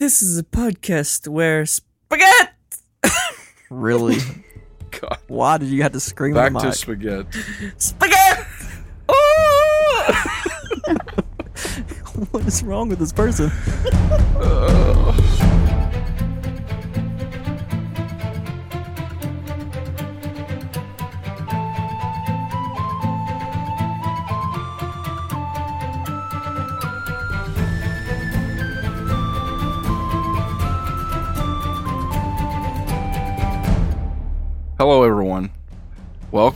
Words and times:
This 0.00 0.22
is 0.22 0.38
a 0.38 0.44
podcast 0.44 1.26
where 1.26 1.66
spaghetti. 1.66 2.52
Really? 3.68 4.18
God. 4.92 5.18
Why 5.26 5.58
did 5.58 5.70
you 5.70 5.82
have 5.82 5.90
to 5.90 5.98
scream 5.98 6.34
Back 6.34 6.46
in 6.46 6.52
the 6.52 6.60
to 6.60 6.72
spaghetti. 6.72 7.40
Spaghetti. 7.78 8.42
what 12.30 12.46
is 12.46 12.62
wrong 12.62 12.88
with 12.88 13.00
this 13.00 13.12
person? 13.12 13.50
Hello, 13.50 14.87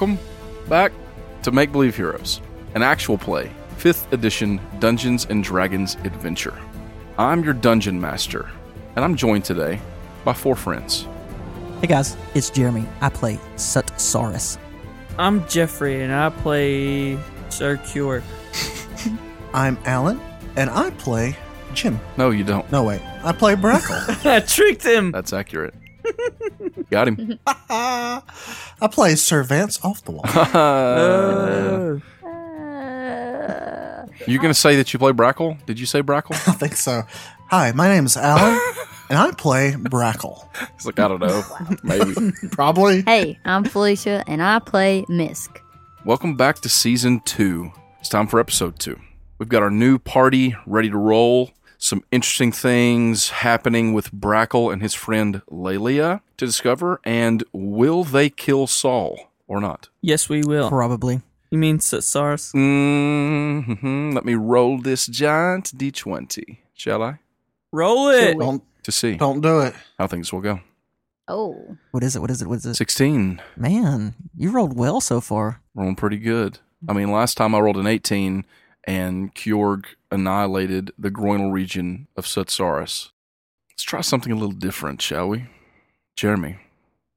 Welcome 0.02 0.18
back 0.68 0.90
to 1.44 1.52
Make 1.52 1.70
Believe 1.70 1.94
Heroes, 1.94 2.40
an 2.74 2.82
actual 2.82 3.16
play, 3.16 3.52
5th 3.78 4.12
edition 4.12 4.60
Dungeons 4.80 5.28
and 5.30 5.44
Dragons 5.44 5.94
adventure. 6.02 6.58
I'm 7.18 7.44
your 7.44 7.54
dungeon 7.54 8.00
master, 8.00 8.50
and 8.96 9.04
I'm 9.04 9.14
joined 9.14 9.44
today 9.44 9.78
by 10.24 10.32
four 10.32 10.56
friends. 10.56 11.06
Hey 11.80 11.86
guys, 11.86 12.16
it's 12.34 12.50
Jeremy. 12.50 12.84
I 13.00 13.10
play 13.10 13.38
Sut 13.54 13.86
Saurus. 13.96 14.58
I'm 15.18 15.46
Jeffrey, 15.46 16.02
and 16.02 16.12
I 16.12 16.30
play 16.30 17.16
Sir 17.48 17.76
Cure. 17.76 18.24
I'm 19.54 19.78
Alan, 19.84 20.20
and 20.56 20.68
I 20.68 20.90
play 20.90 21.36
Jim. 21.74 22.00
No, 22.16 22.30
you 22.30 22.42
don't. 22.42 22.68
No, 22.72 22.82
wait. 22.82 23.02
I 23.22 23.30
play 23.30 23.54
Brackle. 23.54 24.26
I 24.28 24.40
tricked 24.40 24.82
him. 24.82 25.12
That's 25.12 25.32
accurate. 25.32 25.74
Got 26.90 27.08
him. 27.08 27.38
I 27.46 28.22
play 28.90 29.14
Sir 29.16 29.42
Vance 29.42 29.84
off 29.84 30.04
the 30.04 30.12
wall. 30.12 30.24
Uh, 30.26 31.98
you 34.26 34.38
gonna 34.38 34.54
say 34.54 34.76
that 34.76 34.92
you 34.92 34.98
play 34.98 35.12
Brackle? 35.12 35.64
Did 35.66 35.80
you 35.80 35.86
say 35.86 36.02
Brackle? 36.02 36.32
I 36.48 36.52
think 36.52 36.76
so. 36.76 37.02
Hi, 37.48 37.72
my 37.72 37.88
name 37.88 38.06
is 38.06 38.16
Alan, 38.16 38.58
and 39.10 39.18
I 39.18 39.32
play 39.32 39.72
Brackle. 39.72 40.46
It's 40.74 40.86
like 40.86 40.98
I 40.98 41.08
don't 41.08 41.20
know. 41.20 41.42
Maybe. 41.82 42.32
Probably. 42.50 43.02
Hey, 43.02 43.38
I'm 43.44 43.64
Felicia, 43.64 44.24
and 44.26 44.42
I 44.42 44.58
play 44.58 45.04
Misk. 45.08 45.58
Welcome 46.04 46.36
back 46.36 46.60
to 46.60 46.68
season 46.68 47.20
two. 47.20 47.72
It's 48.00 48.08
time 48.08 48.26
for 48.26 48.40
episode 48.40 48.78
two. 48.78 48.98
We've 49.38 49.48
got 49.48 49.62
our 49.62 49.70
new 49.70 49.98
party 49.98 50.54
ready 50.66 50.90
to 50.90 50.96
roll. 50.96 51.50
Some 51.78 52.04
interesting 52.12 52.52
things 52.52 53.30
happening 53.30 53.92
with 53.92 54.12
Brackle 54.12 54.72
and 54.72 54.80
his 54.80 54.94
friend 54.94 55.42
Lelia 55.48 56.22
to 56.42 56.46
discover. 56.46 57.00
And 57.04 57.44
will 57.52 58.04
they 58.04 58.28
kill 58.30 58.66
Saul 58.66 59.30
or 59.46 59.60
not? 59.60 59.88
yes, 60.02 60.28
we 60.28 60.42
will. 60.42 60.68
Probably. 60.68 61.20
You 61.50 61.58
mean 61.58 61.80
SARS? 61.80 62.52
hmm 62.52 64.12
Let 64.14 64.24
me 64.24 64.34
roll 64.34 64.78
this 64.80 65.06
giant 65.06 65.66
d20, 65.76 66.58
shall 66.74 67.02
I? 67.02 67.18
Roll 67.72 68.08
it. 68.08 68.38
Don't 68.38 68.62
To 68.84 68.92
see 68.92 69.16
don't 69.16 69.40
do 69.42 69.60
it. 69.60 69.74
how 69.98 70.06
things 70.06 70.32
will 70.32 70.40
go. 70.40 70.60
Oh, 71.28 71.76
What 71.92 72.02
is 72.02 72.16
it? 72.16 72.20
What 72.20 72.30
is 72.30 72.42
it? 72.42 72.48
What 72.48 72.58
is 72.58 72.66
it? 72.66 72.74
16, 72.74 73.40
Man, 73.56 74.14
you 74.36 74.50
rolled 74.50 74.76
well 74.76 75.00
so 75.00 75.20
far. 75.20 75.60
rolling 75.74 75.94
pretty 75.96 76.18
good. 76.18 76.58
I 76.88 76.92
mean, 76.94 77.12
last 77.12 77.36
time 77.36 77.54
I 77.54 77.60
rolled 77.60 77.76
an 77.76 77.86
18 77.86 78.44
and 78.84 79.34
Kjorg 79.34 79.84
annihilated 80.10 80.90
the 80.98 81.10
groinal 81.10 81.52
region 81.52 82.08
of 82.16 82.24
Sutsaurus. 82.24 83.10
Let's 83.70 83.82
try 83.84 84.00
something 84.00 84.32
a 84.32 84.36
little 84.36 84.50
different, 84.52 85.00
shall 85.00 85.28
we? 85.28 85.44
Jeremy, 86.16 86.58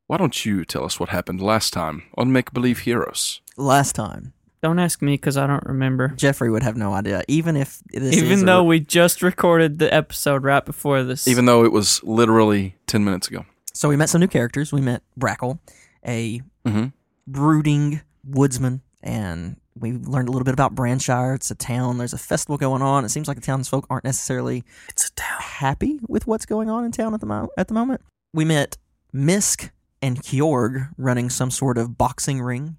why 0.08 0.18
don't 0.18 0.46
you 0.46 0.66
tell 0.66 0.84
us 0.86 1.00
what 1.00 1.10
happened 1.10 1.42
last 1.42 1.74
time 1.74 2.04
on 2.18 2.32
Make 2.32 2.54
Believe 2.54 2.80
Heroes? 2.80 3.42
Last 3.58 3.94
time, 3.96 4.34
Don't 4.64 4.80
ask 4.80 5.00
me 5.02 5.14
because 5.14 5.38
I 5.38 5.46
don't 5.46 5.64
remember. 5.66 6.08
Jeffrey 6.18 6.50
would 6.50 6.64
have 6.64 6.76
no 6.76 6.94
idea, 6.94 7.22
even 7.28 7.56
if 7.56 7.84
this 7.92 8.16
Even 8.18 8.32
is 8.32 8.42
a- 8.42 8.46
though 8.46 8.64
we 8.64 8.80
just 8.80 9.22
recorded 9.22 9.78
the 9.78 9.94
episode 9.94 10.44
right 10.44 10.66
before 10.66 11.04
this. 11.04 11.28
Even 11.28 11.46
though 11.46 11.64
it 11.64 11.72
was 11.72 12.02
literally 12.04 12.76
10 12.88 13.04
minutes 13.06 13.28
ago. 13.28 13.46
So 13.74 13.90
we 13.90 13.96
met 13.96 14.10
some 14.10 14.22
new 14.22 14.28
characters. 14.28 14.74
We 14.74 14.82
met 14.82 15.04
Brackle, 15.20 15.60
a 16.08 16.42
Mhm. 16.66 16.94
brooding 17.28 18.02
woodsman, 18.24 18.82
and 19.04 19.58
we 19.78 19.92
learned 19.92 20.30
a 20.30 20.32
little 20.32 20.46
bit 20.46 20.54
about 20.54 20.74
Branshire. 20.74 21.36
It's 21.36 21.52
a 21.52 21.56
town. 21.56 22.00
There's 22.00 22.14
a 22.14 22.18
festival 22.18 22.58
going 22.58 22.82
on. 22.82 23.06
It 23.06 23.10
seems 23.10 23.28
like 23.28 23.38
the 23.38 23.44
townsfolk 23.46 23.86
aren't 23.90 24.06
necessarily 24.06 24.64
it's 24.90 25.10
a 25.10 25.14
town. 25.14 25.38
happy 25.42 26.00
with 26.08 26.26
what's 26.26 26.48
going 26.48 26.72
on 26.72 26.84
in 26.86 26.92
town 26.92 27.14
at 27.14 27.20
the 27.20 27.28
mo- 27.28 27.50
at 27.56 27.68
the 27.68 27.76
moment. 27.76 28.02
We 28.34 28.46
met 28.46 28.78
Misk 29.16 29.70
and 30.02 30.22
Kjorg 30.22 30.90
running 30.98 31.30
some 31.30 31.50
sort 31.50 31.78
of 31.78 31.98
boxing 31.98 32.42
ring, 32.42 32.78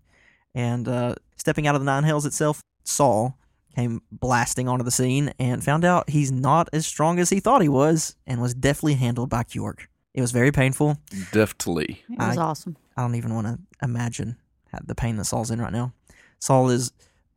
and 0.55 0.87
uh, 0.87 1.15
stepping 1.37 1.67
out 1.67 1.75
of 1.75 1.81
the 1.81 1.87
Nine 1.87 2.05
Hells 2.05 2.27
itself, 2.27 2.61
Saul 2.85 3.39
came 3.75 4.01
blasting 4.13 4.69
onto 4.69 4.85
the 4.85 4.91
scene 4.91 5.33
and 5.39 5.65
found 5.65 5.85
out 5.85 6.11
he's 6.11 6.31
not 6.31 6.69
as 6.73 6.87
strong 6.87 7.19
as 7.19 7.31
he 7.31 7.41
thought 7.41 7.63
he 7.63 7.69
was, 7.69 8.17
and 8.27 8.41
was 8.41 8.55
deftly 8.55 8.95
handled 8.95 9.31
by 9.31 9.43
Kjorg. 9.43 9.81
It 10.15 10.21
was 10.21 10.33
very 10.33 10.53
painful. 10.53 10.99
Deftly. 11.33 12.03
it 12.11 12.19
was 12.19 12.39
I- 12.39 12.43
awesome. 12.43 12.77
I 12.97 13.03
don't 13.03 13.15
even 13.15 13.35
want 13.35 13.47
to 13.47 13.59
imagine 13.83 14.37
how- 14.73 14.79
the 14.85 14.95
pain 14.95 15.17
that 15.17 15.25
Saul's 15.25 15.51
in 15.51 15.61
right 15.61 15.73
now. 15.73 15.93
Saul 16.39 16.69
is 16.71 16.93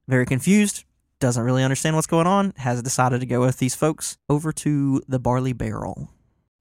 very 0.07 0.25
confused, 0.25 0.83
doesn't 1.19 1.43
really 1.43 1.63
understand 1.63 1.95
what's 1.95 2.07
going 2.07 2.27
on, 2.27 2.53
has 2.57 2.81
decided 2.81 3.19
to 3.19 3.25
go 3.25 3.41
with 3.41 3.57
these 3.57 3.75
folks 3.75 4.17
over 4.29 4.51
to 4.53 5.01
the 5.07 5.19
Barley 5.19 5.53
Barrel. 5.53 6.09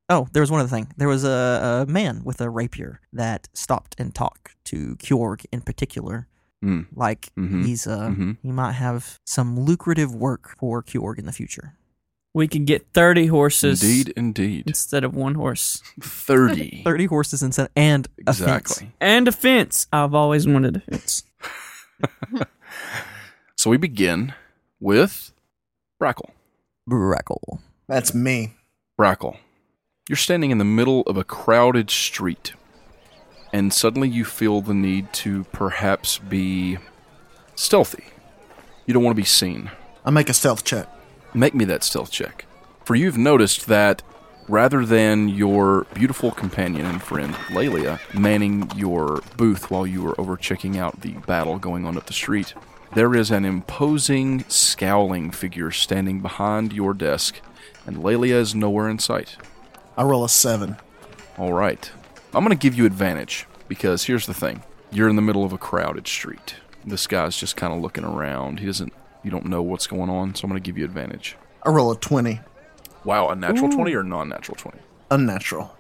Oh, 0.08 0.26
there 0.32 0.41
was 0.42 0.50
one 0.50 0.60
other 0.60 0.69
thing. 0.70 0.88
There 0.96 1.08
was 1.08 1.24
a, 1.24 1.84
a 1.86 1.91
man 1.91 2.22
with 2.24 2.41
a 2.41 2.48
rapier 2.48 3.00
that 3.12 3.48
stopped 3.52 3.94
and 3.98 4.14
talked 4.14 4.56
to 4.66 4.96
Kjorg 4.96 5.44
in 5.52 5.60
particular. 5.60 6.26
Mm. 6.64 6.86
Like 6.94 7.30
Mhm. 7.36 7.64
he's 7.66 7.86
uh 7.86 8.08
Mhm. 8.08 8.36
he 8.42 8.50
might 8.50 8.72
have 8.72 9.19
some 9.26 9.58
lucrative 9.60 10.14
work 10.14 10.56
for 10.58 10.82
Kjorg 10.82 11.19
in 11.19 11.26
the 11.26 11.32
future. 11.32 11.74
We 12.34 12.48
could 12.48 12.66
get 12.66 12.86
30 12.92 13.26
horses 13.26 13.82
Indeed, 13.82 14.12
indeed. 14.16 14.64
instead 14.66 15.04
of 15.04 15.14
one 15.14 15.34
horse. 15.34 15.82
30. 16.00 16.82
Thirty 16.84 17.06
horses 17.06 17.42
and 17.42 17.54
sen- 17.54 17.69
and 17.76 18.06
a 18.26 18.32
fence. 18.34 18.40
Exactly. 18.40 18.92
And 19.00 19.28
a 19.28 19.32
fence. 19.32 19.86
I've 19.92 20.14
always 20.14 20.46
wanted 20.46 20.76
a 20.76 20.80
fence. 20.80 21.22
So 23.56 23.70
we 23.70 23.76
begin 23.76 24.34
with 24.80 25.32
Brackle. 26.00 26.30
Brackle. 26.88 27.58
That's 27.88 28.14
me. 28.14 28.54
Brackle, 28.98 29.36
you're 30.08 30.16
standing 30.16 30.50
in 30.50 30.58
the 30.58 30.64
middle 30.64 31.02
of 31.02 31.19
a 31.19 31.24
crowded 31.24 31.91
street, 31.91 32.54
and 33.52 33.72
suddenly 33.72 34.08
you 34.08 34.24
feel 34.24 34.62
the 34.62 34.74
need 34.74 35.12
to 35.12 35.44
perhaps 35.52 36.16
be 36.19 36.78
stealthy. 37.54 38.04
You 38.86 38.94
don't 38.94 39.04
want 39.04 39.14
to 39.14 39.22
be 39.22 39.26
seen. 39.26 39.70
I 40.06 40.10
make 40.10 40.30
a 40.30 40.34
stealth 40.34 40.64
check. 40.64 40.88
Make 41.34 41.54
me 41.54 41.66
that 41.66 41.84
stealth 41.84 42.10
check. 42.10 42.46
For 42.86 42.94
you've 42.94 43.19
noticed 43.19 43.66
that 43.66 44.02
rather 44.48 44.86
than 44.86 45.28
your 45.28 45.86
beautiful 45.92 46.30
companion 46.30 46.86
and 46.86 47.02
friend, 47.02 47.36
Lelia, 47.52 48.00
manning 48.14 48.70
your 48.75 49.20
booth 49.36 49.70
while 49.70 49.86
you 49.86 50.02
were 50.02 50.19
over 50.19 50.38
checking 50.38 50.78
out 50.78 51.02
the 51.02 51.12
battle 51.26 51.58
going 51.58 51.84
on 51.84 51.98
up 51.98 52.06
the 52.06 52.14
street, 52.14 52.54
there 52.94 53.14
is 53.14 53.30
an 53.30 53.44
imposing, 53.44 54.44
scowling 54.48 55.30
figure 55.30 55.70
standing 55.70 56.20
behind 56.20 56.72
your 56.72 56.94
desk, 56.94 57.42
and 57.86 58.02
Lelia 58.02 58.36
is 58.36 58.54
nowhere 58.54 58.88
in 58.88 58.98
sight. 58.98 59.36
I 59.98 60.04
roll 60.04 60.25
a 60.25 60.28
seven. 60.28 60.76
All 61.38 61.53
right. 61.53 61.91
I'm 62.32 62.44
going 62.44 62.56
to 62.56 62.62
give 62.62 62.76
you 62.76 62.86
advantage 62.86 63.47
because 63.66 64.04
here's 64.04 64.26
the 64.26 64.32
thing. 64.32 64.62
You're 64.92 65.09
in 65.09 65.16
the 65.16 65.22
middle 65.22 65.44
of 65.44 65.53
a 65.53 65.59
crowded 65.59 66.06
street. 66.06 66.54
This 66.86 67.09
guy's 67.09 67.36
just 67.36 67.56
kind 67.56 67.75
of 67.75 67.81
looking 67.81 68.04
around. 68.04 68.60
He 68.60 68.66
doesn't 68.66 68.92
you 69.25 69.32
don't 69.32 69.47
know 69.47 69.60
what's 69.60 69.88
going 69.88 70.08
on, 70.08 70.37
so 70.37 70.44
I'm 70.44 70.50
going 70.50 70.62
to 70.62 70.64
give 70.64 70.78
you 70.78 70.84
advantage. 70.84 71.37
I 71.64 71.70
roll 71.70 71.91
a 71.91 71.97
twenty. 71.97 72.41
Wow, 73.04 73.28
a 73.28 73.34
natural 73.34 73.70
20 73.70 73.92
or 73.94 74.03
non-natural 74.04 74.56
20? 74.56 74.78
Unnatural. 75.11 75.76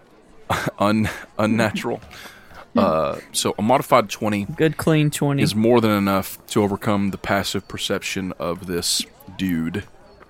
Un 0.78 1.08
unnatural. 1.38 2.00
uh 2.76 3.18
so 3.32 3.54
a 3.58 3.62
modified 3.62 4.08
20 4.08 4.44
Good 4.56 4.76
clean 4.76 5.10
20. 5.10 5.42
is 5.42 5.54
more 5.54 5.80
than 5.80 5.90
enough 5.90 6.44
to 6.48 6.62
overcome 6.62 7.10
the 7.10 7.18
passive 7.18 7.66
perception 7.68 8.32
of 8.38 8.66
this 8.66 9.04
dude. 9.36 9.84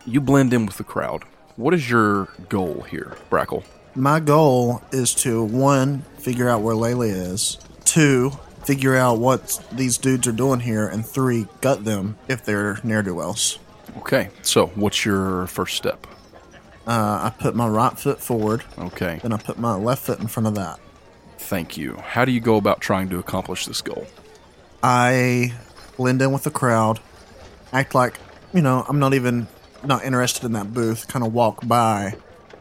You 0.07 0.21
blend 0.21 0.53
in 0.53 0.67
with 0.67 0.77
the 0.77 0.85
crowd. 0.85 1.25
What 1.57 1.75
is 1.75 1.91
your 1.91 2.27
goal 2.49 2.83
here, 2.83 3.17
Brackle? 3.31 3.65
My 3.99 4.21
goal 4.21 4.81
is 4.93 5.13
to 5.17 5.43
one, 5.43 6.03
figure 6.19 6.49
out 6.49 6.63
where 6.63 6.77
Layla 6.77 7.11
is. 7.33 7.59
Two, 7.85 8.31
figure 8.65 8.95
out 8.95 9.19
what 9.19 9.61
these 9.73 9.99
dudes 9.99 10.29
are 10.29 10.33
doing 10.33 10.61
here, 10.61 10.87
and 10.87 11.05
three, 11.05 11.49
gut 11.61 11.85
them 11.85 12.17
if 12.29 12.45
they're 12.45 12.79
ne'er 12.85 13.03
do 13.03 13.17
wells. 13.17 13.59
Okay, 13.97 14.31
so 14.43 14.67
what's 14.77 15.05
your 15.05 15.49
first 15.49 15.77
step? 15.77 16.07
Uh, 16.87 17.21
I 17.25 17.33
put 17.37 17.57
my 17.57 17.67
right 17.67 17.99
foot 17.99 18.21
forward, 18.21 18.63
Okay, 18.79 19.19
then 19.21 19.33
I 19.33 19.37
put 19.37 19.59
my 19.59 19.75
left 19.75 20.05
foot 20.05 20.21
in 20.21 20.29
front 20.29 20.47
of 20.47 20.55
that. 20.55 20.79
thank 21.39 21.77
you. 21.77 21.97
How 21.97 22.25
do 22.25 22.31
you 22.31 22.41
go 22.41 22.55
about 22.57 22.81
trying 22.81 23.09
to 23.09 23.19
accomplish 23.19 23.67
this 23.67 23.83
goal? 23.83 24.07
I 24.81 25.55
blend 25.97 26.23
in 26.23 26.31
with 26.31 26.45
the 26.45 26.51
crowd, 26.53 27.01
act 27.73 27.97
like, 27.97 28.21
you 28.55 28.63
know, 28.63 28.85
I'm 28.89 29.01
not 29.01 29.13
even 29.15 29.49
not 29.83 30.05
interested 30.05 30.45
in 30.45 30.53
that 30.53 30.73
booth, 30.73 31.09
kind 31.09 31.25
of 31.27 31.35
walk 31.35 31.67
by, 31.67 32.15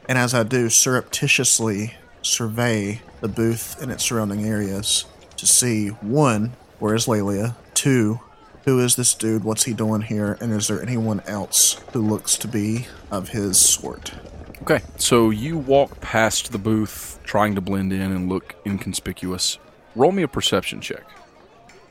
And 0.07 0.17
as 0.17 0.33
I 0.33 0.43
do, 0.43 0.69
surreptitiously 0.69 1.95
survey 2.21 3.01
the 3.21 3.27
booth 3.27 3.81
and 3.81 3.91
its 3.91 4.05
surrounding 4.05 4.45
areas 4.45 5.05
to 5.37 5.45
see 5.45 5.89
one, 5.89 6.53
where 6.79 6.95
is 6.95 7.07
Lelia? 7.07 7.55
Two, 7.73 8.19
who 8.65 8.79
is 8.79 8.95
this 8.95 9.13
dude? 9.13 9.43
What's 9.43 9.63
he 9.63 9.73
doing 9.73 10.01
here? 10.01 10.37
And 10.41 10.51
is 10.53 10.67
there 10.67 10.81
anyone 10.81 11.21
else 11.21 11.81
who 11.93 12.01
looks 12.01 12.37
to 12.37 12.47
be 12.47 12.87
of 13.11 13.29
his 13.29 13.57
sort? 13.57 14.13
Okay, 14.61 14.81
so 14.97 15.29
you 15.29 15.57
walk 15.57 16.01
past 16.01 16.51
the 16.51 16.57
booth, 16.57 17.19
trying 17.23 17.55
to 17.55 17.61
blend 17.61 17.93
in 17.93 18.01
and 18.01 18.27
look 18.27 18.55
inconspicuous. 18.65 19.57
Roll 19.95 20.11
me 20.11 20.23
a 20.23 20.27
perception 20.27 20.81
check. 20.81 21.03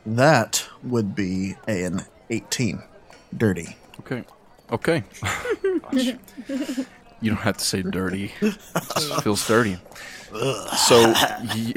That 0.05 0.67
would 0.83 1.15
be 1.15 1.57
an 1.67 2.05
18. 2.31 2.83
Dirty. 3.37 3.77
Okay. 4.01 4.25
Okay. 4.71 5.05
Gosh. 7.17 7.23
you 7.23 7.31
don't 7.31 7.43
have 7.43 7.57
to 7.59 7.65
say 7.65 7.83
dirty. 7.83 8.33
It 8.43 8.59
just 8.75 9.23
feels 9.23 9.47
dirty. 9.47 9.79
So 10.77 11.15
you, 11.55 11.73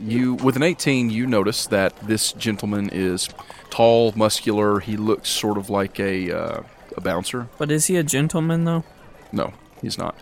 you, 0.00 0.34
with 0.34 0.56
an 0.56 0.62
18, 0.62 1.10
you 1.10 1.26
notice 1.26 1.66
that 1.68 1.94
this 2.00 2.32
gentleman 2.32 2.90
is 2.92 3.28
tall, 3.70 4.12
muscular. 4.16 4.80
He 4.80 4.96
looks 4.96 5.28
sort 5.28 5.58
of 5.58 5.70
like 5.70 6.00
a 6.00 6.32
uh, 6.32 6.62
a 6.96 7.00
bouncer. 7.00 7.48
But 7.58 7.70
is 7.70 7.86
he 7.86 7.96
a 7.96 8.02
gentleman 8.02 8.64
though? 8.64 8.84
No, 9.32 9.52
he's 9.82 9.98
not. 9.98 10.16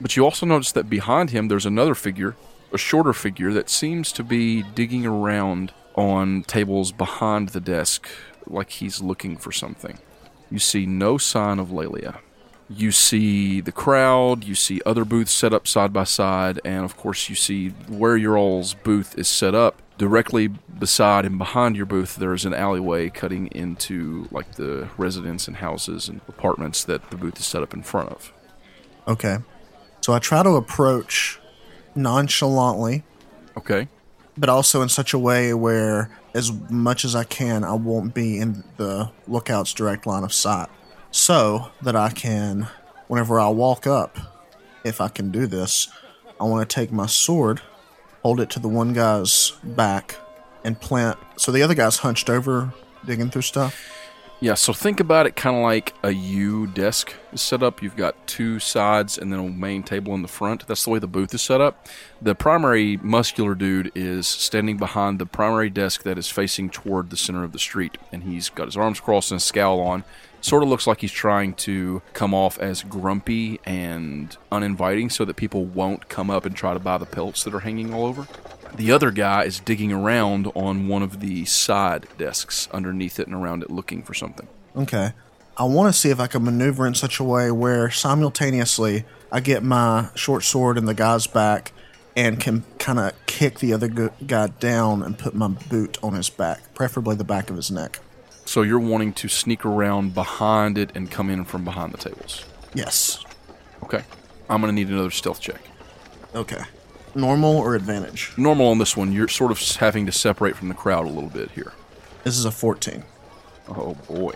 But 0.00 0.16
you 0.16 0.24
also 0.24 0.46
notice 0.46 0.72
that 0.72 0.90
behind 0.90 1.30
him 1.30 1.48
there's 1.48 1.66
another 1.66 1.94
figure, 1.94 2.36
a 2.72 2.78
shorter 2.78 3.12
figure 3.12 3.52
that 3.52 3.70
seems 3.70 4.12
to 4.12 4.22
be 4.22 4.62
digging 4.62 5.06
around 5.06 5.72
on 5.94 6.42
tables 6.42 6.92
behind 6.92 7.50
the 7.50 7.60
desk 7.60 8.08
like 8.46 8.70
he's 8.70 9.00
looking 9.00 9.36
for 9.36 9.52
something. 9.52 9.98
You 10.50 10.58
see 10.58 10.86
no 10.86 11.18
sign 11.18 11.58
of 11.58 11.72
Lelia. 11.72 12.20
You 12.68 12.90
see 12.90 13.60
the 13.60 13.70
crowd, 13.72 14.42
you 14.44 14.56
see 14.56 14.80
other 14.84 15.04
booths 15.04 15.30
set 15.32 15.54
up 15.54 15.68
side 15.68 15.92
by 15.92 16.04
side, 16.04 16.60
and 16.64 16.84
of 16.84 16.96
course, 16.96 17.28
you 17.28 17.36
see 17.36 17.68
where 17.88 18.16
your 18.16 18.36
all's 18.36 18.74
booth 18.74 19.16
is 19.16 19.28
set 19.28 19.54
up. 19.54 19.80
Directly 19.98 20.48
beside 20.48 21.24
and 21.24 21.38
behind 21.38 21.76
your 21.76 21.86
booth, 21.86 22.16
there 22.16 22.34
is 22.34 22.44
an 22.44 22.52
alleyway 22.52 23.08
cutting 23.08 23.46
into 23.48 24.28
like 24.30 24.56
the 24.56 24.88
residence 24.98 25.46
and 25.48 25.56
houses 25.58 26.08
and 26.08 26.20
apartments 26.28 26.82
that 26.84 27.08
the 27.10 27.16
booth 27.16 27.38
is 27.38 27.46
set 27.46 27.62
up 27.62 27.72
in 27.72 27.82
front 27.82 28.10
of. 28.10 28.32
Okay. 29.08 29.38
So 30.00 30.12
I 30.12 30.18
try 30.18 30.42
to 30.42 30.50
approach 30.50 31.40
nonchalantly, 31.94 33.04
Okay. 33.56 33.88
but 34.36 34.48
also 34.48 34.82
in 34.82 34.88
such 34.88 35.14
a 35.14 35.18
way 35.18 35.54
where, 35.54 36.10
as 36.34 36.52
much 36.70 37.04
as 37.04 37.14
I 37.16 37.24
can, 37.24 37.64
I 37.64 37.72
won't 37.72 38.12
be 38.12 38.38
in 38.38 38.64
the 38.76 39.10
lookout's 39.26 39.72
direct 39.72 40.06
line 40.06 40.24
of 40.24 40.32
sight. 40.32 40.68
So 41.16 41.70
that 41.80 41.96
I 41.96 42.10
can, 42.10 42.68
whenever 43.08 43.40
I 43.40 43.48
walk 43.48 43.86
up, 43.86 44.18
if 44.84 45.00
I 45.00 45.08
can 45.08 45.30
do 45.30 45.46
this, 45.46 45.88
I 46.38 46.44
want 46.44 46.68
to 46.68 46.72
take 46.72 46.92
my 46.92 47.06
sword, 47.06 47.62
hold 48.22 48.38
it 48.38 48.50
to 48.50 48.60
the 48.60 48.68
one 48.68 48.92
guy's 48.92 49.52
back, 49.64 50.16
and 50.62 50.78
plant. 50.78 51.18
So 51.36 51.50
the 51.52 51.62
other 51.62 51.74
guy's 51.74 51.96
hunched 51.96 52.28
over, 52.28 52.74
digging 53.06 53.30
through 53.30 53.42
stuff. 53.42 53.90
Yeah, 54.40 54.52
so 54.52 54.74
think 54.74 55.00
about 55.00 55.24
it 55.24 55.34
kind 55.34 55.56
of 55.56 55.62
like 55.62 55.94
a 56.02 56.10
U 56.10 56.66
desk 56.66 57.14
is 57.32 57.40
set 57.40 57.62
up. 57.62 57.82
You've 57.82 57.96
got 57.96 58.26
two 58.26 58.58
sides 58.58 59.16
and 59.16 59.32
then 59.32 59.40
a 59.40 59.48
main 59.48 59.82
table 59.82 60.14
in 60.14 60.20
the 60.20 60.28
front. 60.28 60.66
That's 60.66 60.84
the 60.84 60.90
way 60.90 60.98
the 60.98 61.06
booth 61.06 61.32
is 61.32 61.40
set 61.40 61.62
up. 61.62 61.86
The 62.20 62.34
primary 62.34 62.98
muscular 62.98 63.54
dude 63.54 63.90
is 63.94 64.28
standing 64.28 64.76
behind 64.76 65.18
the 65.18 65.24
primary 65.24 65.70
desk 65.70 66.02
that 66.02 66.18
is 66.18 66.28
facing 66.28 66.68
toward 66.68 67.08
the 67.08 67.16
center 67.16 67.42
of 67.42 67.52
the 67.52 67.58
street, 67.58 67.96
and 68.12 68.24
he's 68.24 68.50
got 68.50 68.66
his 68.66 68.76
arms 68.76 69.00
crossed 69.00 69.30
and 69.30 69.38
a 69.38 69.42
scowl 69.42 69.80
on. 69.80 70.04
Sort 70.46 70.62
of 70.62 70.68
looks 70.68 70.86
like 70.86 71.00
he's 71.00 71.10
trying 71.10 71.54
to 71.54 72.02
come 72.12 72.32
off 72.32 72.56
as 72.60 72.84
grumpy 72.84 73.58
and 73.64 74.36
uninviting 74.52 75.10
so 75.10 75.24
that 75.24 75.34
people 75.34 75.64
won't 75.64 76.08
come 76.08 76.30
up 76.30 76.46
and 76.46 76.54
try 76.54 76.72
to 76.72 76.78
buy 76.78 76.98
the 76.98 77.04
pelts 77.04 77.42
that 77.42 77.52
are 77.52 77.58
hanging 77.58 77.92
all 77.92 78.06
over. 78.06 78.28
The 78.72 78.92
other 78.92 79.10
guy 79.10 79.42
is 79.42 79.58
digging 79.58 79.90
around 79.90 80.46
on 80.54 80.86
one 80.86 81.02
of 81.02 81.18
the 81.18 81.46
side 81.46 82.06
desks 82.16 82.68
underneath 82.70 83.18
it 83.18 83.26
and 83.26 83.34
around 83.34 83.64
it 83.64 83.72
looking 83.72 84.04
for 84.04 84.14
something. 84.14 84.46
Okay. 84.76 85.14
I 85.56 85.64
want 85.64 85.92
to 85.92 85.98
see 85.98 86.10
if 86.10 86.20
I 86.20 86.28
can 86.28 86.44
maneuver 86.44 86.86
in 86.86 86.94
such 86.94 87.18
a 87.18 87.24
way 87.24 87.50
where 87.50 87.90
simultaneously 87.90 89.04
I 89.32 89.40
get 89.40 89.64
my 89.64 90.10
short 90.14 90.44
sword 90.44 90.78
in 90.78 90.84
the 90.84 90.94
guy's 90.94 91.26
back 91.26 91.72
and 92.14 92.38
can 92.38 92.62
kind 92.78 93.00
of 93.00 93.14
kick 93.26 93.58
the 93.58 93.72
other 93.72 93.88
guy 94.24 94.46
down 94.46 95.02
and 95.02 95.18
put 95.18 95.34
my 95.34 95.48
boot 95.48 95.98
on 96.04 96.14
his 96.14 96.30
back, 96.30 96.72
preferably 96.72 97.16
the 97.16 97.24
back 97.24 97.50
of 97.50 97.56
his 97.56 97.72
neck. 97.72 97.98
So 98.46 98.62
you're 98.62 98.78
wanting 98.78 99.12
to 99.14 99.28
sneak 99.28 99.64
around 99.66 100.14
behind 100.14 100.78
it 100.78 100.90
and 100.94 101.10
come 101.10 101.28
in 101.28 101.44
from 101.44 101.64
behind 101.64 101.92
the 101.92 101.98
tables. 101.98 102.46
Yes. 102.74 103.22
Okay. 103.82 104.02
I'm 104.48 104.60
going 104.60 104.70
to 104.70 104.74
need 104.74 104.88
another 104.88 105.10
stealth 105.10 105.40
check. 105.40 105.60
Okay. 106.34 106.62
Normal 107.14 107.56
or 107.56 107.74
advantage? 107.74 108.32
Normal 108.36 108.68
on 108.68 108.78
this 108.78 108.96
one, 108.96 109.12
you're 109.12 109.28
sort 109.28 109.50
of 109.50 109.58
having 109.76 110.06
to 110.06 110.12
separate 110.12 110.56
from 110.56 110.68
the 110.68 110.74
crowd 110.74 111.06
a 111.06 111.10
little 111.10 111.30
bit 111.30 111.50
here. 111.50 111.72
This 112.24 112.38
is 112.38 112.44
a 112.44 112.50
14. 112.50 113.02
Oh 113.68 113.94
boy. 114.08 114.32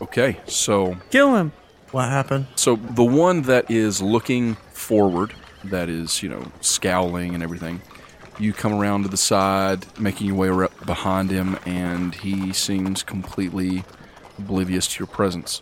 Okay, 0.00 0.40
so 0.46 0.96
Kill 1.10 1.36
him. 1.36 1.52
What 1.92 2.08
happened? 2.08 2.46
so 2.56 2.76
the 2.76 3.04
one 3.04 3.42
that 3.42 3.70
is 3.70 4.00
looking 4.00 4.54
forward, 4.72 5.34
that 5.64 5.88
is, 5.88 6.22
you 6.22 6.28
know, 6.28 6.50
scowling 6.60 7.34
and 7.34 7.42
everything, 7.42 7.82
you 8.40 8.52
come 8.52 8.72
around 8.72 9.02
to 9.02 9.08
the 9.08 9.16
side, 9.16 9.86
making 9.98 10.28
your 10.28 10.36
way 10.36 10.48
ar- 10.48 10.70
behind 10.86 11.30
him, 11.30 11.58
and 11.66 12.14
he 12.14 12.52
seems 12.52 13.02
completely 13.02 13.84
oblivious 14.38 14.86
to 14.88 14.98
your 14.98 15.06
presence. 15.06 15.60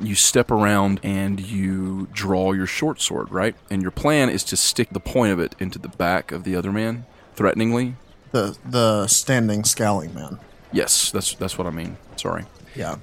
You 0.00 0.14
step 0.14 0.50
around 0.50 1.00
and 1.02 1.40
you 1.40 2.08
draw 2.12 2.52
your 2.52 2.66
short 2.66 3.00
sword, 3.00 3.32
right? 3.32 3.56
And 3.70 3.82
your 3.82 3.90
plan 3.90 4.28
is 4.28 4.44
to 4.44 4.56
stick 4.56 4.90
the 4.90 5.00
point 5.00 5.32
of 5.32 5.40
it 5.40 5.56
into 5.58 5.78
the 5.78 5.88
back 5.88 6.30
of 6.30 6.44
the 6.44 6.54
other 6.54 6.70
man, 6.70 7.06
threateningly. 7.34 7.96
The 8.30 8.56
the 8.64 9.06
standing 9.06 9.64
scowling 9.64 10.14
man. 10.14 10.38
Yes, 10.70 11.10
that's 11.10 11.34
that's 11.34 11.56
what 11.56 11.66
I 11.66 11.70
mean. 11.70 11.96
Sorry. 12.16 12.44
Yeah. 12.76 12.96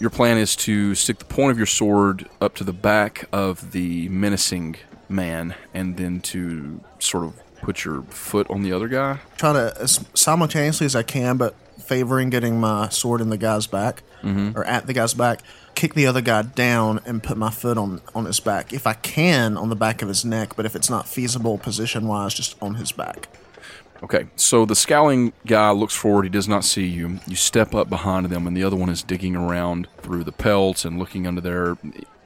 Your 0.00 0.10
plan 0.10 0.38
is 0.38 0.56
to 0.56 0.94
stick 0.94 1.18
the 1.18 1.26
point 1.26 1.52
of 1.52 1.58
your 1.58 1.66
sword 1.66 2.28
up 2.40 2.54
to 2.56 2.64
the 2.64 2.72
back 2.72 3.26
of 3.32 3.72
the 3.72 4.08
menacing 4.08 4.76
man 5.08 5.54
and 5.74 5.96
then 5.96 6.20
to 6.22 6.80
sort 6.98 7.24
of 7.24 7.34
put 7.62 7.84
your 7.84 8.02
foot 8.02 8.48
on 8.50 8.62
the 8.62 8.72
other 8.72 8.88
guy. 8.88 9.20
Try 9.36 9.52
to 9.54 9.74
as 9.80 10.04
simultaneously 10.14 10.86
as 10.86 10.94
I 10.94 11.02
can, 11.02 11.36
but 11.36 11.54
favoring 11.80 12.30
getting 12.30 12.60
my 12.60 12.88
sword 12.88 13.20
in 13.20 13.30
the 13.30 13.36
guy's 13.36 13.66
back 13.66 14.02
mm-hmm. 14.22 14.56
or 14.56 14.64
at 14.64 14.86
the 14.86 14.92
guy's 14.92 15.14
back, 15.14 15.40
kick 15.74 15.94
the 15.94 16.06
other 16.06 16.20
guy 16.20 16.42
down 16.42 17.00
and 17.04 17.22
put 17.22 17.36
my 17.36 17.50
foot 17.50 17.78
on 17.78 18.00
on 18.14 18.24
his 18.24 18.40
back. 18.40 18.72
If 18.72 18.86
I 18.86 18.94
can, 18.94 19.56
on 19.56 19.68
the 19.68 19.76
back 19.76 20.02
of 20.02 20.08
his 20.08 20.24
neck, 20.24 20.54
but 20.56 20.66
if 20.66 20.76
it's 20.76 20.90
not 20.90 21.08
feasible 21.08 21.58
position 21.58 22.06
wise, 22.06 22.34
just 22.34 22.60
on 22.62 22.74
his 22.76 22.92
back. 22.92 23.28
Okay, 24.02 24.26
so 24.34 24.64
the 24.64 24.74
scowling 24.74 25.32
guy 25.46 25.70
looks 25.70 25.94
forward. 25.94 26.24
He 26.24 26.28
does 26.28 26.48
not 26.48 26.64
see 26.64 26.86
you. 26.86 27.20
You 27.26 27.36
step 27.36 27.72
up 27.72 27.88
behind 27.88 28.26
them, 28.26 28.48
and 28.48 28.56
the 28.56 28.64
other 28.64 28.74
one 28.74 28.88
is 28.88 29.02
digging 29.02 29.36
around 29.36 29.86
through 29.98 30.24
the 30.24 30.32
pelts 30.32 30.84
and 30.84 30.98
looking 30.98 31.26
under 31.26 31.40
there. 31.40 31.76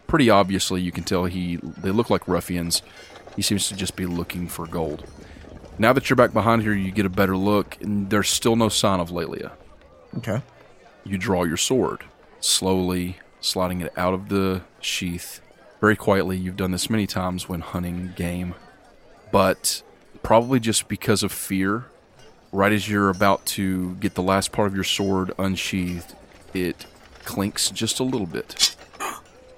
Pretty 0.06 0.30
obviously, 0.30 0.80
you 0.80 0.90
can 0.90 1.04
tell 1.04 1.26
he 1.26 1.56
they 1.56 1.90
look 1.90 2.08
like 2.08 2.26
ruffians. 2.26 2.82
He 3.34 3.42
seems 3.42 3.68
to 3.68 3.76
just 3.76 3.96
be 3.96 4.06
looking 4.06 4.49
for 4.49 4.66
gold. 4.66 5.04
Now 5.78 5.92
that 5.92 6.09
you're 6.09 6.16
back 6.16 6.33
behind 6.33 6.62
here, 6.62 6.73
you 6.73 6.90
get 6.90 7.06
a 7.06 7.11
better 7.11 7.37
look, 7.37 7.76
and 7.83 8.09
there's 8.09 8.28
still 8.28 8.56
no 8.56 8.68
sign 8.68 9.00
of 9.00 9.11
Lelia. 9.11 9.52
Okay. 10.18 10.40
You 11.04 11.18
draw 11.18 11.45
your 11.45 11.59
sword, 11.59 12.04
slowly 12.40 13.18
sliding 13.40 13.80
it 13.80 13.92
out 13.97 14.14
of 14.14 14.28
the 14.28 14.62
sheath. 14.80 15.40
Very 15.80 15.97
quietly, 15.97 16.37
you've 16.37 16.56
done 16.56 16.71
this 16.71 16.88
many 16.88 17.06
times 17.06 17.49
when 17.49 17.61
hunting 17.61 18.12
game. 18.16 18.54
But 19.30 19.83
probably 20.23 20.61
just 20.61 20.88
because 20.88 21.23
of 21.23 21.30
fear, 21.30 21.87
right 22.52 22.73
as 22.73 22.88
you're 22.88 23.11
about 23.11 23.45
to 23.47 23.95
get 23.97 24.14
the 24.14 24.23
last 24.23 24.52
part 24.52 24.68
of 24.68 24.75
your 24.75 24.85
sword 24.85 25.33
unsheathed, 25.38 26.14
it 26.54 26.87
clinks 27.25 27.71
just 27.71 28.00
a 28.00 28.04
little 28.04 28.26
bit. 28.26 28.75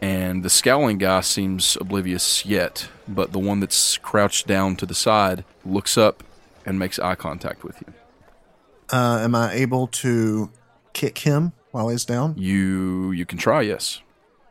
And 0.00 0.44
the 0.44 0.50
scowling 0.50 0.98
guy 0.98 1.20
seems 1.22 1.76
oblivious 1.80 2.46
yet, 2.46 2.88
but 3.08 3.32
the 3.32 3.38
one 3.38 3.58
that's 3.60 3.98
crouched 3.98 4.46
down 4.46 4.76
to 4.76 4.86
the 4.86 4.94
side 4.94 5.44
looks 5.64 5.98
up 5.98 6.22
and 6.64 6.78
makes 6.78 6.98
eye 6.98 7.16
contact 7.16 7.64
with 7.64 7.80
you. 7.86 7.92
Uh, 8.92 9.18
am 9.22 9.34
I 9.34 9.52
able 9.54 9.88
to 9.88 10.50
kick 10.92 11.18
him 11.18 11.52
while 11.72 11.88
he's 11.88 12.04
down? 12.04 12.34
You 12.38 13.10
you 13.10 13.26
can 13.26 13.38
try, 13.38 13.62
yes. 13.62 14.00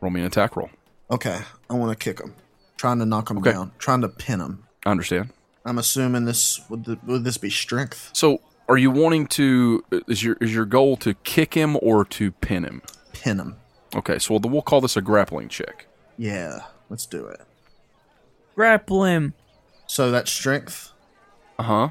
Roll 0.00 0.10
me 0.10 0.20
an 0.20 0.26
attack 0.26 0.54
roll. 0.54 0.70
Okay. 1.10 1.40
I 1.70 1.74
want 1.74 1.98
to 1.98 2.04
kick 2.04 2.20
him. 2.20 2.34
Trying 2.76 2.98
to 3.00 3.06
knock 3.06 3.30
him 3.30 3.38
Okay. 3.38 3.52
down. 3.52 3.72
Trying 3.78 4.02
to 4.02 4.08
pin 4.08 4.40
him. 4.40 4.64
I 4.86 4.90
understand. 4.90 5.30
I'm 5.64 5.78
assuming 5.78 6.24
this 6.26 6.60
would 6.68 6.84
th- 6.84 6.98
would 7.06 7.24
this 7.24 7.36
be 7.38 7.50
strength? 7.50 8.10
So, 8.12 8.40
are 8.68 8.76
you 8.76 8.90
wanting 8.90 9.26
to? 9.28 9.82
Is 10.06 10.22
your 10.22 10.36
is 10.40 10.54
your 10.54 10.66
goal 10.66 10.96
to 10.98 11.14
kick 11.14 11.54
him 11.54 11.76
or 11.82 12.04
to 12.04 12.30
pin 12.30 12.64
him? 12.64 12.82
Pin 13.12 13.38
him. 13.38 13.56
Okay, 13.98 14.18
so 14.18 14.38
we'll 14.38 14.62
call 14.62 14.80
this 14.80 14.96
a 14.96 15.02
grappling 15.02 15.48
check. 15.48 15.86
Yeah. 16.16 16.60
Let's 16.88 17.04
do 17.04 17.26
it. 17.26 17.40
Grapple 18.54 19.04
him. 19.04 19.34
So 19.86 20.10
that's 20.10 20.30
strength. 20.30 20.92
Uh 21.58 21.62
huh. 21.62 21.88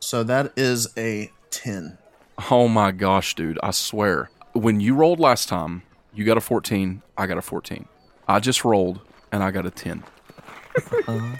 So 0.00 0.22
that 0.22 0.52
is 0.56 0.88
a 0.96 1.32
ten. 1.50 1.98
Oh 2.50 2.68
my 2.68 2.92
gosh, 2.92 3.34
dude! 3.34 3.58
I 3.62 3.70
swear, 3.70 4.30
when 4.52 4.80
you 4.80 4.94
rolled 4.94 5.18
last 5.18 5.48
time, 5.48 5.82
you 6.12 6.24
got 6.24 6.36
a 6.36 6.40
fourteen. 6.40 7.02
I 7.16 7.26
got 7.26 7.38
a 7.38 7.42
fourteen. 7.42 7.86
I 8.28 8.38
just 8.38 8.64
rolled 8.64 9.00
and 9.32 9.42
I 9.42 9.50
got 9.50 9.66
a 9.66 9.70
ten. 9.70 10.04
Huh? 11.06 11.36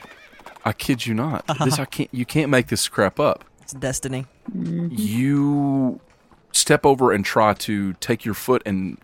I 0.64 0.72
kid 0.72 1.06
you 1.06 1.14
not. 1.14 1.46
This 1.62 1.78
I 1.78 1.84
can't. 1.84 2.08
You 2.12 2.24
can't 2.24 2.50
make 2.50 2.68
this 2.68 2.88
crap 2.88 3.20
up. 3.20 3.44
It's 3.62 3.72
destiny. 3.72 4.26
You 4.52 6.00
step 6.52 6.84
over 6.84 7.12
and 7.12 7.24
try 7.24 7.54
to 7.54 7.92
take 7.94 8.24
your 8.24 8.34
foot 8.34 8.62
and 8.66 8.98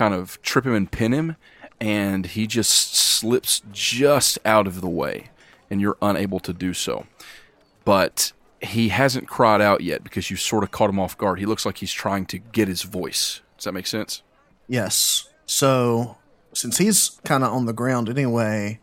kind 0.00 0.14
of 0.14 0.40
trip 0.40 0.64
him 0.64 0.74
and 0.74 0.90
pin 0.90 1.12
him, 1.12 1.36
and 1.78 2.24
he 2.24 2.46
just 2.46 2.94
slips 2.96 3.60
just 3.70 4.38
out 4.46 4.66
of 4.66 4.80
the 4.80 4.88
way, 4.88 5.26
and 5.70 5.78
you're 5.80 5.98
unable 6.00 6.40
to 6.40 6.54
do 6.54 6.72
so. 6.72 7.04
But 7.84 8.32
he 8.62 8.88
hasn't 8.88 9.28
cried 9.28 9.60
out 9.60 9.82
yet 9.82 10.02
because 10.02 10.30
you 10.30 10.36
sort 10.38 10.64
of 10.64 10.70
caught 10.70 10.88
him 10.88 10.98
off 10.98 11.18
guard. 11.18 11.38
He 11.38 11.44
looks 11.46 11.66
like 11.66 11.78
he's 11.78 11.92
trying 11.92 12.24
to 12.26 12.38
get 12.38 12.66
his 12.68 12.82
voice. 12.82 13.40
Does 13.58 13.64
that 13.64 13.72
make 13.72 13.86
sense? 13.86 14.22
Yes. 14.68 15.28
So, 15.44 16.16
since 16.54 16.78
he's 16.78 17.20
kind 17.24 17.44
of 17.44 17.52
on 17.52 17.66
the 17.66 17.72
ground 17.74 18.08
anyway, 18.08 18.80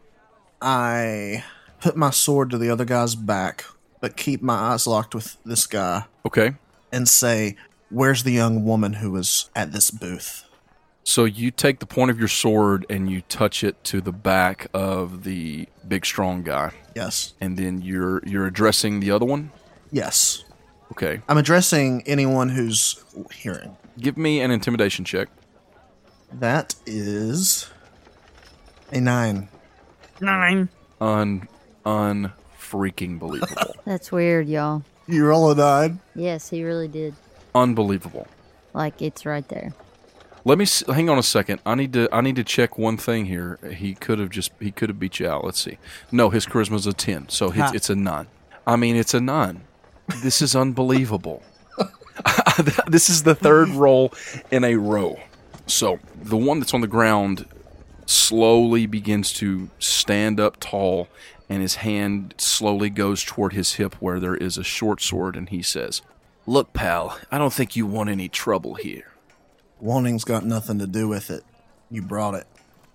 I 0.62 1.44
put 1.80 1.96
my 1.96 2.10
sword 2.12 2.50
to 2.52 2.58
the 2.60 2.70
other 2.70 2.86
guy's 2.86 3.16
back, 3.16 3.66
but 4.02 4.18
keep 4.18 4.42
my 4.44 4.54
eyes 4.56 4.86
locked 4.86 5.16
with 5.16 5.38
this 5.46 5.66
guy 5.66 6.06
Okay. 6.26 6.54
and 6.92 7.08
say, 7.10 7.56
Where's 7.90 8.24
the 8.24 8.32
young 8.34 8.66
woman 8.66 8.94
who 8.94 9.12
was 9.12 9.50
at 9.56 9.72
this 9.72 9.90
booth? 9.92 10.44
So 11.10 11.24
you 11.24 11.52
take 11.52 11.80
the 11.80 11.86
point 11.86 12.12
of 12.12 12.20
your 12.20 12.28
sword 12.28 12.86
and 12.90 13.10
you 13.10 13.22
touch 13.22 13.64
it 13.64 13.82
to 13.86 14.02
the 14.02 14.12
back 14.12 14.68
of 14.74 15.24
the 15.24 15.70
big 15.88 16.06
strong 16.06 16.44
guy, 16.44 16.74
Yes. 16.98 17.34
and 17.40 17.56
then 17.56 17.82
you're 17.82 18.22
you're 18.28 18.46
addressing 18.46 19.00
the 19.00 19.12
other 19.12 19.26
one. 19.26 19.52
Yes. 19.90 20.44
Okay. 20.92 21.22
I'm 21.30 21.38
addressing 21.38 22.04
anyone 22.06 22.50
who's 22.50 23.06
hearing. 23.34 23.78
Give 23.98 24.18
me 24.18 24.42
an 24.42 24.52
intimidation 24.52 25.06
check. 25.06 25.30
That 26.34 26.76
is 26.86 27.70
a 28.92 29.00
nine. 29.00 29.48
Nine. 30.20 30.68
Un 31.00 31.48
un 31.86 32.34
freaking 32.60 33.18
believable. 33.18 33.76
That's 33.86 34.12
weird, 34.12 34.50
y'all. 34.50 34.84
You 35.08 35.26
roll 35.26 35.52
a 35.52 35.56
nine? 35.56 36.02
Yes, 36.16 36.50
he 36.50 36.66
really 36.66 36.90
did. 36.90 37.16
Unbelievable. 37.56 38.28
Like 38.74 39.02
it's 39.02 39.26
right 39.26 39.48
there. 39.48 39.74
Let 40.48 40.58
me 40.58 40.64
s- 40.64 40.82
hang 40.88 41.10
on 41.10 41.18
a 41.18 41.24
second. 41.24 41.60
I 41.66 41.76
need 41.76 41.92
to 41.92 42.08
I 42.10 42.22
need 42.22 42.38
to 42.38 42.44
check 42.46 42.78
one 42.78 42.96
thing 42.96 43.26
here. 43.26 43.60
He 43.76 43.94
could 43.94 44.18
have 44.18 44.30
just 44.30 44.54
he 44.62 44.72
could 44.72 44.88
have 44.88 44.98
beat 44.98 45.20
you 45.20 45.28
out. 45.28 45.44
Let's 45.44 45.62
see. 45.62 45.78
No, 46.10 46.30
his 46.30 46.46
charisma's 46.46 46.88
a 46.88 46.94
10. 46.94 47.28
So 47.28 47.48
it's, 47.48 47.58
Ha. 47.58 47.72
it's 47.76 47.90
a 47.90 47.96
9. 47.96 48.28
I 48.66 48.78
mean, 48.78 48.96
it's 48.96 49.14
a 49.14 49.20
9. 49.20 49.62
This 50.24 50.42
is 50.42 50.56
unbelievable. 50.56 51.44
this 52.88 53.10
is 53.10 53.24
the 53.24 53.36
third 53.36 53.68
roll 53.68 54.14
in 54.50 54.64
a 54.64 54.76
row. 54.76 55.20
So, 55.66 56.00
the 56.16 56.38
one 56.38 56.60
that's 56.62 56.74
on 56.74 56.80
the 56.80 56.88
ground 56.88 57.46
slowly 58.06 58.86
begins 58.86 59.34
to 59.34 59.70
stand 59.80 60.40
up 60.40 60.62
tall 60.62 61.10
and 61.50 61.62
his 61.62 61.76
hand 61.76 62.34
slowly 62.38 62.90
goes 62.90 63.22
toward 63.22 63.52
his 63.52 63.74
hip 63.74 63.96
where 64.00 64.18
there 64.22 64.36
is 64.36 64.58
a 64.58 64.64
short 64.64 65.02
sword 65.02 65.36
and 65.36 65.50
he 65.50 65.62
says, 65.62 66.02
"Look, 66.46 66.72
pal, 66.72 67.20
I 67.30 67.38
don't 67.38 67.52
think 67.52 67.76
you 67.76 67.86
want 67.86 68.10
any 68.10 68.30
trouble 68.30 68.76
here." 68.76 69.12
Wanting's 69.80 70.24
got 70.24 70.46
nothing 70.46 70.80
to 70.80 70.88
do 70.88 71.08
with 71.08 71.30
it. 71.30 71.44
You 71.90 72.02
brought 72.02 72.34
it. 72.34 72.48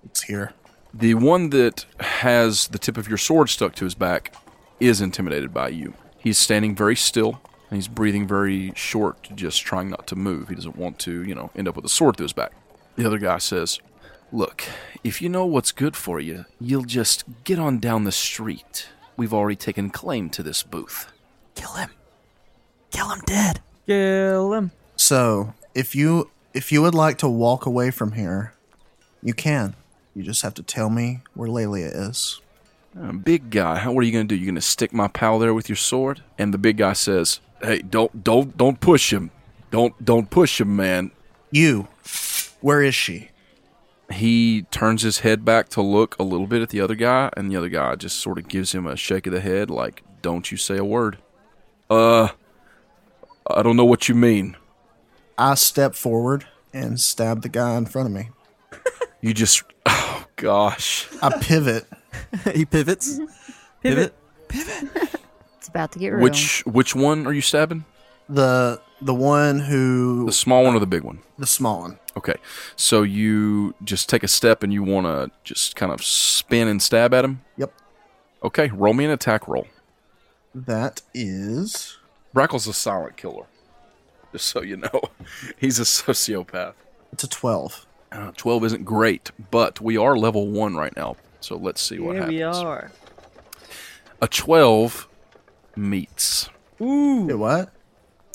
It's 0.04 0.22
here. 0.22 0.52
The 0.92 1.14
one 1.14 1.50
that 1.50 1.86
has 2.00 2.68
the 2.68 2.78
tip 2.78 2.96
of 2.96 3.08
your 3.08 3.18
sword 3.18 3.48
stuck 3.48 3.74
to 3.76 3.84
his 3.84 3.94
back 3.94 4.34
is 4.80 5.00
intimidated 5.00 5.54
by 5.54 5.68
you. 5.68 5.94
He's 6.18 6.38
standing 6.38 6.74
very 6.74 6.96
still 6.96 7.40
and 7.70 7.78
he's 7.78 7.88
breathing 7.88 8.26
very 8.26 8.72
short, 8.74 9.30
just 9.34 9.62
trying 9.62 9.88
not 9.88 10.06
to 10.08 10.16
move. 10.16 10.48
He 10.48 10.54
doesn't 10.54 10.76
want 10.76 10.98
to, 11.00 11.22
you 11.22 11.34
know, 11.34 11.50
end 11.56 11.68
up 11.68 11.76
with 11.76 11.84
a 11.86 11.88
sword 11.88 12.16
through 12.16 12.24
his 12.24 12.32
back. 12.34 12.52
The 12.96 13.06
other 13.06 13.18
guy 13.18 13.38
says, 13.38 13.80
Look, 14.30 14.64
if 15.04 15.22
you 15.22 15.28
know 15.28 15.46
what's 15.46 15.72
good 15.72 15.96
for 15.96 16.20
you, 16.20 16.46
you'll 16.60 16.84
just 16.84 17.24
get 17.44 17.58
on 17.58 17.78
down 17.78 18.04
the 18.04 18.12
street. 18.12 18.88
We've 19.16 19.32
already 19.32 19.56
taken 19.56 19.90
claim 19.90 20.30
to 20.30 20.42
this 20.42 20.62
booth. 20.62 21.12
Kill 21.54 21.72
him. 21.72 21.90
Kill 22.90 23.10
him 23.10 23.20
dead. 23.24 23.60
Kill 23.86 24.52
him. 24.52 24.72
So, 24.96 25.54
if 25.74 25.94
you 25.94 26.30
if 26.54 26.72
you 26.72 26.82
would 26.82 26.94
like 26.94 27.18
to 27.18 27.28
walk 27.28 27.66
away 27.66 27.90
from 27.90 28.12
here, 28.12 28.54
you 29.22 29.34
can. 29.34 29.74
You 30.14 30.22
just 30.22 30.42
have 30.42 30.54
to 30.54 30.62
tell 30.62 30.90
me 30.90 31.20
where 31.34 31.48
Lelia 31.48 31.86
is. 31.86 32.40
Uh, 33.00 33.12
big 33.12 33.50
guy, 33.50 33.78
how 33.78 33.92
what 33.92 34.02
are 34.02 34.06
you 34.06 34.12
gonna 34.12 34.24
do? 34.24 34.34
You 34.34 34.46
gonna 34.46 34.60
stick 34.60 34.92
my 34.92 35.08
pal 35.08 35.38
there 35.38 35.54
with 35.54 35.68
your 35.68 35.76
sword? 35.76 36.22
And 36.38 36.52
the 36.52 36.58
big 36.58 36.76
guy 36.76 36.92
says, 36.92 37.40
Hey, 37.62 37.80
don't 37.80 38.22
don't 38.22 38.56
don't 38.56 38.80
push 38.80 39.12
him. 39.12 39.30
Don't 39.70 40.04
don't 40.04 40.28
push 40.28 40.60
him, 40.60 40.76
man. 40.76 41.10
You, 41.50 41.88
where 42.60 42.82
is 42.82 42.94
she? 42.94 43.30
he 44.12 44.62
turns 44.70 45.02
his 45.02 45.20
head 45.20 45.44
back 45.44 45.68
to 45.70 45.82
look 45.82 46.16
a 46.18 46.22
little 46.22 46.46
bit 46.46 46.62
at 46.62 46.68
the 46.68 46.80
other 46.80 46.94
guy, 46.94 47.30
and 47.36 47.50
the 47.50 47.56
other 47.56 47.68
guy 47.68 47.94
just 47.96 48.18
sort 48.18 48.38
of 48.38 48.48
gives 48.48 48.72
him 48.72 48.86
a 48.86 48.96
shake 48.96 49.26
of 49.26 49.32
the 49.32 49.40
head, 49.40 49.70
like, 49.70 50.02
"Don't 50.20 50.50
you 50.50 50.56
say 50.56 50.76
a 50.76 50.84
word." 50.84 51.18
Uh, 51.90 52.28
I 53.46 53.62
don't 53.62 53.76
know 53.76 53.84
what 53.84 54.08
you 54.08 54.14
mean. 54.14 54.56
I 55.38 55.54
step 55.54 55.94
forward 55.94 56.46
and 56.72 57.00
stab 57.00 57.42
the 57.42 57.48
guy 57.48 57.76
in 57.76 57.86
front 57.86 58.06
of 58.08 58.12
me. 58.14 58.30
You 59.24 59.32
just, 59.32 59.62
oh 59.86 60.26
gosh, 60.34 61.06
I 61.22 61.38
pivot. 61.40 61.86
he 62.54 62.64
pivots. 62.64 63.20
Mm-hmm. 63.20 63.24
Pivot. 63.82 64.14
Pivot. 64.48 64.90
It's 65.58 65.68
about 65.68 65.92
to 65.92 66.00
get 66.00 66.08
real. 66.08 66.20
which 66.24 66.64
which 66.66 66.96
one 66.96 67.24
are 67.28 67.32
you 67.32 67.40
stabbing? 67.40 67.84
The 68.28 68.80
the 69.00 69.14
one 69.14 69.60
who 69.60 70.26
The 70.26 70.32
small 70.32 70.64
one 70.64 70.74
or 70.74 70.80
the 70.80 70.88
big 70.88 71.04
one? 71.04 71.20
the 71.38 71.46
small 71.46 71.82
one. 71.82 72.00
Okay, 72.16 72.34
so 72.74 73.04
you 73.04 73.76
just 73.84 74.08
take 74.08 74.24
a 74.24 74.28
step 74.28 74.64
and 74.64 74.72
you 74.72 74.82
want 74.82 75.06
to 75.06 75.30
just 75.44 75.76
kind 75.76 75.92
of 75.92 76.02
spin 76.02 76.66
and 76.66 76.82
stab 76.82 77.14
at 77.14 77.24
him. 77.24 77.42
Yep. 77.58 77.72
Okay, 78.42 78.70
roll 78.70 78.92
me 78.92 79.04
an 79.04 79.12
attack 79.12 79.46
roll. 79.46 79.68
That 80.52 81.02
is 81.14 81.96
Brackle's 82.34 82.66
a 82.66 82.72
silent 82.72 83.16
killer, 83.16 83.46
just 84.32 84.46
so 84.46 84.62
you 84.62 84.76
know. 84.76 85.02
He's 85.58 85.78
a 85.78 85.82
sociopath. 85.84 86.74
it's 87.12 87.24
a 87.24 87.28
twelve. 87.28 87.86
Uh, 88.10 88.30
12 88.36 88.64
isn't 88.66 88.84
great, 88.84 89.30
but 89.50 89.80
we 89.80 89.96
are 89.96 90.18
level 90.18 90.46
1 90.46 90.74
right 90.74 90.94
now. 90.94 91.16
So 91.40 91.56
let's 91.56 91.80
see 91.80 91.98
what 91.98 92.12
Here 92.12 92.20
happens. 92.24 92.36
we 92.36 92.42
are. 92.42 92.90
A 94.20 94.28
12 94.28 95.08
meets. 95.76 96.50
Ooh. 96.78 97.30
It 97.30 97.38
what? 97.38 97.72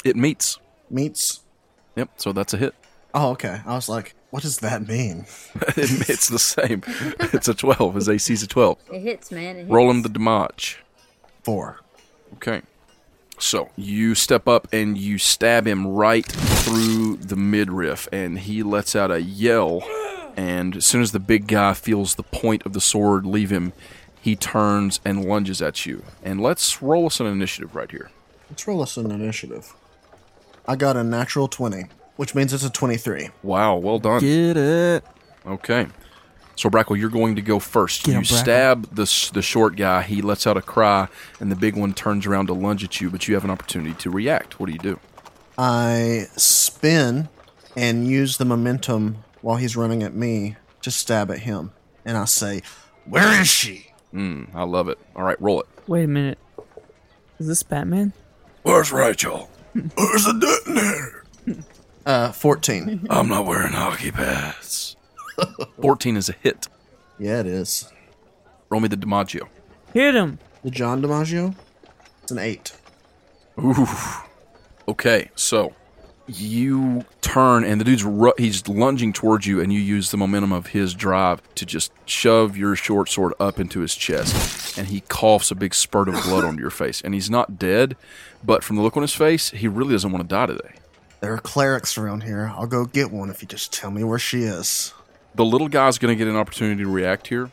It 0.03 0.15
meets. 0.15 0.57
Meets 0.89 1.41
Yep, 1.95 2.09
so 2.17 2.31
that's 2.31 2.53
a 2.53 2.57
hit. 2.57 2.73
Oh, 3.13 3.31
okay. 3.31 3.61
I 3.65 3.73
was 3.75 3.89
like, 3.89 4.13
what 4.29 4.43
does 4.43 4.57
that 4.59 4.87
mean? 4.87 5.25
it, 5.55 6.09
it's 6.09 6.27
the 6.29 6.39
same. 6.39 6.83
It's 7.33 7.47
a 7.47 7.53
12. 7.53 7.95
His 7.95 8.07
AC's 8.09 8.43
a 8.43 8.47
12. 8.47 8.77
it 8.93 8.99
hits, 8.99 9.31
man. 9.31 9.57
It 9.57 9.59
hits. 9.61 9.69
Roll 9.71 9.89
him 9.91 10.01
the 10.03 10.09
damage. 10.09 10.79
Four. 11.43 11.81
Okay. 12.35 12.61
So 13.39 13.69
you 13.75 14.15
step 14.15 14.47
up 14.47 14.67
and 14.73 14.97
you 14.97 15.17
stab 15.17 15.67
him 15.67 15.87
right 15.87 16.25
through 16.25 17.17
the 17.17 17.35
midriff, 17.35 18.07
and 18.11 18.39
he 18.39 18.63
lets 18.63 18.95
out 18.95 19.11
a 19.11 19.21
yell. 19.21 19.83
And 20.35 20.75
as 20.77 20.85
soon 20.85 21.01
as 21.01 21.11
the 21.11 21.19
big 21.19 21.47
guy 21.47 21.73
feels 21.73 22.15
the 22.15 22.23
point 22.23 22.65
of 22.65 22.73
the 22.73 22.81
sword 22.81 23.25
leave 23.25 23.49
him, 23.51 23.73
he 24.19 24.35
turns 24.35 24.99
and 25.05 25.25
lunges 25.25 25.61
at 25.61 25.85
you. 25.85 26.03
And 26.23 26.41
let's 26.41 26.81
roll 26.81 27.05
us 27.05 27.19
an 27.19 27.27
initiative 27.27 27.75
right 27.75 27.89
here. 27.89 28.11
Let's 28.49 28.67
roll 28.67 28.81
us 28.81 28.97
an 28.97 29.11
initiative. 29.11 29.73
I 30.67 30.75
got 30.75 30.97
a 30.97 31.03
natural 31.03 31.47
twenty, 31.47 31.85
which 32.17 32.35
means 32.35 32.53
it's 32.53 32.65
a 32.65 32.69
twenty-three. 32.69 33.29
Wow, 33.43 33.77
well 33.77 33.99
done. 33.99 34.21
Get 34.21 34.57
it. 34.57 35.03
Okay. 35.45 35.87
So 36.57 36.69
Brackle, 36.71 36.97
you're 36.97 37.09
going 37.09 37.35
to 37.35 37.41
go 37.41 37.59
first. 37.59 38.03
Get 38.03 38.11
you 38.11 38.17
him, 38.17 38.25
stab 38.25 38.93
the 38.93 39.29
the 39.33 39.41
short 39.41 39.75
guy. 39.75 40.01
He 40.01 40.21
lets 40.21 40.45
out 40.47 40.57
a 40.57 40.61
cry, 40.61 41.07
and 41.39 41.51
the 41.51 41.55
big 41.55 41.75
one 41.77 41.93
turns 41.93 42.25
around 42.25 42.47
to 42.47 42.53
lunge 42.53 42.83
at 42.83 42.99
you. 42.99 43.09
But 43.11 43.27
you 43.27 43.35
have 43.35 43.43
an 43.43 43.51
opportunity 43.51 43.93
to 43.93 44.09
react. 44.09 44.59
What 44.59 44.65
do 44.65 44.73
you 44.73 44.79
do? 44.79 44.99
I 45.57 46.25
spin 46.35 47.29
and 47.75 48.07
use 48.07 48.37
the 48.37 48.45
momentum 48.45 49.23
while 49.41 49.57
he's 49.57 49.77
running 49.77 50.01
at 50.01 50.15
me 50.15 50.55
to 50.81 50.89
stab 50.89 51.29
at 51.29 51.39
him, 51.39 51.71
and 52.03 52.17
I 52.17 52.25
say, 52.25 52.63
"Where 53.05 53.39
is 53.39 53.47
she?" 53.47 53.91
Mm, 54.13 54.53
I 54.55 54.63
love 54.63 54.89
it. 54.89 54.97
All 55.15 55.23
right, 55.23 55.39
roll 55.39 55.61
it. 55.61 55.67
Wait 55.85 56.05
a 56.05 56.07
minute. 56.07 56.39
Is 57.39 57.47
this 57.47 57.61
Batman? 57.61 58.13
Where's 58.63 58.91
Rachel? 58.91 59.49
Where's 59.73 60.25
the 60.25 60.33
detonator? 60.65 61.23
Uh, 62.03 62.31
fourteen. 62.31 63.05
I'm 63.11 63.27
not 63.27 63.45
wearing 63.45 63.73
hockey 63.73 64.11
pads. 64.11 64.86
14 65.81 66.17
is 66.17 66.29
a 66.29 66.33
hit. 66.33 66.67
yeah, 67.19 67.39
it 67.39 67.45
is. 67.47 67.91
Roll 68.69 68.81
me 68.81 68.87
the 68.87 68.97
DiMaggio. 68.97 69.47
Hit 69.93 70.15
him. 70.15 70.39
The 70.63 70.71
John 70.71 71.01
DiMaggio. 71.01 71.55
It's 72.23 72.31
an 72.31 72.39
eight. 72.39 72.73
Ooh. 73.59 73.87
Okay, 74.87 75.29
so 75.35 75.73
you 76.27 77.05
turn 77.21 77.63
and 77.63 77.79
the 77.79 77.85
dude's 77.85 78.03
ru- 78.03 78.33
he's 78.37 78.67
lunging 78.67 79.13
towards 79.13 79.45
you 79.47 79.61
and 79.61 79.71
you 79.71 79.79
use 79.79 80.11
the 80.11 80.17
momentum 80.17 80.51
of 80.51 80.67
his 80.67 80.93
drive 80.93 81.41
to 81.55 81.65
just 81.65 81.91
shove 82.05 82.57
your 82.57 82.75
short 82.75 83.07
sword 83.07 83.33
up 83.39 83.59
into 83.61 83.79
his 83.79 83.95
chest 83.95 84.77
and 84.77 84.89
he 84.89 84.99
coughs 85.01 85.51
a 85.51 85.55
big 85.55 85.73
spurt 85.73 86.09
of 86.09 86.15
blood 86.25 86.43
onto 86.43 86.59
your 86.59 86.69
face 86.69 86.99
and 87.01 87.13
he's 87.13 87.29
not 87.29 87.57
dead 87.57 87.95
but 88.43 88.61
from 88.61 88.75
the 88.75 88.81
look 88.81 88.97
on 88.97 89.03
his 89.03 89.13
face 89.15 89.51
he 89.51 89.69
really 89.69 89.93
doesn't 89.93 90.11
want 90.11 90.21
to 90.21 90.27
die 90.27 90.45
today 90.47 90.73
There 91.21 91.33
are 91.33 91.37
clerics 91.37 91.97
around 91.97 92.23
here. 92.23 92.51
I'll 92.53 92.67
go 92.67 92.83
get 92.83 93.09
one 93.09 93.29
if 93.29 93.41
you 93.41 93.47
just 93.47 93.71
tell 93.71 93.89
me 93.89 94.03
where 94.03 94.19
she 94.19 94.43
is. 94.43 94.93
The 95.35 95.45
little 95.45 95.67
guy's 95.67 95.97
going 95.97 96.15
to 96.15 96.17
get 96.17 96.29
an 96.29 96.35
opportunity 96.37 96.83
to 96.83 96.89
react 96.89 97.27
here 97.27 97.51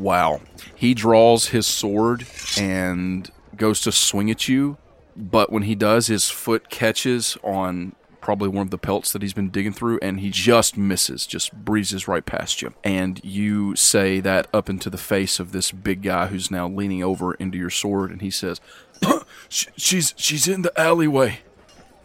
Wow. 0.00 0.40
He 0.74 0.94
draws 0.94 1.48
his 1.48 1.66
sword 1.66 2.26
and 2.58 3.30
goes 3.54 3.82
to 3.82 3.92
swing 3.92 4.30
at 4.30 4.48
you, 4.48 4.78
but 5.14 5.52
when 5.52 5.64
he 5.64 5.74
does, 5.74 6.06
his 6.06 6.30
foot 6.30 6.70
catches 6.70 7.36
on 7.42 7.94
probably 8.22 8.48
one 8.48 8.66
of 8.66 8.70
the 8.70 8.78
pelts 8.78 9.12
that 9.12 9.22
he's 9.22 9.32
been 9.34 9.50
digging 9.50 9.72
through, 9.72 9.98
and 10.00 10.20
he 10.20 10.30
just 10.30 10.76
misses, 10.76 11.26
just 11.26 11.52
breezes 11.52 12.08
right 12.08 12.24
past 12.24 12.62
you. 12.62 12.72
And 12.82 13.22
you 13.22 13.76
say 13.76 14.20
that 14.20 14.46
up 14.54 14.70
into 14.70 14.88
the 14.88 14.98
face 14.98 15.38
of 15.38 15.52
this 15.52 15.70
big 15.70 16.02
guy 16.02 16.26
who's 16.26 16.50
now 16.50 16.68
leaning 16.68 17.02
over 17.02 17.34
into 17.34 17.58
your 17.58 17.70
sword, 17.70 18.10
and 18.10 18.22
he 18.22 18.30
says, 18.30 18.60
"She's 19.48 20.14
she's 20.16 20.48
in 20.48 20.62
the 20.62 20.80
alleyway." 20.80 21.40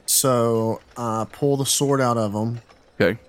So 0.06 0.82
I 0.98 1.26
pull 1.32 1.58
the 1.58 1.66
sword 1.66 2.00
out 2.00 2.18
of 2.18 2.34
him 2.34 2.62
Okay. 3.00 3.20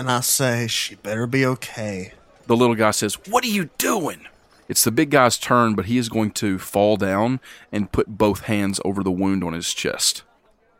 And 0.00 0.10
I 0.10 0.20
say, 0.20 0.66
"She 0.66 0.94
better 0.96 1.26
be 1.26 1.44
okay." 1.46 2.14
The 2.46 2.56
little 2.56 2.74
guy 2.74 2.90
says, 2.90 3.14
What 3.28 3.44
are 3.44 3.48
you 3.48 3.70
doing? 3.78 4.26
It's 4.68 4.82
the 4.82 4.90
big 4.90 5.10
guy's 5.10 5.38
turn, 5.38 5.74
but 5.74 5.84
he 5.86 5.98
is 5.98 6.08
going 6.08 6.32
to 6.32 6.58
fall 6.58 6.96
down 6.96 7.38
and 7.70 7.92
put 7.92 8.18
both 8.18 8.40
hands 8.42 8.80
over 8.84 9.02
the 9.04 9.10
wound 9.12 9.44
on 9.44 9.52
his 9.52 9.72
chest. 9.72 10.22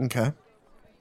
Okay. 0.00 0.32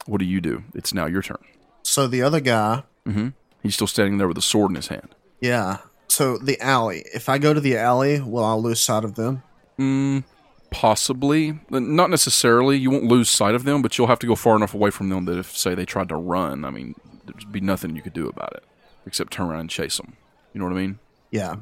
What 0.05 0.19
do 0.19 0.25
you 0.25 0.41
do? 0.41 0.63
It's 0.75 0.93
now 0.93 1.05
your 1.07 1.21
turn. 1.23 1.43
So 1.83 2.07
the 2.07 2.21
other 2.21 2.39
guy, 2.39 2.83
Mm-hmm. 3.07 3.29
He's 3.63 3.73
still 3.75 3.87
standing 3.87 4.17
there 4.19 4.27
with 4.27 4.37
a 4.37 4.41
sword 4.43 4.69
in 4.71 4.75
his 4.75 4.87
hand. 4.89 5.15
yeah. 5.39 5.77
So 6.07 6.37
the 6.37 6.59
alley. 6.59 7.03
If 7.13 7.29
I 7.29 7.37
go 7.37 7.53
to 7.53 7.61
the 7.61 7.77
alley, 7.77 8.19
will 8.19 8.43
I 8.43 8.53
lose 8.53 8.79
sight 8.81 9.03
of 9.03 9.13
them? 9.15 9.43
Mm, 9.79 10.23
Possibly. 10.71 11.59
Not 11.69 12.09
necessarily. 12.09 12.77
You 12.77 12.89
won't 12.91 13.05
lose 13.05 13.29
sight 13.29 13.53
of 13.55 13.63
them, 13.63 13.81
but 13.81 13.97
you'll 13.97 14.07
have 14.07 14.19
to 14.19 14.27
go 14.27 14.35
far 14.35 14.55
enough 14.55 14.73
away 14.73 14.89
from 14.91 15.09
them 15.09 15.25
that 15.25 15.37
if, 15.37 15.55
say, 15.57 15.75
they 15.75 15.85
tried 15.85 16.09
to 16.09 16.15
run, 16.15 16.63
I 16.65 16.69
mean, 16.71 16.95
there'd 17.33 17.51
be 17.51 17.61
nothing 17.61 17.95
you 17.95 18.01
could 18.01 18.13
do 18.13 18.27
about 18.27 18.53
it 18.53 18.63
except 19.05 19.33
turn 19.33 19.47
around 19.47 19.61
and 19.61 19.69
chase 19.69 19.97
them. 19.97 20.13
You 20.53 20.59
know 20.59 20.65
what 20.65 20.73
I 20.73 20.81
mean? 20.81 20.99
Yeah. 21.31 21.57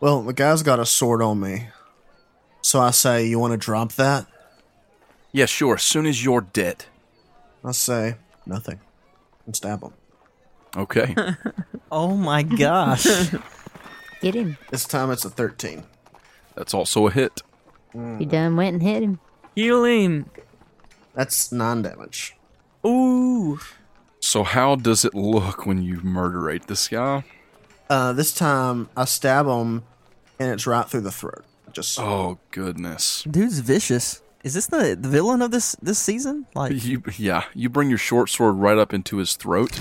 Well, 0.00 0.22
the 0.22 0.32
guy's 0.32 0.62
got 0.62 0.78
a 0.78 0.86
sword 0.86 1.22
on 1.22 1.40
me. 1.40 1.68
So 2.62 2.80
I 2.80 2.90
say, 2.90 3.26
"You 3.26 3.38
want 3.38 3.52
to 3.52 3.56
drop 3.56 3.92
that?" 3.92 4.26
Yeah, 5.32 5.46
sure. 5.46 5.74
As 5.74 5.82
soon 5.82 6.06
as 6.06 6.24
you're 6.24 6.40
dead. 6.40 6.84
I 7.64 7.72
say, 7.72 8.16
"Nothing," 8.44 8.80
and 9.46 9.54
stab 9.56 9.82
him. 9.82 9.92
Okay. 10.76 11.14
Oh 11.92 12.16
my 12.16 12.42
gosh. 12.42 13.06
Get 14.20 14.34
him. 14.34 14.58
This 14.70 14.84
time 14.86 15.12
it's 15.12 15.24
a 15.24 15.30
thirteen. 15.30 15.84
That's 16.56 16.74
also 16.74 17.06
a 17.06 17.12
hit. 17.12 17.42
You 17.94 18.26
done 18.26 18.56
went 18.56 18.74
and 18.74 18.82
hit 18.82 19.04
him. 19.04 19.20
Healing. 19.54 20.28
That's 21.14 21.52
nine 21.52 21.82
damage. 21.82 22.36
Ooh. 22.84 23.60
So, 24.26 24.42
how 24.42 24.74
does 24.74 25.04
it 25.04 25.14
look 25.14 25.66
when 25.66 25.84
you 25.84 26.00
murderate 26.02 26.66
this 26.66 26.88
guy? 26.88 27.22
Uh, 27.88 28.12
this 28.12 28.34
time 28.34 28.88
I 28.96 29.04
stab 29.04 29.46
him, 29.46 29.84
and 30.40 30.50
it's 30.50 30.66
right 30.66 30.84
through 30.84 31.02
the 31.02 31.12
throat. 31.12 31.44
Just 31.72 31.96
Oh, 32.00 32.38
goodness. 32.50 33.22
Dude's 33.30 33.60
vicious. 33.60 34.22
Is 34.42 34.54
this 34.54 34.66
the, 34.66 34.98
the 35.00 35.08
villain 35.08 35.42
of 35.42 35.52
this 35.52 35.76
this 35.80 36.00
season? 36.00 36.44
Like 36.56 36.84
You, 36.84 37.04
yeah, 37.16 37.44
you 37.54 37.68
bring 37.68 37.88
your 37.88 37.98
short 37.98 38.28
sword 38.28 38.56
right 38.56 38.76
up 38.76 38.92
into 38.92 39.18
his 39.18 39.36
throat, 39.36 39.78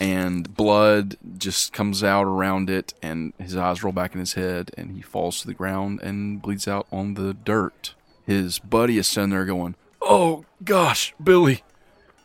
and 0.00 0.54
blood 0.54 1.16
just 1.36 1.72
comes 1.72 2.04
out 2.04 2.26
around 2.26 2.70
it, 2.70 2.94
and 3.02 3.32
his 3.40 3.56
eyes 3.56 3.82
roll 3.82 3.92
back 3.92 4.14
in 4.14 4.20
his 4.20 4.34
head, 4.34 4.70
and 4.78 4.92
he 4.92 5.02
falls 5.02 5.40
to 5.40 5.48
the 5.48 5.54
ground 5.54 6.00
and 6.02 6.40
bleeds 6.40 6.68
out 6.68 6.86
on 6.92 7.14
the 7.14 7.34
dirt. 7.34 7.94
His 8.24 8.60
buddy 8.60 8.96
is 8.96 9.08
sitting 9.08 9.30
there 9.30 9.44
going, 9.44 9.74
"Oh 10.00 10.44
gosh, 10.62 11.14
Billy! 11.20 11.64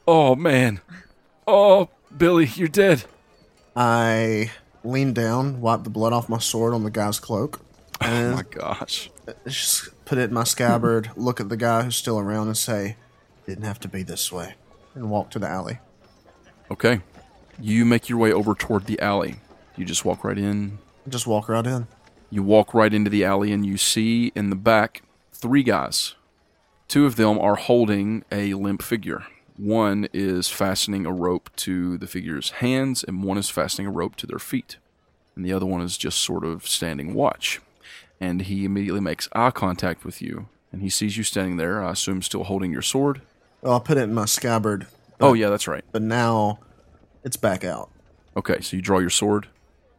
Oh 0.07 0.35
man! 0.35 0.81
Oh 1.47 1.89
Billy, 2.15 2.45
you're 2.55 2.67
dead!" 2.67 3.05
I 3.75 4.51
lean 4.83 5.13
down, 5.13 5.61
wipe 5.61 5.83
the 5.83 5.89
blood 5.89 6.13
off 6.13 6.29
my 6.29 6.39
sword 6.39 6.73
on 6.73 6.83
the 6.83 6.91
guy's 6.91 7.19
cloak, 7.19 7.61
Oh 8.01 8.35
my 8.35 8.43
gosh! 8.43 9.09
just 9.45 9.89
put 10.05 10.17
it 10.17 10.29
in 10.29 10.33
my 10.33 10.43
scabbard. 10.43 11.11
look 11.15 11.39
at 11.39 11.49
the 11.49 11.57
guy 11.57 11.83
who's 11.83 11.95
still 11.95 12.19
around, 12.19 12.47
and 12.47 12.57
say, 12.57 12.97
"Didn't 13.45 13.65
have 13.65 13.79
to 13.81 13.87
be 13.87 14.03
this 14.03 14.31
way," 14.31 14.55
and 14.93 15.09
walk 15.09 15.29
to 15.31 15.39
the 15.39 15.47
alley. 15.47 15.79
Okay, 16.69 17.01
you 17.59 17.85
make 17.85 18.09
your 18.09 18.19
way 18.19 18.31
over 18.31 18.53
toward 18.53 18.85
the 18.85 18.99
alley. 18.99 19.37
You 19.75 19.85
just 19.85 20.03
walk 20.03 20.23
right 20.23 20.37
in. 20.37 20.79
Just 21.07 21.27
walk 21.27 21.49
right 21.49 21.65
in. 21.65 21.87
You 22.29 22.43
walk 22.43 22.73
right 22.73 22.93
into 22.93 23.09
the 23.09 23.23
alley 23.23 23.53
and 23.53 23.65
you 23.65 23.77
see 23.77 24.33
in 24.35 24.49
the 24.49 24.55
back 24.55 25.01
three 25.31 25.63
guys. 25.63 26.15
Two 26.87 27.05
of 27.05 27.15
them 27.15 27.39
are 27.39 27.55
holding 27.55 28.23
a 28.31 28.53
limp 28.53 28.81
figure. 28.81 29.25
One 29.57 30.07
is 30.13 30.49
fastening 30.49 31.05
a 31.05 31.11
rope 31.11 31.49
to 31.57 31.97
the 31.97 32.07
figure's 32.07 32.51
hands, 32.51 33.03
and 33.03 33.23
one 33.23 33.37
is 33.37 33.49
fastening 33.49 33.87
a 33.87 33.91
rope 33.91 34.15
to 34.17 34.27
their 34.27 34.39
feet. 34.39 34.77
And 35.35 35.43
the 35.45 35.53
other 35.53 35.65
one 35.65 35.81
is 35.81 35.97
just 35.97 36.19
sort 36.19 36.45
of 36.45 36.67
standing 36.67 37.13
watch. 37.13 37.59
And 38.19 38.43
he 38.43 38.65
immediately 38.65 39.01
makes 39.01 39.29
eye 39.33 39.51
contact 39.51 40.05
with 40.05 40.21
you. 40.21 40.47
And 40.71 40.81
he 40.81 40.89
sees 40.89 41.17
you 41.17 41.23
standing 41.23 41.57
there, 41.57 41.83
I 41.83 41.91
assume 41.91 42.21
still 42.21 42.43
holding 42.43 42.71
your 42.71 42.81
sword. 42.81 43.21
Well, 43.61 43.73
I'll 43.73 43.79
put 43.79 43.97
it 43.97 44.01
in 44.01 44.13
my 44.13 44.25
scabbard, 44.25 44.87
Oh, 45.19 45.33
yeah, 45.33 45.49
that's 45.49 45.67
right. 45.67 45.83
but 45.91 46.01
now 46.03 46.59
it's 47.23 47.37
back 47.37 47.63
out. 47.63 47.89
Okay, 48.35 48.61
so 48.61 48.75
you 48.75 48.81
draw 48.83 48.99
your 48.99 49.09
sword. 49.09 49.47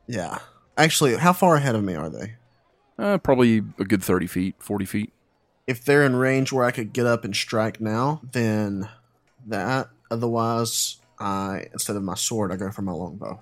Yeah. 0.07 0.38
Actually, 0.77 1.16
how 1.16 1.33
far 1.33 1.57
ahead 1.57 1.75
of 1.75 1.83
me 1.83 1.94
are 1.97 2.09
they? 2.09 2.35
Uh, 2.99 3.18
probably 3.18 3.59
a 3.79 3.85
good 3.85 4.03
30 4.05 4.27
feet, 4.29 4.55
40 4.61 4.85
feet. 4.85 5.12
If 5.66 5.85
they're 5.85 6.05
in 6.05 6.14
range 6.16 6.53
where 6.53 6.64
I 6.64 6.71
could 6.71 6.92
get 6.92 7.07
up 7.07 7.25
and 7.25 7.35
strike 7.35 7.81
now, 7.81 8.21
then 8.33 8.88
that. 9.46 9.88
Otherwise, 10.11 10.96
I 11.18 11.66
instead 11.72 11.96
of 11.96 12.03
my 12.03 12.14
sword, 12.14 12.53
I 12.53 12.57
go 12.57 12.70
for 12.70 12.83
my 12.83 12.92
longbow. 12.92 13.40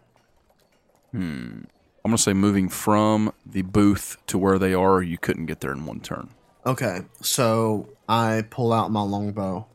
Hmm. 1.12 1.62
I'm 2.04 2.10
going 2.10 2.16
to 2.16 2.22
say 2.22 2.34
moving 2.34 2.68
from 2.68 3.32
the 3.44 3.62
booth 3.62 4.16
to 4.28 4.38
where 4.38 4.58
they 4.60 4.72
are, 4.74 5.02
you 5.02 5.18
couldn't 5.18 5.46
get 5.46 5.60
there 5.60 5.72
in 5.72 5.86
one 5.86 5.98
turn. 6.00 6.28
Okay, 6.64 7.00
so 7.20 7.88
I 8.08 8.44
pull 8.48 8.72
out 8.72 8.90
my 8.92 9.02
longbow 9.02 9.66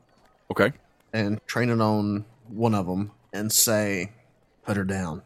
Okay. 0.50 0.72
and 1.12 1.46
train 1.46 1.70
it 1.70 1.82
on 1.82 2.26
one 2.48 2.74
of 2.74 2.86
them 2.88 3.12
and 3.34 3.52
say, 3.52 4.12
"Put 4.64 4.78
her 4.78 4.84
down." 4.86 5.24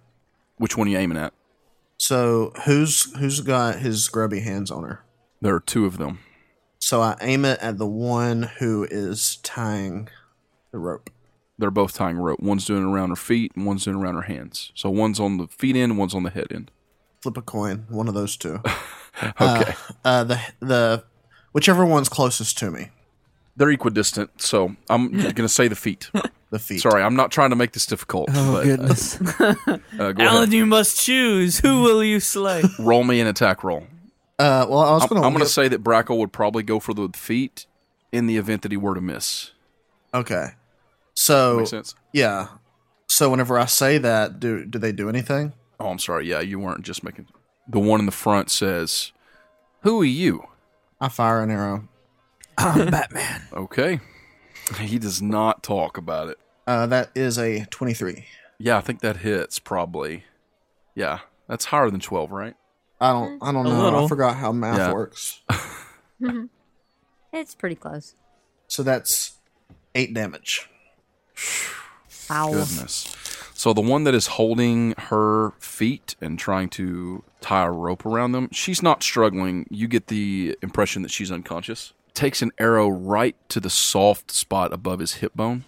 Which 0.58 0.78
one 0.78 0.88
are 0.88 0.92
you 0.92 0.98
aiming 0.98 1.18
at? 1.18 1.34
So 1.98 2.52
who's 2.66 3.16
who's 3.18 3.42
got 3.42 3.80
his 3.80 4.08
grubby 4.10 4.40
hands 4.42 4.72
on 4.72 4.84
her? 4.84 5.04
There 5.42 5.56
are 5.56 5.60
two 5.60 5.86
of 5.86 5.98
them. 5.98 6.20
So 6.80 7.02
I 7.02 7.18
aim 7.22 7.46
it 7.46 7.60
at 7.62 7.78
the 7.78 7.88
one 7.88 8.44
who 8.60 8.84
is 8.90 9.38
tying 9.38 10.10
the 10.76 10.80
rope. 10.80 11.10
They're 11.58 11.72
both 11.72 11.94
tying 11.94 12.18
rope. 12.18 12.42
One's 12.42 12.66
doing 12.66 12.84
it 12.84 12.94
around 12.94 13.10
her 13.10 13.16
feet 13.16 13.54
and 13.56 13.66
one's 13.66 13.86
doing 13.86 13.98
it 13.98 14.02
around 14.04 14.16
her 14.16 14.24
hands. 14.24 14.74
So 14.76 14.90
one's 14.90 15.22
on 15.22 15.38
the 15.38 15.48
feet 15.48 15.78
end, 15.78 15.98
one's 15.98 16.14
on 16.14 16.24
the 16.24 16.30
head 16.30 16.48
end. 16.52 16.70
Flip 17.22 17.38
a 17.38 17.42
coin, 17.42 17.86
one 17.90 18.08
of 18.08 18.14
those 18.14 18.38
two. 18.38 18.62
Okay. 19.40 19.74
Uh, 20.04 20.26
the 20.26 20.40
the 20.60 21.04
whichever 21.54 21.86
one's 21.86 22.10
closest 22.10 22.58
to 22.58 22.70
me, 22.70 22.90
They're 23.56 23.70
equidistant, 23.70 24.42
so 24.42 24.76
I'm 24.90 25.10
going 25.22 25.36
to 25.36 25.48
say 25.48 25.70
the 25.70 25.76
feet. 25.78 26.12
the 26.50 26.60
feet. 26.60 26.82
Sorry, 26.82 27.02
I'm 27.02 27.16
not 27.16 27.32
trying 27.32 27.52
to 27.52 27.56
make 27.56 27.72
this 27.72 27.86
difficult. 27.86 28.28
Oh 28.34 28.52
but, 28.56 28.64
goodness. 28.66 29.18
Uh, 29.98 30.12
go 30.12 30.22
Alan, 30.22 30.36
ahead. 30.44 30.52
you 30.54 30.66
must 30.66 31.00
choose. 31.00 31.60
Who 31.60 31.82
will 31.84 32.04
you 32.04 32.20
slay? 32.20 32.62
Roll 32.78 33.06
me 33.06 33.22
an 33.22 33.28
attack 33.28 33.64
roll. 33.64 33.88
Uh, 34.38 34.66
well, 34.70 34.80
I 34.80 34.92
was 34.96 35.04
I'm, 35.04 35.08
gonna. 35.08 35.22
I'm 35.26 35.32
going 35.32 35.46
to 35.46 35.50
say 35.50 35.70
that 35.70 35.82
Brackle 35.82 36.18
would 36.18 36.34
probably 36.34 36.64
go 36.64 36.82
for 36.82 36.94
the 36.94 37.08
feet 37.16 37.66
in 38.12 38.28
the 38.28 38.36
event 38.36 38.64
that 38.64 38.72
he 38.72 38.78
were 38.78 38.96
to 38.96 39.02
miss. 39.02 39.52
Okay. 40.14 40.50
So 41.16 41.58
Makes 41.60 41.70
sense? 41.72 41.96
yeah. 42.14 42.48
So 43.08 43.30
whenever 43.30 43.58
I 43.58 43.66
say 43.66 43.98
that, 44.00 44.40
do 44.40 44.66
do 44.66 44.78
they 44.80 44.92
do 44.92 45.10
anything? 45.10 45.54
Oh, 45.80 45.90
I'm 45.90 46.00
sorry. 46.00 46.28
Yeah, 46.28 46.40
you 46.42 46.60
weren't 46.60 46.84
just 46.84 47.04
making. 47.04 47.28
The 47.68 47.80
one 47.80 48.00
in 48.00 48.06
the 48.06 48.12
front 48.12 48.50
says, 48.52 49.12
Who 49.82 50.02
are 50.02 50.06
you? 50.06 50.48
I 51.02 51.10
fire 51.10 51.42
an 51.42 51.52
arrow. 51.52 51.88
I'm 52.58 52.90
Batman. 52.92 53.42
Okay. 53.54 54.00
He 54.82 54.98
does 54.98 55.22
not 55.22 55.62
talk 55.62 55.96
about 55.96 56.30
it. 56.30 56.40
Uh, 56.66 56.88
that 56.88 57.12
is 57.14 57.38
a 57.38 57.66
twenty-three. 57.66 58.26
Yeah, 58.58 58.78
I 58.78 58.82
think 58.82 59.02
that 59.02 59.18
hits 59.18 59.60
probably. 59.60 60.24
Yeah, 60.96 61.20
that's 61.48 61.66
higher 61.66 61.92
than 61.92 62.00
12, 62.00 62.32
right? 62.32 62.56
I 63.00 63.12
don't. 63.12 63.44
I 63.44 63.52
don't 63.52 63.68
A 63.68 63.70
know. 63.70 64.06
I 64.06 64.08
forgot 64.08 64.38
how 64.38 64.52
math 64.52 64.78
Yeah. 64.80 64.92
works. 64.94 65.42
It's 67.32 67.54
pretty 67.54 67.76
close. 67.76 68.16
So 68.68 68.82
that's 68.82 69.34
eight 69.94 70.14
damage. 70.14 70.70
Ow. 72.30 72.52
Goodness. 72.52 73.16
So 73.54 73.74
the 73.74 73.82
one 73.82 74.04
that 74.04 74.14
is 74.14 74.28
holding 74.28 74.94
her 74.98 75.52
feet 75.60 76.16
and 76.20 76.38
trying 76.38 76.70
to 76.70 77.24
tie 77.42 77.66
a 77.66 77.72
rope 77.72 78.06
around 78.06 78.34
them, 78.34 78.50
she's 78.52 78.84
not 78.84 79.02
struggling. 79.02 79.66
You 79.70 79.88
get 79.88 80.08
the 80.08 80.58
impression 80.62 81.04
that 81.04 81.12
she's 81.12 81.32
unconscious. 81.32 81.94
Takes 82.14 82.42
an 82.42 82.52
arrow 82.60 82.90
right 82.90 83.36
to 83.50 83.60
the 83.60 83.70
soft 83.70 84.32
spot 84.32 84.74
above 84.74 85.00
his 85.00 85.16
hip 85.16 85.34
bone. 85.36 85.64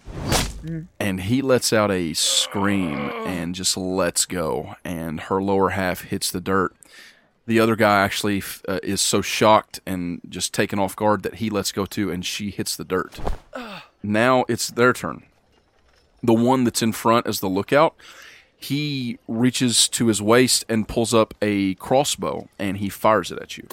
And 1.00 1.22
he 1.22 1.40
lets 1.40 1.72
out 1.72 1.90
a 1.90 2.12
scream 2.14 3.10
and 3.24 3.54
just 3.54 3.76
lets 3.76 4.26
go. 4.26 4.74
And 4.84 5.20
her 5.22 5.40
lower 5.40 5.70
half 5.70 6.02
hits 6.02 6.30
the 6.30 6.40
dirt. 6.40 6.74
The 7.46 7.60
other 7.60 7.76
guy 7.76 8.00
actually 8.00 8.42
uh, 8.68 8.80
is 8.82 9.00
so 9.00 9.22
shocked 9.22 9.80
and 9.86 10.20
just 10.28 10.52
taken 10.52 10.78
off 10.78 10.94
guard 10.94 11.22
that 11.22 11.36
he 11.36 11.48
lets 11.48 11.72
go 11.72 11.86
too, 11.86 12.10
and 12.10 12.24
she 12.24 12.50
hits 12.50 12.76
the 12.76 12.84
dirt. 12.84 13.18
Now 14.02 14.44
it's 14.48 14.68
their 14.68 14.92
turn 14.92 15.24
the 16.22 16.34
one 16.34 16.64
that's 16.64 16.82
in 16.82 16.92
front 16.92 17.26
as 17.26 17.40
the 17.40 17.48
lookout, 17.48 17.94
He 18.60 19.18
reaches 19.28 19.88
to 19.90 20.08
his 20.08 20.20
waist 20.20 20.64
and 20.68 20.88
pulls 20.88 21.14
up 21.14 21.32
a 21.40 21.74
crossbow 21.74 22.48
and 22.58 22.78
he 22.78 22.88
fires 22.88 23.30
it 23.30 23.38
at 23.38 23.56
you. 23.56 23.68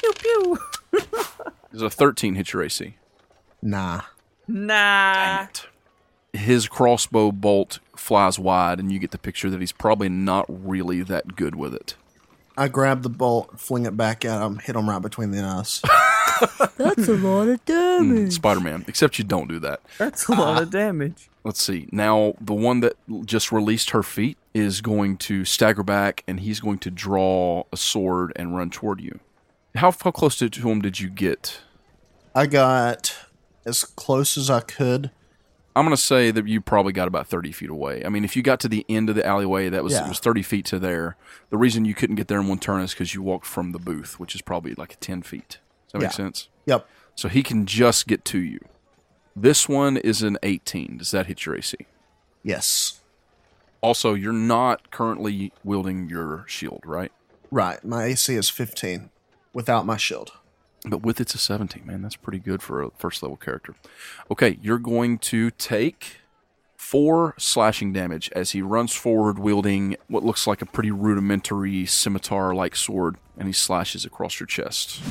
Pew 0.00 0.12
pew. 0.12 0.58
There's 1.72 1.82
a 1.82 1.90
13 1.90 2.36
hit 2.36 2.52
your 2.52 2.62
AC. 2.62 2.94
Nah. 3.60 4.02
Nah. 4.46 5.48
His 6.32 6.68
crossbow 6.68 7.32
bolt 7.32 7.80
flies 7.96 8.38
wide, 8.38 8.78
and 8.78 8.92
you 8.92 8.98
get 8.98 9.10
the 9.10 9.18
picture 9.18 9.50
that 9.50 9.60
he's 9.60 9.72
probably 9.72 10.08
not 10.08 10.46
really 10.48 11.02
that 11.02 11.34
good 11.34 11.54
with 11.54 11.74
it. 11.74 11.96
I 12.56 12.68
grab 12.68 13.02
the 13.02 13.10
bolt, 13.10 13.58
fling 13.58 13.84
it 13.84 13.96
back 13.96 14.24
at 14.24 14.42
him, 14.42 14.58
hit 14.58 14.76
him 14.76 14.88
right 14.88 15.00
between 15.00 15.30
the 15.30 15.42
eyes. 15.42 15.82
That's 16.76 17.08
a 17.08 17.14
lot 17.14 17.48
of 17.48 17.60
hmm, 17.60 17.64
damage. 17.66 18.32
Spider 18.32 18.60
Man, 18.60 18.84
except 18.88 19.18
you 19.18 19.24
don't 19.24 19.48
do 19.48 19.58
that. 19.60 19.80
That's 19.98 20.26
a 20.28 20.32
lot 20.32 20.62
of 20.62 20.68
ah. 20.68 20.70
damage. 20.70 21.28
Let's 21.46 21.62
see. 21.62 21.88
Now, 21.92 22.34
the 22.40 22.54
one 22.54 22.80
that 22.80 22.94
just 23.24 23.52
released 23.52 23.90
her 23.90 24.02
feet 24.02 24.36
is 24.52 24.80
going 24.80 25.16
to 25.18 25.44
stagger 25.44 25.84
back, 25.84 26.24
and 26.26 26.40
he's 26.40 26.58
going 26.58 26.78
to 26.80 26.90
draw 26.90 27.62
a 27.72 27.76
sword 27.76 28.32
and 28.34 28.56
run 28.56 28.68
toward 28.68 29.00
you. 29.00 29.20
How, 29.76 29.92
how 29.92 30.10
close 30.10 30.34
to, 30.38 30.50
to 30.50 30.68
him 30.68 30.80
did 30.82 30.98
you 30.98 31.08
get? 31.08 31.60
I 32.34 32.46
got 32.46 33.16
as 33.64 33.84
close 33.84 34.36
as 34.36 34.50
I 34.50 34.58
could. 34.58 35.12
I'm 35.76 35.84
going 35.84 35.94
to 35.94 36.02
say 36.02 36.32
that 36.32 36.48
you 36.48 36.60
probably 36.60 36.92
got 36.92 37.06
about 37.06 37.28
30 37.28 37.52
feet 37.52 37.70
away. 37.70 38.02
I 38.04 38.08
mean, 38.08 38.24
if 38.24 38.34
you 38.34 38.42
got 38.42 38.58
to 38.60 38.68
the 38.68 38.84
end 38.88 39.08
of 39.08 39.14
the 39.14 39.24
alleyway, 39.24 39.68
that 39.68 39.84
was 39.84 39.94
it 39.94 40.08
was 40.08 40.18
30 40.18 40.42
feet 40.42 40.64
to 40.66 40.80
there. 40.80 41.16
The 41.50 41.56
reason 41.58 41.84
you 41.84 41.94
couldn't 41.94 42.16
get 42.16 42.26
there 42.26 42.40
in 42.40 42.48
one 42.48 42.58
turn 42.58 42.80
is 42.82 42.90
because 42.90 43.14
you 43.14 43.22
walked 43.22 43.46
from 43.46 43.70
the 43.70 43.78
booth, 43.78 44.18
which 44.18 44.34
is 44.34 44.42
probably 44.42 44.74
like 44.74 44.96
10 44.98 45.22
feet. 45.22 45.58
Does 45.86 45.92
that 45.92 45.98
Yeah. 46.00 46.06
make 46.08 46.12
sense? 46.12 46.48
Yep. 46.64 46.88
So 47.14 47.28
he 47.28 47.44
can 47.44 47.66
just 47.66 48.08
get 48.08 48.24
to 48.24 48.40
you. 48.40 48.58
This 49.38 49.68
one 49.68 49.98
is 49.98 50.22
an 50.22 50.38
18. 50.42 50.96
Does 50.96 51.10
that 51.10 51.26
hit 51.26 51.44
your 51.44 51.54
AC? 51.54 51.76
Yes. 52.42 53.00
Also, 53.82 54.14
you're 54.14 54.32
not 54.32 54.90
currently 54.90 55.52
wielding 55.62 56.08
your 56.08 56.46
shield, 56.48 56.80
right? 56.86 57.12
Right. 57.50 57.84
My 57.84 58.04
AC 58.04 58.34
is 58.34 58.48
15 58.48 59.10
without 59.52 59.84
my 59.84 59.98
shield. 59.98 60.32
But 60.86 61.02
with 61.02 61.20
it's 61.20 61.34
a 61.34 61.38
17, 61.38 61.84
man. 61.84 62.00
That's 62.00 62.16
pretty 62.16 62.38
good 62.38 62.62
for 62.62 62.82
a 62.82 62.90
first 62.96 63.22
level 63.22 63.36
character. 63.36 63.74
Okay, 64.30 64.58
you're 64.62 64.78
going 64.78 65.18
to 65.18 65.50
take 65.50 66.20
four 66.78 67.34
slashing 67.36 67.92
damage 67.92 68.30
as 68.34 68.52
he 68.52 68.62
runs 68.62 68.94
forward 68.94 69.38
wielding 69.38 69.96
what 70.08 70.24
looks 70.24 70.46
like 70.46 70.62
a 70.62 70.66
pretty 70.66 70.90
rudimentary 70.90 71.84
scimitar 71.84 72.54
like 72.54 72.74
sword, 72.74 73.16
and 73.36 73.48
he 73.48 73.52
slashes 73.52 74.06
across 74.06 74.40
your 74.40 74.46
chest. 74.46 75.02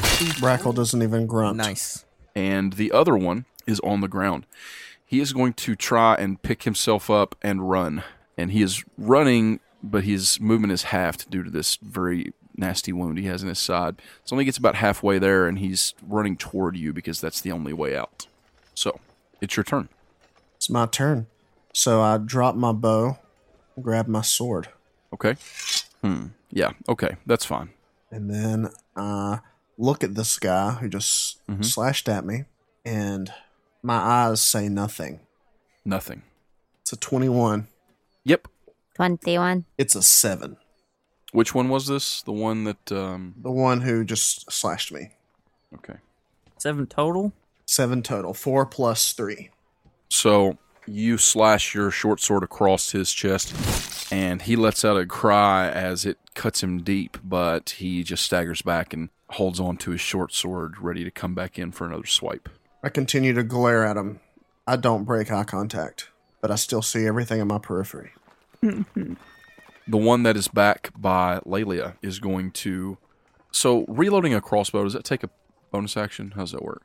Brackle 0.42 0.74
doesn't 0.74 1.04
even 1.04 1.28
grunt. 1.28 1.58
Nice. 1.58 2.06
And 2.36 2.74
the 2.74 2.92
other 2.92 3.16
one 3.16 3.46
is 3.68 3.80
on 3.82 4.02
the 4.02 4.08
ground. 4.08 4.46
He 5.06 5.20
is 5.20 5.34
going 5.34 5.54
to 5.54 5.76
try 5.76 6.16
and 6.16 6.42
pick 6.42 6.64
himself 6.64 7.10
up 7.10 7.36
and 7.42 7.70
run. 7.70 8.04
And 8.38 8.52
he 8.52 8.62
is 8.62 8.84
running, 8.98 9.60
but 9.84 10.04
his 10.04 10.40
movement 10.40 10.74
is 10.74 10.84
halved 10.84 11.30
due 11.30 11.44
to 11.44 11.50
this 11.50 11.76
very 11.78 12.34
nasty 12.58 12.92
wound 12.94 13.18
he 13.18 13.26
has 13.26 13.44
in 13.44 13.50
his 13.50 13.60
side. 13.60 14.02
So 14.24 14.34
only 14.34 14.46
gets 14.46 14.58
about 14.58 14.76
halfway 14.76 15.20
there, 15.20 15.48
and 15.48 15.60
he's 15.60 15.94
running 16.06 16.38
toward 16.38 16.76
you 16.76 16.92
because 16.94 17.22
that's 17.22 17.42
the 17.42 17.52
only 17.52 17.72
way 17.74 17.96
out. 17.96 18.28
So 18.74 19.00
it's 19.42 19.56
your 19.56 19.64
turn. 19.64 19.90
It's 20.58 20.70
my 20.70 20.86
turn. 20.86 21.28
So 21.74 22.02
I 22.02 22.18
drop 22.18 22.56
my 22.56 22.72
bow, 22.72 23.18
grab 23.82 24.08
my 24.08 24.22
sword, 24.22 24.70
Okay. 25.14 25.36
Hmm. 26.02 26.28
Yeah. 26.52 26.72
Okay. 26.90 27.16
That's 27.26 27.46
fine. 27.46 27.70
and 28.12 28.30
then 28.30 28.70
I 28.98 29.40
look 29.78 30.04
at 30.04 30.16
this 30.16 30.38
guy 30.40 30.72
who 30.72 30.90
just 30.90 31.40
slashed 31.62 32.10
at 32.10 32.26
me, 32.26 32.46
and 32.84 33.32
my 33.86 33.98
eyes 33.98 34.42
say 34.42 34.68
nothing. 34.68 35.20
Nothing. 35.86 36.24
It's 36.82 36.94
a 36.94 36.98
21. 36.98 37.68
Yep. 38.24 38.48
21. 38.96 39.66
It's 39.78 39.96
a 39.96 40.02
7. 40.02 40.58
Which 41.32 41.54
one 41.54 41.70
was 41.70 41.88
this? 41.88 42.22
The 42.24 42.32
one 42.32 42.64
that. 42.64 42.92
Um. 42.92 43.36
The 43.42 43.52
one 43.52 43.82
who 43.82 44.04
just 44.04 44.52
slashed 44.52 44.92
me. 44.92 45.12
Okay. 45.74 46.00
Seven 46.58 46.88
total. 46.88 47.34
7 47.68 48.02
total. 48.02 48.34
4 48.34 48.66
plus 48.66 49.14
3. 49.14 49.50
So 50.10 50.58
you 50.88 51.18
slash 51.18 51.76
your 51.76 51.92
short 51.92 52.20
sword 52.20 52.44
across 52.44 52.92
his 52.92 53.12
chest, 53.12 53.54
and 54.12 54.44
he 54.44 54.56
lets 54.56 54.86
out 54.86 54.98
a 54.98 55.06
cry 55.06 55.68
as 55.70 56.06
it 56.06 56.18
cuts 56.36 56.62
him 56.64 56.84
deep, 56.84 57.18
but 57.24 57.72
he 57.72 58.04
just 58.04 58.24
staggers 58.24 58.62
back 58.62 58.94
and 58.94 59.10
holds 59.32 59.60
on 59.60 59.78
to 59.78 59.92
his 59.92 60.02
short 60.02 60.32
sword, 60.32 60.80
ready 60.80 61.04
to 61.04 61.12
come 61.12 61.34
back 61.34 61.58
in 61.58 61.72
for 61.72 61.86
another 61.86 62.06
swipe. 62.06 62.50
I 62.86 62.90
continue 62.90 63.34
to 63.34 63.42
glare 63.42 63.84
at 63.84 63.98
him. 63.98 64.20
I 64.68 64.76
don't 64.76 65.06
break 65.06 65.32
eye 65.32 65.44
contact, 65.44 66.10
but 66.40 66.52
I 66.52 66.56
still 66.56 66.84
see 66.84 67.08
everything 67.08 67.42
in 67.42 67.48
my 67.48 67.58
periphery. 67.58 68.12
The 69.88 69.98
one 69.98 70.24
that 70.24 70.36
is 70.36 70.48
back 70.48 70.90
by 70.98 71.40
Lelia 71.46 71.96
is 72.02 72.18
going 72.18 72.50
to. 72.54 72.98
So 73.52 73.86
reloading 73.88 74.34
a 74.34 74.42
crossbow, 74.42 74.84
does 74.84 74.94
that 74.94 75.04
take 75.04 75.24
a 75.24 75.30
bonus 75.70 75.96
action? 75.96 76.32
How 76.32 76.42
does 76.42 76.54
that 76.54 76.64
work? 76.64 76.82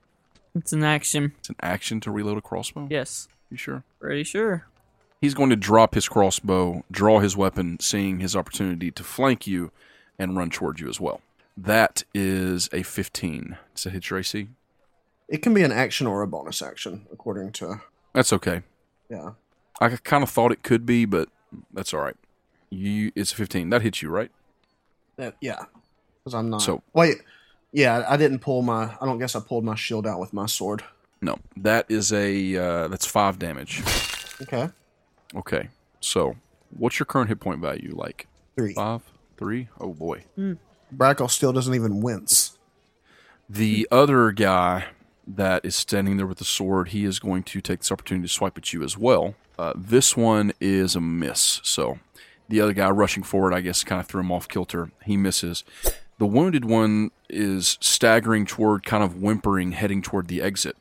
It's 0.54 0.74
an 0.74 0.84
action. 0.84 1.32
It's 1.38 1.48
an 1.48 1.56
action 1.62 2.00
to 2.00 2.10
reload 2.10 2.36
a 2.36 2.42
crossbow? 2.42 2.88
Yes. 2.90 3.26
You 3.50 3.56
sure? 3.56 3.84
Pretty 3.98 4.24
sure. 4.24 4.66
He's 5.18 5.32
going 5.32 5.48
to 5.48 5.56
drop 5.56 5.94
his 5.94 6.10
crossbow, 6.10 6.84
draw 6.90 7.20
his 7.20 7.38
weapon, 7.38 7.80
seeing 7.80 8.20
his 8.20 8.36
opportunity 8.36 8.90
to 8.90 9.02
flank 9.02 9.46
you 9.46 9.72
and 10.18 10.36
run 10.36 10.50
toward 10.50 10.78
you 10.78 10.90
as 10.90 11.00
well. 11.00 11.22
That 11.56 12.04
is 12.12 12.68
a 12.70 12.82
15. 12.82 13.56
Does 13.74 13.84
that 13.84 13.94
hit 13.94 14.10
your 14.10 14.18
AC? 14.18 14.48
It 15.30 15.38
can 15.42 15.54
be 15.54 15.62
an 15.62 15.72
action 15.72 16.06
or 16.06 16.20
a 16.22 16.26
bonus 16.26 16.60
action, 16.60 17.06
according 17.12 17.52
to. 17.52 17.80
That's 18.12 18.32
okay. 18.34 18.62
Yeah. 19.08 19.30
I 19.80 19.88
kind 19.90 20.22
of 20.22 20.28
thought 20.28 20.52
it 20.52 20.62
could 20.62 20.84
be, 20.84 21.06
but 21.06 21.28
that's 21.72 21.94
all 21.94 22.00
right. 22.00 22.16
You, 22.68 23.12
it's 23.14 23.32
a 23.32 23.36
15. 23.36 23.70
That 23.70 23.80
hits 23.82 24.02
you, 24.02 24.10
right? 24.10 24.30
That, 25.16 25.36
yeah. 25.40 25.64
Because 26.22 26.34
I'm 26.34 26.50
not. 26.50 26.60
So- 26.62 26.82
Wait. 26.92 27.16
Yeah, 27.72 28.04
I 28.08 28.16
didn't 28.16 28.40
pull 28.40 28.62
my. 28.62 28.90
I 29.00 29.06
don't 29.06 29.18
guess 29.20 29.36
I 29.36 29.40
pulled 29.40 29.64
my 29.64 29.76
shield 29.76 30.04
out 30.04 30.18
with 30.18 30.32
my 30.32 30.46
sword. 30.46 30.82
No, 31.22 31.38
that 31.58 31.86
is 31.88 32.12
a 32.12 32.56
uh, 32.56 32.88
that's 32.88 33.06
five 33.06 33.38
damage. 33.38 33.80
Okay. 34.42 34.68
Okay, 35.36 35.68
so 36.00 36.34
what's 36.76 36.98
your 36.98 37.06
current 37.06 37.28
hit 37.28 37.38
point 37.38 37.60
value? 37.60 37.92
Like 37.94 38.26
Three. 38.56 38.72
five, 38.74 39.02
three? 39.36 39.68
Oh 39.78 39.92
boy. 39.94 40.24
Brackle 40.96 41.30
still 41.30 41.52
doesn't 41.52 41.74
even 41.74 42.00
wince. 42.00 42.58
The 43.48 43.86
other 43.92 44.32
guy 44.32 44.86
that 45.26 45.64
is 45.64 45.76
standing 45.76 46.16
there 46.16 46.26
with 46.26 46.38
the 46.38 46.44
sword, 46.44 46.88
he 46.88 47.04
is 47.04 47.18
going 47.18 47.42
to 47.44 47.60
take 47.60 47.80
this 47.80 47.92
opportunity 47.92 48.26
to 48.26 48.32
swipe 48.32 48.58
at 48.58 48.72
you 48.72 48.82
as 48.82 48.96
well. 48.96 49.34
Uh, 49.58 49.72
this 49.76 50.16
one 50.16 50.52
is 50.60 50.96
a 50.96 51.00
miss. 51.00 51.60
So 51.62 51.98
the 52.48 52.60
other 52.60 52.72
guy 52.72 52.90
rushing 52.90 53.22
forward, 53.22 53.54
I 53.54 53.60
guess, 53.60 53.84
kind 53.84 54.00
of 54.00 54.06
threw 54.06 54.20
him 54.20 54.32
off 54.32 54.48
kilter. 54.48 54.90
He 55.04 55.16
misses. 55.16 55.64
The 56.18 56.26
wounded 56.26 56.64
one 56.64 57.10
is 57.28 57.78
staggering 57.80 58.44
toward, 58.44 58.84
kind 58.84 59.04
of 59.04 59.22
whimpering, 59.22 59.72
heading 59.72 60.02
toward 60.02 60.28
the 60.28 60.42
exit. 60.42 60.76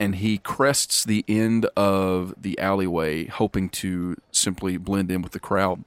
And 0.00 0.16
he 0.16 0.38
crests 0.38 1.04
the 1.04 1.24
end 1.26 1.66
of 1.76 2.34
the 2.40 2.58
alleyway, 2.58 3.26
hoping 3.26 3.68
to 3.70 4.16
simply 4.30 4.76
blend 4.76 5.10
in 5.10 5.22
with 5.22 5.32
the 5.32 5.40
crowd. 5.40 5.84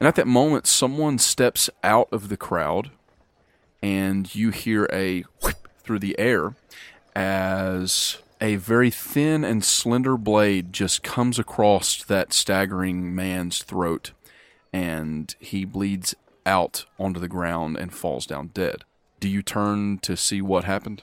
And 0.00 0.08
at 0.08 0.16
that 0.16 0.26
moment, 0.26 0.66
someone 0.66 1.18
steps 1.18 1.70
out 1.82 2.08
of 2.12 2.28
the 2.28 2.36
crowd 2.36 2.90
and 3.82 4.34
you 4.34 4.50
hear 4.50 4.88
a 4.92 5.22
whip 5.42 5.68
through 5.78 6.00
the 6.00 6.18
air 6.18 6.54
as 7.18 8.18
a 8.40 8.54
very 8.54 8.90
thin 8.90 9.42
and 9.42 9.64
slender 9.64 10.16
blade 10.16 10.72
just 10.72 11.02
comes 11.02 11.36
across 11.36 12.04
that 12.04 12.32
staggering 12.32 13.12
man's 13.12 13.64
throat 13.64 14.12
and 14.72 15.34
he 15.40 15.64
bleeds 15.64 16.14
out 16.46 16.84
onto 16.96 17.18
the 17.18 17.26
ground 17.26 17.76
and 17.76 17.92
falls 17.92 18.24
down 18.24 18.48
dead. 18.54 18.84
Do 19.18 19.28
you 19.28 19.42
turn 19.42 19.98
to 19.98 20.16
see 20.16 20.40
what 20.40 20.62
happened? 20.62 21.02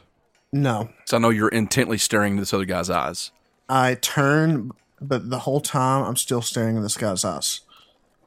No. 0.54 0.88
So 1.04 1.18
I 1.18 1.20
know 1.20 1.32
you're 1.32 1.50
intently 1.50 1.98
staring 1.98 2.32
into 2.34 2.44
this 2.44 2.54
other 2.54 2.64
guy's 2.64 2.90
eyes. 2.90 3.32
I 3.68 3.96
turn, 3.96 4.72
but 5.02 5.30
the 5.30 5.40
whole 5.40 5.60
time 5.60 6.06
I'm 6.06 6.16
still 6.16 6.42
staring 6.42 6.78
in 6.78 6.82
this 6.82 6.96
guy's 6.96 7.26
eyes. 7.26 7.60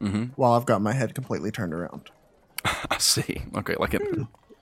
Mm-hmm. 0.02 0.24
While 0.36 0.52
I've 0.52 0.66
got 0.66 0.82
my 0.82 0.92
head 0.92 1.14
completely 1.14 1.50
turned 1.50 1.72
around. 1.72 2.10
I 2.64 2.98
see. 2.98 3.40
Okay, 3.56 3.76
like 3.78 3.94
it, 3.94 4.02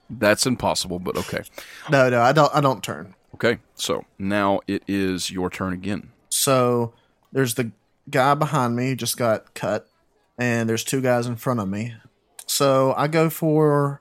that's 0.09 0.47
impossible, 0.47 1.01
but 1.01 1.17
okay. 1.17 1.43
No, 1.91 2.09
no, 2.09 2.23
I 2.23 2.33
don't. 2.33 2.55
I 2.55 2.61
don't 2.61 2.85
turn. 2.85 3.16
Okay, 3.35 3.59
so 3.75 4.05
now 4.19 4.61
it 4.67 4.83
is 4.89 5.31
your 5.31 5.51
turn 5.51 5.73
again. 5.73 6.11
So 6.31 6.95
there's 7.33 7.55
the 7.55 7.73
guy 8.09 8.35
behind 8.35 8.77
me 8.77 8.91
who 8.91 8.97
just 8.97 9.17
got 9.17 9.55
cut, 9.55 9.89
and 10.39 10.69
there's 10.69 10.85
two 10.85 11.01
guys 11.01 11.27
in 11.27 11.37
front 11.37 11.61
of 11.61 11.69
me. 11.69 11.95
So 12.47 12.95
I 12.97 13.09
go 13.09 13.29
for 13.29 14.01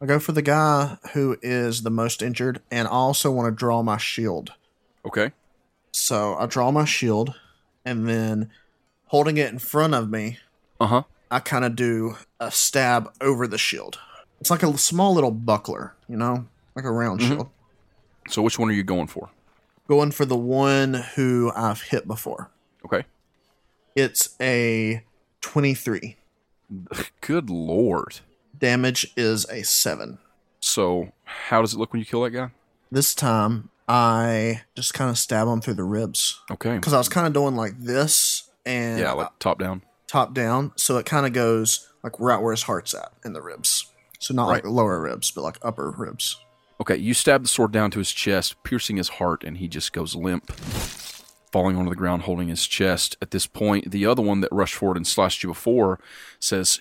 I 0.00 0.06
go 0.06 0.18
for 0.18 0.32
the 0.32 0.42
guy 0.42 0.96
who 1.12 1.36
is 1.42 1.82
the 1.82 1.90
most 1.90 2.22
injured, 2.22 2.62
and 2.70 2.88
I 2.88 2.90
also 2.90 3.30
want 3.30 3.52
to 3.52 3.56
draw 3.58 3.82
my 3.82 3.98
shield. 3.98 4.52
Okay. 5.04 5.32
So 5.92 6.36
I 6.36 6.46
draw 6.46 6.70
my 6.70 6.84
shield, 6.84 7.34
and 7.84 8.08
then 8.08 8.50
holding 9.06 9.36
it 9.36 9.50
in 9.52 9.58
front 9.58 9.94
of 9.94 10.08
me, 10.08 10.38
Uh 10.80 10.86
huh. 10.86 11.02
I 11.30 11.40
kind 11.40 11.64
of 11.64 11.76
do 11.76 12.16
a 12.38 12.50
stab 12.50 13.12
over 13.20 13.46
the 13.46 13.58
shield. 13.58 13.98
It's 14.40 14.50
like 14.50 14.62
a 14.62 14.78
small 14.78 15.12
little 15.14 15.30
buckler, 15.30 15.94
you 16.08 16.16
know, 16.16 16.46
like 16.74 16.84
a 16.86 16.90
round 16.90 17.20
shield. 17.20 17.50
So 18.28 18.42
which 18.42 18.58
one 18.58 18.68
are 18.68 18.72
you 18.72 18.82
going 18.84 19.06
for? 19.06 19.30
Going 19.88 20.10
for 20.12 20.24
the 20.24 20.36
one 20.36 20.94
who 21.16 21.50
I've 21.56 21.82
hit 21.82 22.06
before. 22.06 22.50
Okay. 22.84 23.04
It's 23.96 24.36
a 24.40 25.02
23. 25.40 26.16
Good 27.20 27.50
lord. 27.50 28.20
Damage 28.58 29.12
is 29.16 29.46
a 29.50 29.62
7. 29.64 30.18
So, 30.60 31.10
how 31.24 31.60
does 31.62 31.72
it 31.74 31.78
look 31.78 31.92
when 31.92 32.00
you 32.00 32.06
kill 32.06 32.22
that 32.22 32.30
guy? 32.30 32.50
This 32.92 33.14
time, 33.14 33.70
I 33.88 34.62
just 34.76 34.94
kind 34.94 35.10
of 35.10 35.18
stab 35.18 35.48
him 35.48 35.60
through 35.60 35.74
the 35.74 35.84
ribs. 35.84 36.40
Okay. 36.50 36.74
Because 36.74 36.92
I 36.92 36.98
was 36.98 37.08
kind 37.08 37.26
of 37.26 37.32
doing 37.32 37.56
like 37.56 37.78
this 37.80 38.48
and 38.66 39.00
Yeah, 39.00 39.12
like 39.12 39.30
top 39.38 39.58
down. 39.58 39.82
top 40.06 40.34
down. 40.34 40.72
So 40.76 40.98
it 40.98 41.06
kind 41.06 41.26
of 41.26 41.32
goes 41.32 41.88
like 42.04 42.12
right 42.20 42.40
where 42.40 42.52
his 42.52 42.62
heart's 42.62 42.94
at 42.94 43.12
in 43.24 43.32
the 43.32 43.40
ribs. 43.42 43.86
So 44.18 44.34
not 44.34 44.48
like 44.48 44.64
lower 44.66 45.00
ribs, 45.00 45.30
but 45.30 45.42
like 45.42 45.58
upper 45.62 45.90
ribs. 45.90 46.36
Okay, 46.80 46.96
you 46.96 47.12
stab 47.12 47.42
the 47.42 47.48
sword 47.48 47.72
down 47.72 47.90
to 47.90 47.98
his 47.98 48.10
chest, 48.10 48.62
piercing 48.62 48.96
his 48.96 49.10
heart, 49.10 49.44
and 49.44 49.58
he 49.58 49.68
just 49.68 49.92
goes 49.92 50.14
limp, 50.14 50.50
falling 51.52 51.76
onto 51.76 51.90
the 51.90 51.96
ground, 51.96 52.22
holding 52.22 52.48
his 52.48 52.66
chest. 52.66 53.18
At 53.20 53.32
this 53.32 53.46
point, 53.46 53.90
the 53.90 54.06
other 54.06 54.22
one 54.22 54.40
that 54.40 54.50
rushed 54.50 54.74
forward 54.74 54.96
and 54.96 55.06
slashed 55.06 55.42
you 55.42 55.50
before 55.50 56.00
says, 56.38 56.80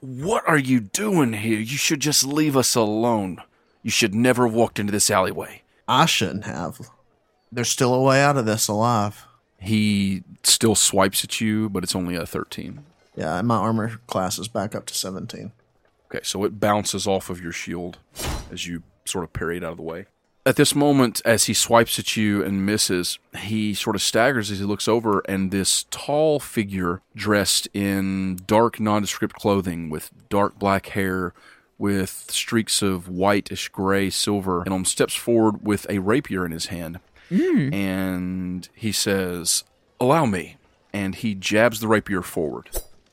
"What? 0.00 0.48
Are 0.48 0.58
you 0.58 0.80
doing 0.80 1.34
here? 1.34 1.58
You 1.58 1.76
should 1.76 2.00
just 2.00 2.24
leave 2.24 2.56
us 2.56 2.74
alone. 2.74 3.42
You 3.82 3.90
should 3.90 4.14
never 4.14 4.46
have 4.46 4.54
walked 4.54 4.78
into 4.78 4.92
this 4.92 5.10
alleyway." 5.10 5.62
I 5.86 6.06
shouldn't 6.06 6.44
have. 6.44 6.88
There's 7.52 7.68
still 7.68 7.92
a 7.92 8.02
way 8.02 8.22
out 8.22 8.36
of 8.36 8.46
this 8.46 8.68
alive. 8.68 9.26
He 9.58 10.22
still 10.44 10.74
swipes 10.74 11.24
at 11.24 11.40
you, 11.40 11.68
but 11.68 11.82
it's 11.82 11.96
only 11.96 12.14
a 12.16 12.24
thirteen. 12.24 12.84
Yeah, 13.16 13.36
and 13.38 13.48
my 13.48 13.56
armor 13.56 14.00
class 14.06 14.38
is 14.38 14.48
back 14.48 14.74
up 14.74 14.86
to 14.86 14.94
17. 14.94 15.52
Okay, 16.06 16.20
so 16.22 16.44
it 16.44 16.58
bounces 16.58 17.06
off 17.06 17.28
of 17.28 17.40
your 17.42 17.52
shield 17.52 17.98
as 18.50 18.66
you 18.66 18.82
sort 19.10 19.24
of 19.24 19.32
parry 19.32 19.56
it 19.56 19.64
out 19.64 19.72
of 19.72 19.76
the 19.76 19.82
way. 19.82 20.06
At 20.46 20.56
this 20.56 20.74
moment, 20.74 21.20
as 21.26 21.44
he 21.44 21.54
swipes 21.54 21.98
at 21.98 22.16
you 22.16 22.42
and 22.42 22.64
misses, 22.64 23.18
he 23.38 23.74
sort 23.74 23.94
of 23.94 24.00
staggers 24.00 24.50
as 24.50 24.58
he 24.58 24.64
looks 24.64 24.88
over, 24.88 25.20
and 25.28 25.50
this 25.50 25.84
tall 25.90 26.40
figure 26.40 27.02
dressed 27.14 27.68
in 27.74 28.40
dark, 28.46 28.80
nondescript 28.80 29.34
clothing 29.36 29.90
with 29.90 30.10
dark 30.30 30.58
black 30.58 30.86
hair, 30.88 31.34
with 31.76 32.26
streaks 32.30 32.80
of 32.80 33.06
whitish 33.08 33.68
gray 33.68 34.08
silver, 34.08 34.62
and 34.62 34.72
um, 34.72 34.84
steps 34.86 35.14
forward 35.14 35.64
with 35.66 35.86
a 35.90 35.98
rapier 35.98 36.46
in 36.46 36.52
his 36.52 36.66
hand. 36.66 37.00
And 37.30 38.68
he 38.74 38.92
says, 38.92 39.64
Allow 40.00 40.26
me. 40.26 40.56
And 40.92 41.14
he 41.14 41.34
jabs 41.34 41.80
the 41.80 41.86
rapier 41.86 42.22
forward. 42.22 42.70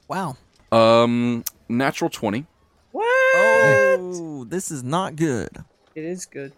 Wow. 0.07 0.37
Um, 0.71 1.43
natural 1.69 2.09
20. 2.09 2.45
What? 2.91 3.05
Oh, 3.05 4.45
this 4.47 4.71
is 4.71 4.83
not 4.83 5.15
good. 5.15 5.63
It 5.97 6.05
is 6.05 6.27
good. 6.27 6.51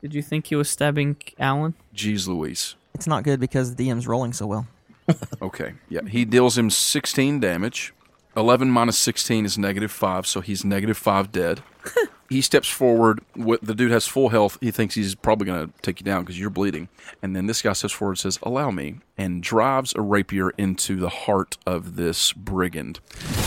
Did 0.00 0.14
you 0.14 0.22
think 0.22 0.46
he 0.46 0.56
was 0.56 0.70
stabbing 0.70 1.16
Alan? 1.38 1.74
Jeez 1.94 2.26
Louise. 2.26 2.76
It's 2.94 3.06
not 3.06 3.24
good 3.24 3.38
because 3.38 3.74
the 3.74 3.86
DM's 3.86 4.08
rolling 4.08 4.32
so 4.32 4.46
well. 4.46 4.66
Okay, 5.42 5.74
yeah. 5.88 6.02
He 6.06 6.24
deals 6.24 6.56
him 6.56 6.70
16 6.70 7.40
damage. 7.40 7.92
11 8.36 8.70
minus 8.70 8.96
16 8.96 9.44
is 9.44 9.58
negative 9.58 9.90
5, 9.90 10.24
so 10.24 10.40
he's 10.40 10.64
negative 10.64 10.96
5 10.96 11.32
dead. 11.32 11.62
he 12.30 12.40
steps 12.40 12.68
forward. 12.68 13.20
With, 13.34 13.60
the 13.60 13.74
dude 13.74 13.90
has 13.90 14.06
full 14.06 14.28
health. 14.28 14.56
He 14.60 14.70
thinks 14.70 14.94
he's 14.94 15.16
probably 15.16 15.46
going 15.46 15.66
to 15.66 15.72
take 15.82 15.98
you 15.98 16.04
down 16.04 16.22
because 16.22 16.38
you're 16.38 16.48
bleeding. 16.48 16.88
And 17.22 17.34
then 17.34 17.46
this 17.46 17.60
guy 17.60 17.72
steps 17.72 17.92
forward 17.92 18.12
and 18.12 18.18
says, 18.20 18.38
Allow 18.44 18.70
me, 18.70 19.00
and 19.18 19.42
drives 19.42 19.92
a 19.96 20.00
rapier 20.00 20.50
into 20.50 20.96
the 20.96 21.08
heart 21.08 21.58
of 21.66 21.96
this 21.96 22.32
brigand. 22.32 23.00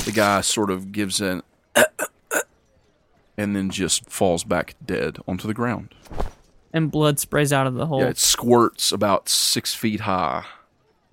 The 0.04 0.12
guy 0.12 0.42
sort 0.42 0.70
of 0.70 0.92
gives 0.92 1.22
an 1.22 1.44
and 3.38 3.56
then 3.56 3.70
just 3.70 4.10
falls 4.10 4.44
back 4.44 4.76
dead 4.86 5.18
onto 5.28 5.48
the 5.48 5.54
ground. 5.54 5.94
And 6.72 6.92
blood 6.92 7.20
sprays 7.20 7.54
out 7.54 7.68
of 7.68 7.76
the 7.76 7.86
hole. 7.86 8.02
Yeah, 8.02 8.10
it 8.10 8.18
squirts 8.18 8.92
about 8.92 9.30
six 9.30 9.74
feet 9.76 10.02
high. 10.02 10.46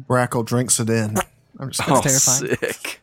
Brackle 0.09 0.45
drinks 0.45 0.81
it 0.81 0.89
in. 0.89 1.17
I'm 1.59 1.71
just 1.71 1.89
oh, 1.89 2.01
terrifying. 2.01 2.57
sick. 2.57 3.03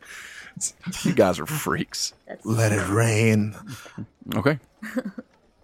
you 1.03 1.13
guys 1.13 1.39
are 1.39 1.45
freaks. 1.45 2.13
let 2.43 2.71
it 2.71 2.87
rain. 2.89 3.55
Okay. 4.35 4.59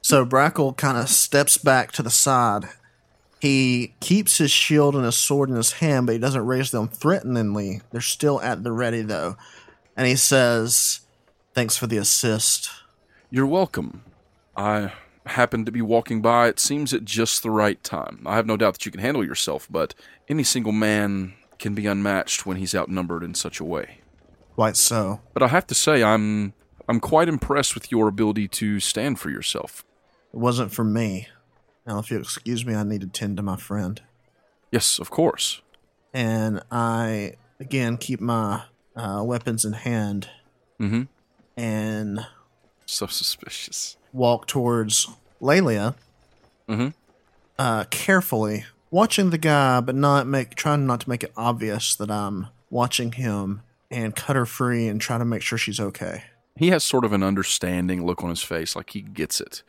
So 0.01 0.25
Brackle 0.25 0.75
kind 0.75 0.97
of 0.97 1.07
steps 1.07 1.57
back 1.57 1.93
to 1.93 2.03
the 2.03 2.09
side. 2.09 2.65
He 3.39 3.93
keeps 3.99 4.37
his 4.37 4.51
shield 4.51 4.95
and 4.95 5.05
his 5.05 5.17
sword 5.17 5.49
in 5.49 5.55
his 5.55 5.73
hand, 5.73 6.05
but 6.05 6.13
he 6.13 6.19
doesn't 6.19 6.45
raise 6.45 6.71
them 6.71 6.87
threateningly. 6.87 7.81
They're 7.91 8.01
still 8.01 8.41
at 8.41 8.63
the 8.63 8.71
ready, 8.71 9.01
though. 9.01 9.37
And 9.97 10.05
he 10.05 10.15
says, 10.15 11.01
Thanks 11.53 11.77
for 11.77 11.87
the 11.87 11.97
assist. 11.97 12.69
You're 13.33 13.47
welcome. 13.47 14.03
I 14.55 14.93
happened 15.25 15.65
to 15.65 15.71
be 15.71 15.81
walking 15.81 16.21
by. 16.21 16.49
It 16.49 16.59
seems 16.59 16.93
at 16.93 17.03
just 17.03 17.41
the 17.41 17.49
right 17.49 17.83
time. 17.83 18.21
I 18.27 18.35
have 18.35 18.45
no 18.45 18.57
doubt 18.57 18.73
that 18.73 18.85
you 18.85 18.91
can 18.91 19.01
handle 19.01 19.25
yourself, 19.25 19.67
but 19.71 19.95
any 20.29 20.43
single 20.43 20.71
man 20.71 21.33
can 21.57 21.73
be 21.73 21.87
unmatched 21.87 22.45
when 22.45 22.57
he's 22.57 22.75
outnumbered 22.75 23.23
in 23.23 23.33
such 23.33 23.59
a 23.59 23.63
way. 23.63 24.01
Quite 24.53 24.77
so. 24.77 25.19
But 25.33 25.41
I 25.41 25.47
have 25.47 25.65
to 25.65 25.73
say, 25.73 26.03
I'm 26.03 26.53
I'm 26.87 26.99
quite 26.99 27.27
impressed 27.27 27.73
with 27.73 27.91
your 27.91 28.07
ability 28.07 28.49
to 28.49 28.79
stand 28.79 29.17
for 29.17 29.31
yourself. 29.31 29.83
It 30.31 30.37
wasn't 30.37 30.71
for 30.71 30.83
me. 30.83 31.27
Now, 31.87 31.97
if 31.97 32.11
you'll 32.11 32.21
excuse 32.21 32.63
me, 32.63 32.75
I 32.75 32.83
need 32.83 33.01
to 33.01 33.07
tend 33.07 33.37
to 33.37 33.43
my 33.43 33.55
friend. 33.55 33.99
Yes, 34.71 34.99
of 34.99 35.09
course. 35.09 35.63
And 36.13 36.61
I, 36.69 37.37
again, 37.59 37.97
keep 37.97 38.21
my 38.21 38.65
uh, 38.95 39.23
weapons 39.25 39.65
in 39.65 39.73
hand 39.73 40.29
Mm-hmm. 40.79 41.03
and 41.57 42.27
So 42.93 43.07
suspicious. 43.07 43.97
walk 44.11 44.47
towards 44.47 45.07
Lelia, 45.39 45.95
Mm-hmm. 46.69 46.89
uh, 47.59 47.83
carefully 47.89 48.65
watching 48.91 49.29
the 49.31 49.37
guy, 49.37 49.81
but 49.81 49.95
not 49.95 50.27
make 50.27 50.55
trying 50.55 50.85
not 50.87 51.01
to 51.01 51.09
make 51.09 51.23
it 51.23 51.33
obvious 51.35 51.95
that 51.95 52.09
I'm 52.09 52.47
watching 52.69 53.11
him, 53.13 53.61
and 53.91 54.15
cut 54.15 54.35
her 54.35 54.45
free 54.45 54.87
and 54.87 54.99
try 55.01 55.17
to 55.17 55.25
make 55.25 55.41
sure 55.41 55.57
she's 55.57 55.79
okay. 55.79 56.23
He 56.55 56.69
has 56.69 56.83
sort 56.83 57.03
of 57.05 57.13
an 57.13 57.21
understanding 57.23 58.05
look 58.05 58.23
on 58.23 58.29
his 58.29 58.41
face, 58.43 58.75
like 58.75 58.91
he 58.91 59.01
gets 59.01 59.41
it. 59.41 59.63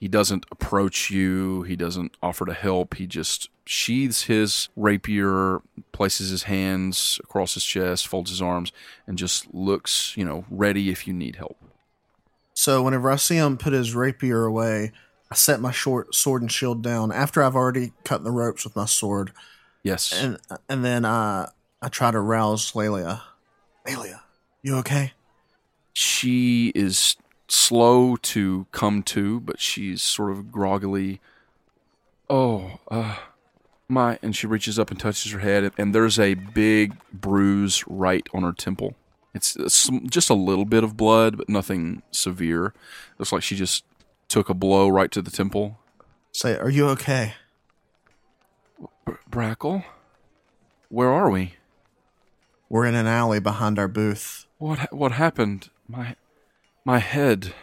He 0.00 0.06
doesn't 0.08 0.46
approach 0.50 1.10
you. 1.10 1.62
He 1.62 1.74
doesn't 1.76 2.16
offer 2.22 2.46
to 2.46 2.54
help. 2.54 2.94
He 2.94 3.06
just 3.06 3.50
sheathes 3.64 4.22
his 4.24 4.68
rapier, 4.76 5.60
places 5.92 6.30
his 6.30 6.44
hands 6.44 7.20
across 7.24 7.54
his 7.54 7.64
chest, 7.64 8.06
folds 8.06 8.30
his 8.30 8.40
arms, 8.40 8.72
and 9.06 9.18
just 9.18 9.52
looks, 9.52 10.16
you 10.16 10.24
know, 10.24 10.44
ready 10.50 10.88
if 10.90 11.06
you 11.06 11.12
need 11.12 11.36
help. 11.36 11.58
So 12.58 12.82
whenever 12.82 13.08
I 13.08 13.14
see 13.14 13.36
him 13.36 13.56
put 13.56 13.72
his 13.72 13.94
rapier 13.94 14.44
away, 14.44 14.90
I 15.30 15.36
set 15.36 15.60
my 15.60 15.70
short 15.70 16.12
sword 16.12 16.42
and 16.42 16.50
shield 16.50 16.82
down 16.82 17.12
after 17.12 17.40
I've 17.40 17.54
already 17.54 17.92
cut 18.02 18.24
the 18.24 18.32
ropes 18.32 18.64
with 18.64 18.74
my 18.74 18.84
sword, 18.84 19.30
Yes. 19.84 20.12
and 20.12 20.38
and 20.68 20.84
then 20.84 21.04
I 21.04 21.50
I 21.80 21.88
try 21.88 22.10
to 22.10 22.18
rouse 22.18 22.74
Lelia. 22.74 23.22
Lelia, 23.86 24.22
you 24.60 24.74
okay? 24.78 25.12
she 25.92 26.72
is 26.74 27.14
slow 27.46 28.16
to 28.16 28.66
come 28.72 29.04
to, 29.04 29.38
but 29.38 29.60
she's 29.60 30.02
sort 30.02 30.32
of 30.32 30.50
groggily. 30.50 31.20
Oh, 32.28 32.80
uh, 32.90 33.18
my. 33.88 34.18
And 34.20 34.34
she 34.34 34.48
reaches 34.48 34.80
up 34.80 34.90
and 34.90 34.98
touches 34.98 35.30
her 35.30 35.38
head, 35.38 35.72
and 35.78 35.94
there's 35.94 36.18
a 36.18 36.34
big 36.34 36.96
bruise 37.12 37.84
right 37.86 38.26
on 38.34 38.42
her 38.42 38.52
temple. 38.52 38.96
It's 39.34 39.56
just 40.06 40.30
a 40.30 40.34
little 40.34 40.64
bit 40.64 40.84
of 40.84 40.96
blood, 40.96 41.36
but 41.36 41.48
nothing 41.48 42.02
severe. 42.10 42.74
Looks 43.18 43.32
like 43.32 43.42
she 43.42 43.56
just 43.56 43.84
took 44.28 44.48
a 44.48 44.54
blow 44.54 44.88
right 44.88 45.10
to 45.12 45.22
the 45.22 45.30
temple. 45.30 45.78
Say, 46.32 46.56
are 46.56 46.70
you 46.70 46.88
okay? 46.88 47.34
Br- 49.04 49.12
Brackle? 49.30 49.84
Where 50.88 51.10
are 51.10 51.30
we? 51.30 51.54
We're 52.68 52.86
in 52.86 52.94
an 52.94 53.06
alley 53.06 53.40
behind 53.40 53.78
our 53.78 53.88
booth. 53.88 54.46
What 54.58 54.78
ha- 54.78 54.88
what 54.90 55.12
happened? 55.12 55.70
My 55.86 56.16
my 56.84 56.98
head. 56.98 57.54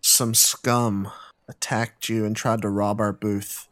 Some 0.00 0.34
scum 0.34 1.10
attacked 1.48 2.08
you 2.08 2.24
and 2.24 2.36
tried 2.36 2.62
to 2.62 2.68
rob 2.68 3.00
our 3.00 3.12
booth. 3.12 3.68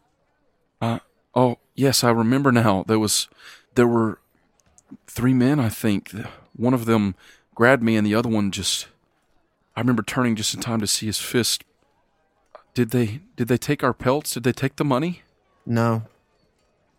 Uh, 0.81 0.99
oh, 1.33 1.57
yes, 1.75 2.03
I 2.03 2.09
remember 2.09 2.51
now. 2.51 2.83
There 2.87 2.99
was, 2.99 3.27
there 3.75 3.87
were 3.87 4.19
three 5.07 5.33
men, 5.33 5.59
I 5.59 5.69
think. 5.69 6.11
One 6.55 6.73
of 6.73 6.85
them 6.85 7.15
grabbed 7.53 7.83
me, 7.83 7.95
and 7.95 8.05
the 8.05 8.15
other 8.15 8.29
one 8.29 8.51
just. 8.51 8.87
I 9.75 9.81
remember 9.81 10.03
turning 10.03 10.35
just 10.35 10.53
in 10.53 10.61
time 10.61 10.79
to 10.79 10.87
see 10.87 11.05
his 11.05 11.19
fist. 11.19 11.63
Did 12.73 12.91
they? 12.91 13.21
Did 13.35 13.47
they 13.47 13.57
take 13.57 13.83
our 13.83 13.93
pelts? 13.93 14.33
Did 14.33 14.43
they 14.43 14.51
take 14.51 14.75
the 14.75 14.85
money? 14.85 15.21
No, 15.65 16.03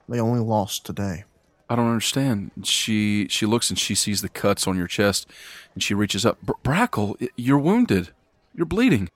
they 0.09 0.21
only 0.21 0.41
lost 0.41 0.85
today. 0.85 1.25
I 1.69 1.75
don't 1.75 1.89
understand. 1.89 2.53
She 2.63 3.27
she 3.29 3.47
looks 3.47 3.71
and 3.71 3.79
she 3.79 3.95
sees 3.95 4.23
the 4.23 4.29
cuts 4.29 4.67
on 4.67 4.77
your 4.77 4.87
chest, 4.87 5.29
and 5.75 5.83
she 5.83 5.95
reaches 5.95 6.25
up. 6.25 6.41
Br- 6.43 6.53
Brackle, 6.63 7.29
you're 7.37 7.59
wounded. 7.59 8.11
You're 8.55 8.67
bleeding. 8.67 9.09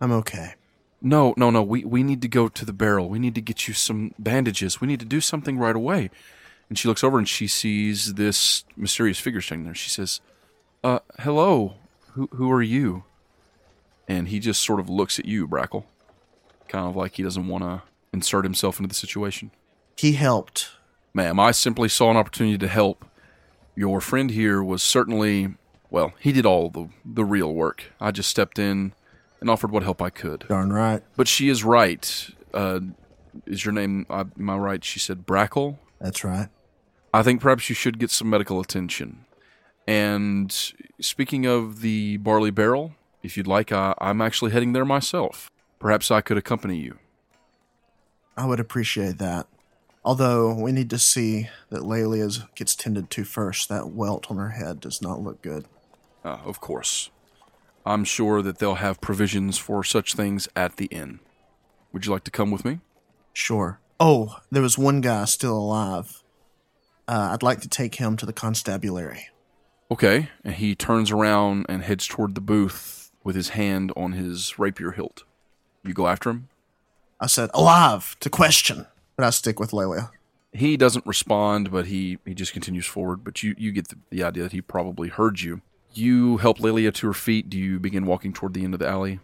I'm 0.00 0.12
okay. 0.12 0.54
No, 1.00 1.34
no, 1.36 1.50
no. 1.50 1.62
We 1.62 1.84
we 1.84 2.02
need 2.02 2.22
to 2.22 2.28
go 2.28 2.48
to 2.48 2.64
the 2.64 2.72
barrel. 2.72 3.08
We 3.08 3.18
need 3.18 3.34
to 3.34 3.40
get 3.40 3.66
you 3.66 3.74
some 3.74 4.12
bandages. 4.18 4.80
We 4.80 4.86
need 4.86 5.00
to 5.00 5.06
do 5.06 5.20
something 5.20 5.58
right 5.58 5.76
away. 5.76 6.10
And 6.68 6.78
she 6.78 6.88
looks 6.88 7.04
over 7.04 7.18
and 7.18 7.28
she 7.28 7.46
sees 7.46 8.14
this 8.14 8.64
mysterious 8.76 9.18
figure 9.20 9.40
standing 9.40 9.64
there. 9.66 9.74
She 9.74 9.88
says, 9.90 10.20
"Uh, 10.82 10.98
hello. 11.20 11.74
Who 12.12 12.28
who 12.32 12.50
are 12.50 12.62
you?" 12.62 13.04
And 14.08 14.28
he 14.28 14.38
just 14.40 14.62
sort 14.62 14.80
of 14.80 14.88
looks 14.88 15.18
at 15.18 15.24
you, 15.26 15.46
Brackle, 15.48 15.84
kind 16.68 16.86
of 16.88 16.96
like 16.96 17.14
he 17.16 17.22
doesn't 17.22 17.46
want 17.48 17.64
to 17.64 17.82
insert 18.12 18.44
himself 18.44 18.78
into 18.78 18.88
the 18.88 18.94
situation. 18.94 19.50
He 19.96 20.12
helped. 20.12 20.70
Ma'am, 21.14 21.40
I 21.40 21.50
simply 21.50 21.88
saw 21.88 22.10
an 22.10 22.16
opportunity 22.16 22.58
to 22.58 22.68
help, 22.68 23.04
Your 23.74 24.00
friend 24.00 24.30
here 24.30 24.62
was 24.62 24.82
certainly, 24.82 25.54
well, 25.90 26.12
he 26.20 26.30
did 26.32 26.46
all 26.46 26.70
the, 26.70 26.88
the 27.04 27.24
real 27.24 27.52
work. 27.52 27.92
I 28.00 28.10
just 28.10 28.28
stepped 28.30 28.58
in 28.58 28.92
and 29.40 29.50
offered 29.50 29.70
what 29.70 29.82
help 29.82 30.00
I 30.00 30.10
could. 30.10 30.44
Darn 30.48 30.72
right. 30.72 31.02
But 31.16 31.26
she 31.28 31.48
is 31.48 31.64
right. 31.64 32.30
Uh, 32.54 32.80
is 33.46 33.64
your 33.64 33.72
name, 33.72 34.06
uh, 34.08 34.24
am 34.38 34.50
I 34.50 34.56
right? 34.56 34.84
She 34.84 34.98
said 34.98 35.26
Brackle? 35.26 35.78
That's 36.00 36.22
right. 36.24 36.48
I 37.16 37.22
think 37.22 37.40
perhaps 37.40 37.70
you 37.70 37.74
should 37.74 37.98
get 37.98 38.10
some 38.10 38.28
medical 38.28 38.60
attention. 38.60 39.24
And 39.88 40.52
speaking 41.00 41.46
of 41.46 41.80
the 41.80 42.18
barley 42.18 42.50
barrel, 42.50 42.94
if 43.22 43.38
you'd 43.38 43.46
like, 43.46 43.72
I, 43.72 43.94
I'm 43.96 44.20
actually 44.20 44.50
heading 44.50 44.74
there 44.74 44.84
myself. 44.84 45.50
Perhaps 45.78 46.10
I 46.10 46.20
could 46.20 46.36
accompany 46.36 46.76
you. 46.76 46.98
I 48.36 48.44
would 48.44 48.60
appreciate 48.60 49.16
that. 49.16 49.46
Although 50.04 50.54
we 50.60 50.72
need 50.72 50.90
to 50.90 50.98
see 50.98 51.48
that 51.70 51.86
Lelia's 51.86 52.42
gets 52.54 52.76
tended 52.76 53.08
to 53.12 53.24
first. 53.24 53.70
That 53.70 53.88
welt 53.88 54.30
on 54.30 54.36
her 54.36 54.50
head 54.50 54.78
does 54.78 55.00
not 55.00 55.22
look 55.22 55.40
good. 55.40 55.64
Uh, 56.22 56.36
of 56.44 56.60
course. 56.60 57.08
I'm 57.86 58.04
sure 58.04 58.42
that 58.42 58.58
they'll 58.58 58.74
have 58.74 59.00
provisions 59.00 59.56
for 59.56 59.82
such 59.82 60.12
things 60.12 60.50
at 60.54 60.76
the 60.76 60.84
inn. 60.86 61.20
Would 61.94 62.04
you 62.04 62.12
like 62.12 62.24
to 62.24 62.30
come 62.30 62.50
with 62.50 62.66
me? 62.66 62.80
Sure. 63.32 63.80
Oh, 63.98 64.40
there 64.50 64.60
was 64.60 64.76
one 64.76 65.00
guy 65.00 65.24
still 65.24 65.56
alive. 65.56 66.22
Uh, 67.08 67.30
I'd 67.32 67.42
like 67.42 67.60
to 67.60 67.68
take 67.68 67.96
him 67.96 68.16
to 68.16 68.26
the 68.26 68.32
constabulary. 68.32 69.28
Okay. 69.90 70.30
And 70.44 70.54
he 70.54 70.74
turns 70.74 71.10
around 71.10 71.66
and 71.68 71.82
heads 71.82 72.06
toward 72.06 72.34
the 72.34 72.40
booth 72.40 73.12
with 73.22 73.36
his 73.36 73.50
hand 73.50 73.92
on 73.96 74.12
his 74.12 74.58
rapier 74.58 74.92
hilt. 74.92 75.24
You 75.84 75.94
go 75.94 76.08
after 76.08 76.30
him? 76.30 76.48
I 77.20 77.26
said, 77.26 77.50
alive, 77.54 78.16
to 78.20 78.28
question. 78.28 78.86
But 79.16 79.24
I 79.24 79.30
stick 79.30 79.58
with 79.58 79.72
Lelia. 79.72 80.10
He 80.52 80.76
doesn't 80.76 81.06
respond, 81.06 81.70
but 81.70 81.86
he, 81.86 82.18
he 82.24 82.34
just 82.34 82.52
continues 82.52 82.86
forward. 82.86 83.24
But 83.24 83.42
you, 83.42 83.54
you 83.56 83.72
get 83.72 83.88
the, 83.88 83.96
the 84.10 84.22
idea 84.22 84.42
that 84.42 84.52
he 84.52 84.60
probably 84.60 85.08
heard 85.08 85.40
you. 85.40 85.60
You 85.92 86.38
help 86.38 86.60
Lelia 86.60 86.92
to 86.92 87.06
her 87.06 87.14
feet. 87.14 87.48
Do 87.48 87.56
you 87.56 87.78
begin 87.78 88.04
walking 88.04 88.32
toward 88.32 88.54
the 88.54 88.64
end 88.64 88.74
of 88.74 88.80
the 88.80 88.88
alley? 88.88 89.20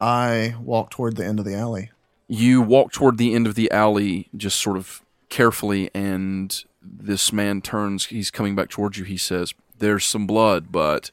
I 0.00 0.54
walk 0.60 0.90
toward 0.90 1.16
the 1.16 1.24
end 1.24 1.38
of 1.38 1.44
the 1.44 1.54
alley. 1.54 1.90
You 2.28 2.62
walk 2.62 2.92
toward 2.92 3.18
the 3.18 3.34
end 3.34 3.46
of 3.46 3.54
the 3.54 3.70
alley 3.70 4.28
just 4.36 4.58
sort 4.58 4.76
of 4.76 5.02
carefully, 5.28 5.90
and 5.94 6.64
this 6.84 7.32
man 7.32 7.60
turns. 7.60 8.06
He's 8.06 8.30
coming 8.30 8.54
back 8.54 8.68
towards 8.68 8.98
you. 8.98 9.04
He 9.04 9.16
says, 9.16 9.54
There's 9.78 10.04
some 10.04 10.26
blood, 10.26 10.70
but 10.70 11.10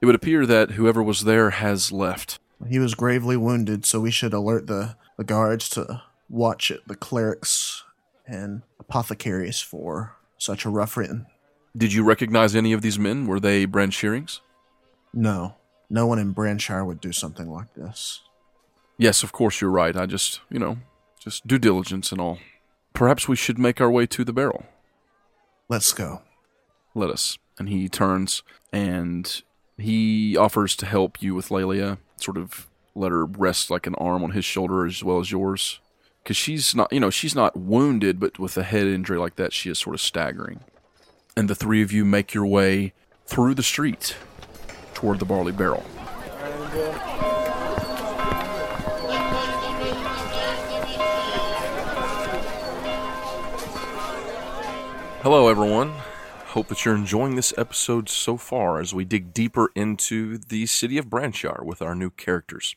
it 0.00 0.06
would 0.06 0.14
appear 0.14 0.46
that 0.46 0.72
whoever 0.72 1.02
was 1.02 1.24
there 1.24 1.50
has 1.50 1.92
left. 1.92 2.38
He 2.68 2.78
was 2.78 2.94
gravely 2.94 3.36
wounded, 3.36 3.86
so 3.86 4.00
we 4.00 4.10
should 4.10 4.34
alert 4.34 4.66
the, 4.66 4.96
the 5.16 5.24
guards 5.24 5.68
to 5.70 6.02
watch 6.28 6.70
it, 6.70 6.86
the 6.86 6.94
clerics 6.94 7.84
and 8.26 8.62
apothecaries 8.78 9.60
for 9.60 10.16
such 10.38 10.64
a 10.64 10.70
rough 10.70 10.96
written. 10.96 11.26
Did 11.76 11.92
you 11.92 12.02
recognize 12.04 12.54
any 12.54 12.72
of 12.72 12.82
these 12.82 12.98
men? 12.98 13.26
Were 13.26 13.40
they 13.40 13.64
Brand 13.64 13.94
Shearings? 13.94 14.40
No, 15.12 15.56
no 15.88 16.06
one 16.06 16.18
in 16.18 16.32
Branshire 16.32 16.84
would 16.84 17.00
do 17.00 17.12
something 17.12 17.50
like 17.50 17.74
this. 17.74 18.22
Yes, 18.96 19.22
of 19.22 19.32
course 19.32 19.60
you're 19.60 19.70
right. 19.70 19.96
I 19.96 20.06
just, 20.06 20.40
you 20.50 20.58
know, 20.58 20.78
just 21.18 21.46
due 21.46 21.58
diligence 21.58 22.12
and 22.12 22.20
all. 22.20 22.38
Perhaps 22.92 23.28
we 23.28 23.36
should 23.36 23.58
make 23.58 23.80
our 23.80 23.90
way 23.90 24.06
to 24.06 24.24
the 24.24 24.32
barrel. 24.32 24.66
Let's 25.70 25.92
go. 25.92 26.22
Let 26.96 27.10
us. 27.10 27.38
And 27.56 27.68
he 27.68 27.88
turns 27.88 28.42
and 28.72 29.42
he 29.78 30.36
offers 30.36 30.74
to 30.76 30.86
help 30.86 31.22
you 31.22 31.32
with 31.34 31.52
Lelia, 31.52 31.98
sort 32.16 32.36
of 32.36 32.66
let 32.96 33.12
her 33.12 33.24
rest 33.24 33.70
like 33.70 33.86
an 33.86 33.94
arm 33.94 34.24
on 34.24 34.32
his 34.32 34.44
shoulder 34.44 34.84
as 34.84 35.04
well 35.04 35.20
as 35.20 35.30
yours. 35.30 35.78
Because 36.24 36.36
she's 36.36 36.74
not, 36.74 36.92
you 36.92 36.98
know, 36.98 37.08
she's 37.08 37.36
not 37.36 37.56
wounded, 37.56 38.18
but 38.18 38.38
with 38.38 38.58
a 38.58 38.64
head 38.64 38.88
injury 38.88 39.16
like 39.16 39.36
that, 39.36 39.52
she 39.52 39.70
is 39.70 39.78
sort 39.78 39.94
of 39.94 40.00
staggering. 40.00 40.58
And 41.36 41.48
the 41.48 41.54
three 41.54 41.82
of 41.82 41.92
you 41.92 42.04
make 42.04 42.34
your 42.34 42.46
way 42.46 42.92
through 43.26 43.54
the 43.54 43.62
street 43.62 44.16
toward 44.92 45.20
the 45.20 45.24
barley 45.24 45.52
barrel. 45.52 45.86
Uh, 45.96 47.09
Hello, 55.22 55.48
everyone. 55.48 55.92
Hope 56.46 56.68
that 56.68 56.82
you're 56.82 56.96
enjoying 56.96 57.36
this 57.36 57.52
episode 57.58 58.08
so 58.08 58.38
far 58.38 58.80
as 58.80 58.94
we 58.94 59.04
dig 59.04 59.34
deeper 59.34 59.70
into 59.76 60.38
the 60.38 60.64
city 60.64 60.96
of 60.96 61.10
Branshire 61.10 61.62
with 61.62 61.82
our 61.82 61.94
new 61.94 62.08
characters. 62.08 62.74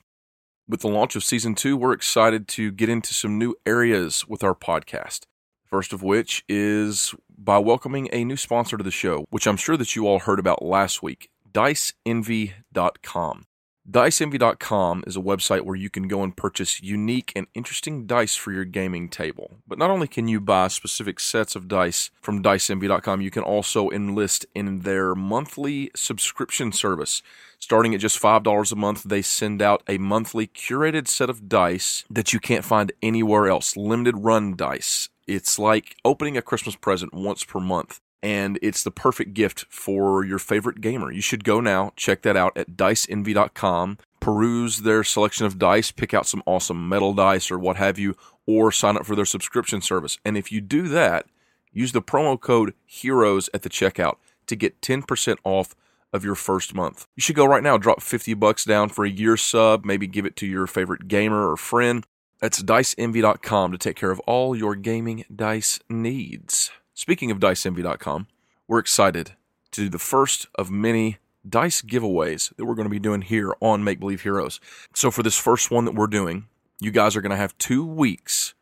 With 0.68 0.82
the 0.82 0.90
launch 0.90 1.16
of 1.16 1.24
season 1.24 1.56
two, 1.56 1.78
we're 1.78 1.94
excited 1.94 2.50
to 2.50 2.70
get 2.74 2.90
into 2.90 3.14
some 3.14 3.38
new 3.38 3.56
areas 3.66 4.28
with 4.28 4.44
our 4.44 4.54
podcast. 4.54 5.22
First 5.64 5.94
of 5.94 6.04
which 6.04 6.44
is 6.50 7.16
by 7.30 7.60
welcoming 7.60 8.10
a 8.12 8.26
new 8.26 8.36
sponsor 8.36 8.76
to 8.76 8.84
the 8.84 8.92
show, 8.92 9.24
which 9.30 9.48
I'm 9.48 9.56
sure 9.56 9.78
that 9.78 9.96
you 9.96 10.06
all 10.06 10.20
heard 10.20 10.40
about 10.40 10.62
last 10.62 11.02
week 11.02 11.30
DiceEnvy.com. 11.50 13.46
DiceEnvy.com 13.90 15.04
is 15.06 15.18
a 15.18 15.22
website 15.22 15.64
where 15.64 15.76
you 15.76 15.90
can 15.90 16.08
go 16.08 16.24
and 16.24 16.38
purchase 16.38 16.82
unique 16.82 17.34
and 17.36 17.48
interesting 17.54 18.08
dice 18.08 18.34
for 18.34 18.54
your 18.54 18.64
gaming 18.64 19.10
table. 19.10 19.58
But 19.68 19.78
not 19.78 19.90
only 19.90 20.08
can 20.08 20.30
you 20.30 20.40
buy 20.40 20.70
specific 20.70 21.20
sets 21.20 21.54
of 21.54 21.68
dice 21.68 22.10
from 22.22 22.42
DiceEnvy.com, 22.42 23.20
you 23.20 23.30
can 23.30 23.44
also 23.44 23.90
enlist 23.90 24.46
in 24.56 24.80
their 24.80 25.14
monthly 25.16 25.92
subscription 25.98 26.72
service. 26.72 27.22
Starting 27.60 27.94
at 27.94 28.00
just 28.00 28.22
$5 28.22 28.72
a 28.72 28.76
month, 28.78 29.04
they 29.04 29.22
send 29.22 29.62
out 29.62 29.84
a 29.86 29.98
monthly 29.98 30.48
curated 30.48 31.10
set 31.10 31.30
of 31.30 31.50
dice 31.50 32.06
that 32.10 32.32
you 32.32 32.40
can't 32.40 32.64
find 32.64 32.94
anywhere 33.02 33.50
else. 33.50 33.76
Limited 33.76 34.16
run 34.18 34.56
dice. 34.56 35.10
It's 35.28 35.60
like 35.60 35.98
opening 36.06 36.38
a 36.38 36.42
Christmas 36.42 36.78
present 36.78 37.14
once 37.14 37.44
per 37.44 37.60
month 37.60 38.00
and 38.24 38.58
it's 38.62 38.84
the 38.84 38.90
perfect 38.90 39.34
gift 39.34 39.66
for 39.70 40.24
your 40.24 40.40
favorite 40.40 40.80
gamer. 40.80 41.12
You 41.12 41.22
should 41.22 41.44
go 41.44 41.60
now, 41.60 41.92
check 41.98 42.22
that 42.22 42.38
out 42.38 42.58
at 42.58 42.78
diceenvy.com, 42.78 43.98
peruse 44.22 44.80
their 44.80 45.04
selection 45.04 45.46
of 45.46 45.60
dice, 45.60 45.92
pick 45.92 46.14
out 46.14 46.26
some 46.26 46.42
awesome 46.46 46.88
metal 46.88 47.14
dice 47.14 47.52
or 47.52 47.60
what 47.60 47.76
have 47.76 48.00
you, 48.00 48.16
or 48.48 48.72
sign 48.72 48.96
up 48.96 49.06
for 49.06 49.18
their 49.18 49.26
subscription 49.26 49.82
service. 49.82 50.18
And 50.24 50.38
if 50.38 50.54
you 50.54 50.62
do 50.62 50.88
that, 50.88 51.26
use 51.74 51.92
the 51.92 52.02
promo 52.02 52.40
code 52.40 52.74
HEROES 52.86 53.50
at 53.54 53.64
the 53.64 53.70
checkout 53.70 54.16
to 54.48 54.56
get 54.56 54.82
10% 54.82 55.38
off 55.44 55.76
of 56.14 56.24
your 56.24 56.36
first 56.36 56.74
month. 56.74 57.08
You 57.18 57.22
should 57.22 57.36
go 57.36 57.46
right 57.46 57.64
now, 57.64 57.78
drop 57.78 58.02
50 58.02 58.36
bucks 58.36 58.64
down 58.64 58.88
for 58.88 59.04
a 59.04 59.10
year 59.10 59.36
sub, 59.36 59.84
maybe 59.84 60.08
give 60.08 60.26
it 60.26 60.38
to 60.38 60.48
your 60.48 60.66
favorite 60.68 61.10
gamer 61.10 61.52
or 61.52 61.58
friend. 61.58 62.06
That's 62.40 62.64
diceenvy.com 62.64 63.72
to 63.74 63.78
take 63.78 63.98
care 63.98 64.12
of 64.12 64.20
all 64.22 64.56
your 64.56 64.76
gaming 64.76 65.26
dice 65.34 65.80
needs. 65.90 66.72
Speaking 66.96 67.32
of 67.32 67.40
DiceEnvy.com, 67.40 68.28
we're 68.68 68.78
excited 68.78 69.34
to 69.72 69.82
do 69.82 69.90
the 69.90 69.98
first 69.98 70.46
of 70.54 70.70
many 70.70 71.18
dice 71.48 71.82
giveaways 71.82 72.56
that 72.56 72.66
we're 72.66 72.76
going 72.76 72.86
to 72.86 72.92
be 72.92 73.00
doing 73.00 73.24
here 73.24 73.52
on 73.60 73.84
Make 73.84 74.00
Believe 74.00 74.22
Heroes. 74.22 74.60
So, 74.94 75.10
for 75.10 75.24
this 75.24 75.36
first 75.36 75.72
one 75.72 75.86
that 75.86 75.96
we're 75.96 76.06
doing, 76.06 76.46
you 76.80 76.92
guys 76.92 77.16
are 77.16 77.22
going 77.22 77.32
to 77.32 77.36
have 77.36 77.58
two 77.58 77.84
weeks 77.84 78.54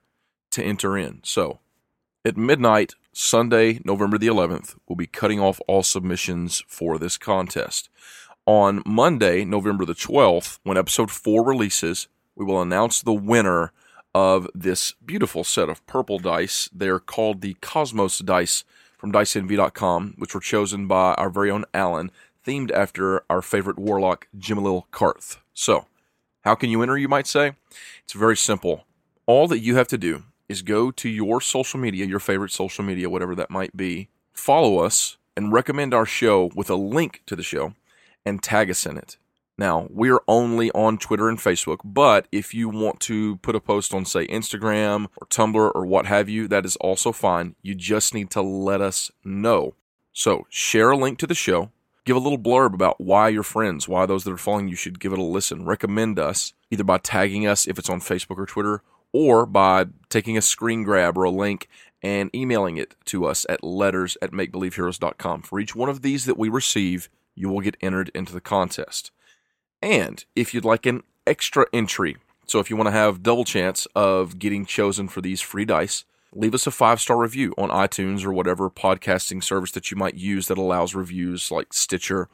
to 0.51 0.63
enter 0.63 0.97
in. 0.97 1.19
So, 1.23 1.59
at 2.23 2.37
midnight, 2.37 2.95
Sunday, 3.11 3.81
November 3.83 4.17
the 4.17 4.27
11th, 4.27 4.77
we'll 4.87 4.95
be 4.95 5.07
cutting 5.07 5.41
off 5.41 5.59
all 5.67 5.83
submissions 5.83 6.63
for 6.69 6.97
this 6.97 7.17
contest. 7.17 7.89
On 8.45 8.81
Monday, 8.85 9.43
November 9.43 9.83
the 9.83 9.93
12th, 9.93 10.59
when 10.63 10.77
episode 10.77 11.11
4 11.11 11.45
releases, 11.45 12.07
we 12.37 12.45
will 12.45 12.61
announce 12.61 13.01
the 13.01 13.11
winner 13.11 13.73
of 14.13 14.47
this 14.53 14.93
beautiful 15.05 15.43
set 15.43 15.69
of 15.69 15.85
purple 15.85 16.19
dice. 16.19 16.69
They're 16.73 16.99
called 16.99 17.41
the 17.41 17.55
Cosmos 17.61 18.19
dice 18.19 18.63
from 18.97 19.11
DiceEnvy.com, 19.11 20.15
which 20.17 20.33
were 20.33 20.41
chosen 20.41 20.87
by 20.87 21.13
our 21.15 21.29
very 21.29 21.49
own 21.49 21.65
Alan, 21.73 22.11
themed 22.45 22.71
after 22.71 23.23
our 23.29 23.41
favorite 23.41 23.79
warlock, 23.79 24.27
Jimalil 24.37 24.83
Karth. 24.91 25.37
So, 25.53 25.85
how 26.41 26.55
can 26.55 26.69
you 26.69 26.81
enter, 26.81 26.97
you 26.97 27.07
might 27.07 27.27
say? 27.27 27.53
It's 28.03 28.13
very 28.13 28.37
simple. 28.37 28.85
All 29.25 29.47
that 29.47 29.59
you 29.59 29.75
have 29.75 29.87
to 29.89 29.97
do 29.97 30.23
is 30.49 30.61
go 30.61 30.91
to 30.91 31.09
your 31.09 31.39
social 31.39 31.79
media, 31.79 32.05
your 32.05 32.19
favorite 32.19 32.51
social 32.51 32.83
media, 32.83 33.09
whatever 33.09 33.35
that 33.35 33.49
might 33.49 33.75
be, 33.77 34.09
follow 34.33 34.79
us, 34.79 35.17
and 35.37 35.53
recommend 35.53 35.93
our 35.93 36.05
show 36.05 36.51
with 36.55 36.69
a 36.69 36.75
link 36.75 37.21
to 37.25 37.35
the 37.35 37.43
show, 37.43 37.73
and 38.25 38.43
tag 38.43 38.69
us 38.69 38.85
in 38.85 38.97
it. 38.97 39.17
Now, 39.57 39.87
we're 39.89 40.21
only 40.27 40.71
on 40.71 40.97
Twitter 40.97 41.29
and 41.29 41.37
Facebook, 41.37 41.79
but 41.83 42.27
if 42.31 42.53
you 42.53 42.69
want 42.69 42.99
to 43.01 43.37
put 43.37 43.55
a 43.55 43.59
post 43.59 43.93
on, 43.93 44.05
say, 44.05 44.25
Instagram 44.27 45.07
or 45.17 45.27
Tumblr 45.27 45.71
or 45.75 45.85
what 45.85 46.07
have 46.07 46.29
you, 46.29 46.47
that 46.47 46.65
is 46.65 46.77
also 46.77 47.11
fine. 47.11 47.55
You 47.61 47.75
just 47.75 48.13
need 48.13 48.31
to 48.31 48.41
let 48.41 48.81
us 48.81 49.11
know. 49.23 49.75
So, 50.13 50.47
share 50.49 50.91
a 50.91 50.97
link 50.97 51.19
to 51.19 51.27
the 51.27 51.35
show, 51.35 51.71
give 52.05 52.15
a 52.15 52.19
little 52.19 52.39
blurb 52.39 52.73
about 52.73 52.99
why 52.99 53.29
your 53.29 53.43
friends, 53.43 53.87
why 53.87 54.05
those 54.05 54.23
that 54.23 54.33
are 54.33 54.37
following 54.37 54.67
you 54.67 54.75
should 54.75 54.99
give 54.99 55.13
it 55.13 55.19
a 55.19 55.23
listen. 55.23 55.65
Recommend 55.65 56.17
us 56.17 56.53
either 56.69 56.83
by 56.83 56.97
tagging 56.97 57.45
us 57.45 57.67
if 57.67 57.77
it's 57.77 57.89
on 57.89 57.99
Facebook 57.99 58.37
or 58.37 58.45
Twitter, 58.45 58.81
or 59.13 59.45
by 59.45 59.85
taking 60.09 60.37
a 60.37 60.41
screen 60.41 60.83
grab 60.83 61.17
or 61.17 61.23
a 61.23 61.29
link 61.29 61.67
and 62.01 62.33
emailing 62.35 62.77
it 62.77 62.95
to 63.05 63.25
us 63.25 63.45
at 63.49 63.63
letters 63.63 64.17
at 64.21 64.31
makebelieveheroes.com. 64.31 65.43
For 65.43 65.59
each 65.59 65.75
one 65.75 65.89
of 65.89 66.01
these 66.01 66.25
that 66.25 66.37
we 66.37 66.49
receive, 66.49 67.09
you 67.35 67.49
will 67.49 67.61
get 67.61 67.77
entered 67.81 68.09
into 68.15 68.33
the 68.33 68.41
contest. 68.41 69.11
And 69.81 70.23
if 70.35 70.53
you'd 70.53 70.65
like 70.65 70.85
an 70.85 71.03
extra 71.25 71.65
entry, 71.73 72.17
so 72.45 72.59
if 72.59 72.69
you 72.69 72.75
want 72.75 72.87
to 72.87 72.91
have 72.91 73.23
double 73.23 73.45
chance 73.45 73.87
of 73.95 74.37
getting 74.37 74.65
chosen 74.65 75.07
for 75.07 75.21
these 75.21 75.41
free 75.41 75.65
dice, 75.65 76.05
leave 76.33 76.53
us 76.53 76.67
a 76.67 76.71
five 76.71 76.99
star 76.99 77.17
review 77.17 77.53
on 77.57 77.69
iTunes 77.69 78.23
or 78.23 78.33
whatever 78.33 78.69
podcasting 78.69 79.43
service 79.43 79.71
that 79.71 79.89
you 79.89 79.97
might 79.97 80.15
use 80.15 80.47
that 80.47 80.57
allows 80.57 80.93
reviews 80.93 81.51
like 81.51 81.73
Stitcher. 81.73 82.29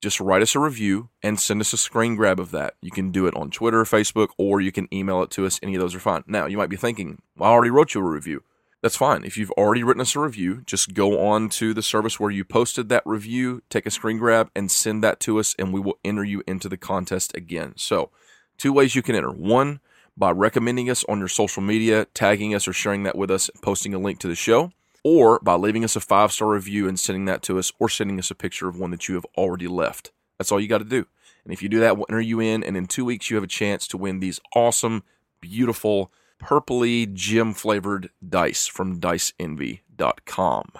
Just 0.00 0.18
write 0.18 0.40
us 0.40 0.54
a 0.54 0.58
review 0.58 1.10
and 1.22 1.38
send 1.38 1.60
us 1.60 1.74
a 1.74 1.76
screen 1.76 2.16
grab 2.16 2.40
of 2.40 2.52
that. 2.52 2.74
You 2.80 2.90
can 2.90 3.10
do 3.12 3.26
it 3.26 3.36
on 3.36 3.50
Twitter, 3.50 3.84
Facebook, 3.84 4.28
or 4.38 4.60
you 4.60 4.72
can 4.72 4.88
email 4.92 5.22
it 5.22 5.30
to 5.32 5.44
us. 5.44 5.60
Any 5.62 5.74
of 5.74 5.80
those 5.82 5.94
are 5.94 6.00
fine. 6.00 6.24
Now, 6.26 6.46
you 6.46 6.56
might 6.56 6.70
be 6.70 6.76
thinking, 6.76 7.20
well, 7.36 7.50
I 7.50 7.52
already 7.52 7.70
wrote 7.70 7.94
you 7.94 8.00
a 8.00 8.10
review. 8.10 8.42
That's 8.82 8.96
fine. 8.96 9.24
If 9.24 9.36
you've 9.36 9.50
already 9.52 9.82
written 9.82 10.00
us 10.00 10.16
a 10.16 10.20
review, 10.20 10.62
just 10.64 10.94
go 10.94 11.20
on 11.20 11.50
to 11.50 11.74
the 11.74 11.82
service 11.82 12.18
where 12.18 12.30
you 12.30 12.44
posted 12.44 12.88
that 12.88 13.02
review, 13.04 13.62
take 13.68 13.84
a 13.84 13.90
screen 13.90 14.16
grab, 14.16 14.50
and 14.56 14.70
send 14.70 15.04
that 15.04 15.20
to 15.20 15.38
us, 15.38 15.54
and 15.58 15.72
we 15.72 15.80
will 15.80 15.98
enter 16.02 16.24
you 16.24 16.42
into 16.46 16.68
the 16.68 16.78
contest 16.78 17.36
again. 17.36 17.74
So, 17.76 18.10
two 18.56 18.72
ways 18.72 18.94
you 18.94 19.02
can 19.02 19.14
enter. 19.14 19.30
One, 19.30 19.80
by 20.16 20.30
recommending 20.30 20.88
us 20.88 21.04
on 21.08 21.18
your 21.18 21.28
social 21.28 21.62
media, 21.62 22.06
tagging 22.14 22.54
us 22.54 22.66
or 22.66 22.72
sharing 22.72 23.02
that 23.02 23.16
with 23.16 23.30
us, 23.30 23.50
posting 23.62 23.92
a 23.92 23.98
link 23.98 24.18
to 24.20 24.28
the 24.28 24.34
show, 24.34 24.72
or 25.04 25.38
by 25.40 25.54
leaving 25.54 25.84
us 25.84 25.94
a 25.94 26.00
five 26.00 26.32
star 26.32 26.48
review 26.48 26.88
and 26.88 26.98
sending 26.98 27.26
that 27.26 27.42
to 27.42 27.58
us, 27.58 27.72
or 27.78 27.90
sending 27.90 28.18
us 28.18 28.30
a 28.30 28.34
picture 28.34 28.68
of 28.68 28.78
one 28.78 28.90
that 28.92 29.08
you 29.08 29.14
have 29.14 29.26
already 29.36 29.68
left. 29.68 30.10
That's 30.38 30.50
all 30.50 30.60
you 30.60 30.68
got 30.68 30.78
to 30.78 30.84
do. 30.84 31.06
And 31.44 31.52
if 31.52 31.62
you 31.62 31.68
do 31.68 31.80
that, 31.80 31.96
we'll 31.96 32.06
enter 32.08 32.20
you 32.20 32.40
in, 32.40 32.62
and 32.62 32.76
in 32.78 32.86
two 32.86 33.04
weeks, 33.04 33.28
you 33.28 33.36
have 33.36 33.44
a 33.44 33.48
chance 33.48 33.86
to 33.88 33.98
win 33.98 34.20
these 34.20 34.40
awesome, 34.54 35.02
beautiful, 35.40 36.10
purpley, 36.40 37.12
gem 37.12 37.52
flavored 37.52 38.10
dice 38.26 38.66
from 38.66 39.00
diceenvy.com. 39.00 40.72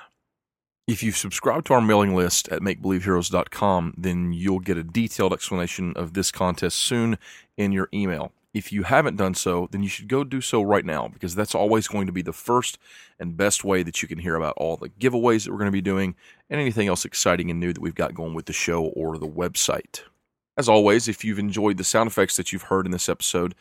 If 0.87 1.05
you've 1.05 1.17
subscribed 1.17 1.67
to 1.67 1.75
our 1.75 1.81
mailing 1.81 2.17
list 2.17 2.49
at 2.49 2.63
makebelieveheroes.com, 2.63 3.95
then 3.97 4.33
you'll 4.33 4.59
get 4.59 4.77
a 4.77 4.83
detailed 4.83 5.33
explanation 5.33 5.93
of 5.95 6.15
this 6.15 6.33
contest 6.33 6.79
soon 6.79 7.17
in 7.57 7.71
your 7.71 7.89
email. 7.95 8.33
If 8.53 8.73
you 8.73 8.83
haven't 8.83 9.17
done 9.17 9.35
so, 9.35 9.69
then 9.71 9.85
you 9.85 9.89
should 9.89 10.09
go 10.09 10.25
do 10.25 10.41
so 10.41 10.61
right 10.63 10.85
now 10.85 11.07
because 11.07 11.37
that's 11.37 11.55
always 11.55 11.87
going 11.87 12.07
to 12.07 12.13
be 12.13 12.23
the 12.23 12.33
first 12.33 12.79
and 13.21 13.37
best 13.37 13.63
way 13.63 13.85
that 13.85 14.03
you 14.03 14.09
can 14.09 14.19
hear 14.19 14.35
about 14.35 14.55
all 14.57 14.77
the 14.77 14.89
giveaways 14.89 15.45
that 15.45 15.53
we're 15.53 15.59
going 15.59 15.67
to 15.67 15.71
be 15.71 15.81
doing 15.81 16.17
and 16.49 16.61
anything 16.61 16.89
else 16.89 17.05
exciting 17.05 17.51
and 17.51 17.61
new 17.61 17.73
that 17.73 17.81
we've 17.81 17.95
got 17.95 18.15
going 18.15 18.35
with 18.35 18.47
the 18.47 18.53
show 18.53 18.87
or 18.87 19.17
the 19.17 19.29
website. 19.29 20.01
As 20.57 20.69
always, 20.69 21.07
if 21.07 21.25
you've 21.25 21.39
enjoyed 21.39 21.77
the 21.77 21.85
sound 21.85 22.09
effects 22.09 22.37
that 22.37 22.53
you've 22.53 22.63
heard 22.63 22.85
in 22.85 22.93
this 22.93 23.09
episode, 23.09 23.55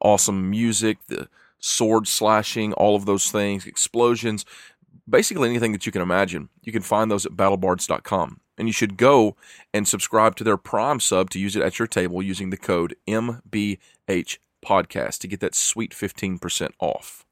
awesome 0.00 0.48
music, 0.48 0.98
the 1.08 1.28
sword 1.58 2.06
slashing, 2.06 2.72
all 2.74 2.96
of 2.96 3.06
those 3.06 3.30
things, 3.30 3.66
explosions, 3.66 4.44
basically 5.08 5.48
anything 5.48 5.72
that 5.72 5.86
you 5.86 5.92
can 5.92 6.02
imagine, 6.02 6.48
you 6.62 6.72
can 6.72 6.82
find 6.82 7.10
those 7.10 7.26
at 7.26 7.32
battlebards.com. 7.32 8.40
And 8.58 8.68
you 8.68 8.72
should 8.72 8.96
go 8.96 9.36
and 9.74 9.86
subscribe 9.86 10.34
to 10.36 10.44
their 10.44 10.56
Prime 10.56 10.98
sub 10.98 11.28
to 11.30 11.38
use 11.38 11.56
it 11.56 11.62
at 11.62 11.78
your 11.78 11.86
table 11.86 12.22
using 12.22 12.48
the 12.48 12.56
code 12.56 12.96
MBH 13.06 14.38
Podcast 14.64 15.18
to 15.18 15.28
get 15.28 15.40
that 15.40 15.54
sweet 15.54 15.92
15% 15.92 16.70
off. 16.80 17.26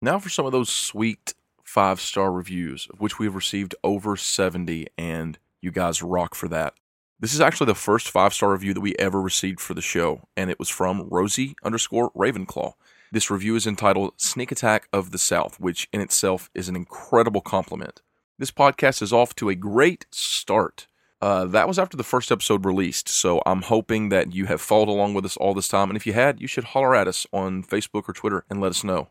Now 0.00 0.18
for 0.18 0.28
some 0.28 0.46
of 0.46 0.52
those 0.52 0.70
sweet 0.70 1.34
five 1.64 2.00
star 2.00 2.32
reviews, 2.32 2.88
of 2.92 3.00
which 3.00 3.18
we 3.18 3.26
have 3.26 3.34
received 3.34 3.74
over 3.84 4.16
70, 4.16 4.86
and 4.96 5.38
you 5.60 5.70
guys 5.70 6.02
rock 6.02 6.34
for 6.34 6.48
that. 6.48 6.74
This 7.18 7.34
is 7.34 7.40
actually 7.40 7.66
the 7.66 7.74
first 7.74 8.08
five 8.08 8.32
star 8.32 8.52
review 8.52 8.72
that 8.72 8.80
we 8.80 8.96
ever 8.98 9.20
received 9.20 9.60
for 9.60 9.74
the 9.74 9.82
show, 9.82 10.22
and 10.36 10.48
it 10.50 10.58
was 10.58 10.68
from 10.68 11.08
Rosie 11.10 11.54
underscore 11.62 12.10
Ravenclaw. 12.12 12.72
This 13.12 13.28
review 13.28 13.56
is 13.56 13.66
entitled 13.66 14.12
Sneak 14.18 14.52
Attack 14.52 14.86
of 14.92 15.10
the 15.10 15.18
South, 15.18 15.58
which 15.58 15.88
in 15.92 16.00
itself 16.00 16.48
is 16.54 16.68
an 16.68 16.76
incredible 16.76 17.40
compliment. 17.40 18.02
This 18.38 18.52
podcast 18.52 19.02
is 19.02 19.12
off 19.12 19.34
to 19.36 19.48
a 19.48 19.56
great 19.56 20.06
start. 20.12 20.86
Uh, 21.20 21.44
that 21.46 21.66
was 21.66 21.76
after 21.76 21.96
the 21.96 22.04
first 22.04 22.30
episode 22.30 22.64
released, 22.64 23.08
so 23.08 23.42
I'm 23.44 23.62
hoping 23.62 24.10
that 24.10 24.32
you 24.32 24.46
have 24.46 24.60
followed 24.60 24.88
along 24.88 25.14
with 25.14 25.24
us 25.24 25.36
all 25.36 25.54
this 25.54 25.66
time. 25.66 25.90
And 25.90 25.96
if 25.96 26.06
you 26.06 26.12
had, 26.12 26.40
you 26.40 26.46
should 26.46 26.62
holler 26.62 26.94
at 26.94 27.08
us 27.08 27.26
on 27.32 27.64
Facebook 27.64 28.08
or 28.08 28.12
Twitter 28.12 28.44
and 28.48 28.60
let 28.60 28.70
us 28.70 28.84
know. 28.84 29.08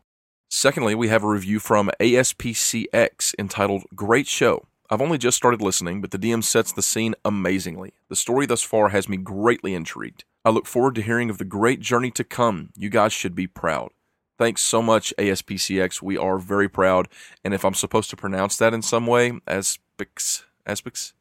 Secondly, 0.48 0.94
we 0.94 1.08
have 1.08 1.22
a 1.22 1.28
review 1.28 1.60
from 1.60 1.90
ASPCX 2.00 3.34
entitled 3.38 3.84
Great 3.94 4.26
Show. 4.26 4.66
I've 4.88 5.02
only 5.02 5.18
just 5.18 5.36
started 5.36 5.60
listening, 5.60 6.00
but 6.00 6.10
the 6.10 6.18
DM 6.18 6.42
sets 6.42 6.72
the 6.72 6.80
scene 6.80 7.14
amazingly. 7.22 7.92
The 8.08 8.16
story 8.16 8.46
thus 8.46 8.62
far 8.62 8.88
has 8.88 9.10
me 9.10 9.18
greatly 9.18 9.74
intrigued. 9.74 10.24
I 10.44 10.50
look 10.50 10.66
forward 10.66 10.94
to 10.94 11.02
hearing 11.02 11.30
of 11.30 11.38
the 11.38 11.44
great 11.44 11.80
journey 11.80 12.10
to 12.12 12.24
come. 12.24 12.70
You 12.76 12.88
guys 12.88 13.12
should 13.12 13.34
be 13.34 13.46
proud. 13.46 13.90
Thanks 14.38 14.62
so 14.62 14.80
much, 14.80 15.12
ASPCX. 15.18 16.00
We 16.00 16.16
are 16.16 16.38
very 16.38 16.68
proud. 16.68 17.08
And 17.44 17.52
if 17.52 17.62
I'm 17.64 17.74
supposed 17.74 18.08
to 18.10 18.16
pronounce 18.16 18.56
that 18.56 18.72
in 18.72 18.80
some 18.80 19.06
way, 19.06 19.38
aspects, 19.46 20.44
aspects, 20.66 21.12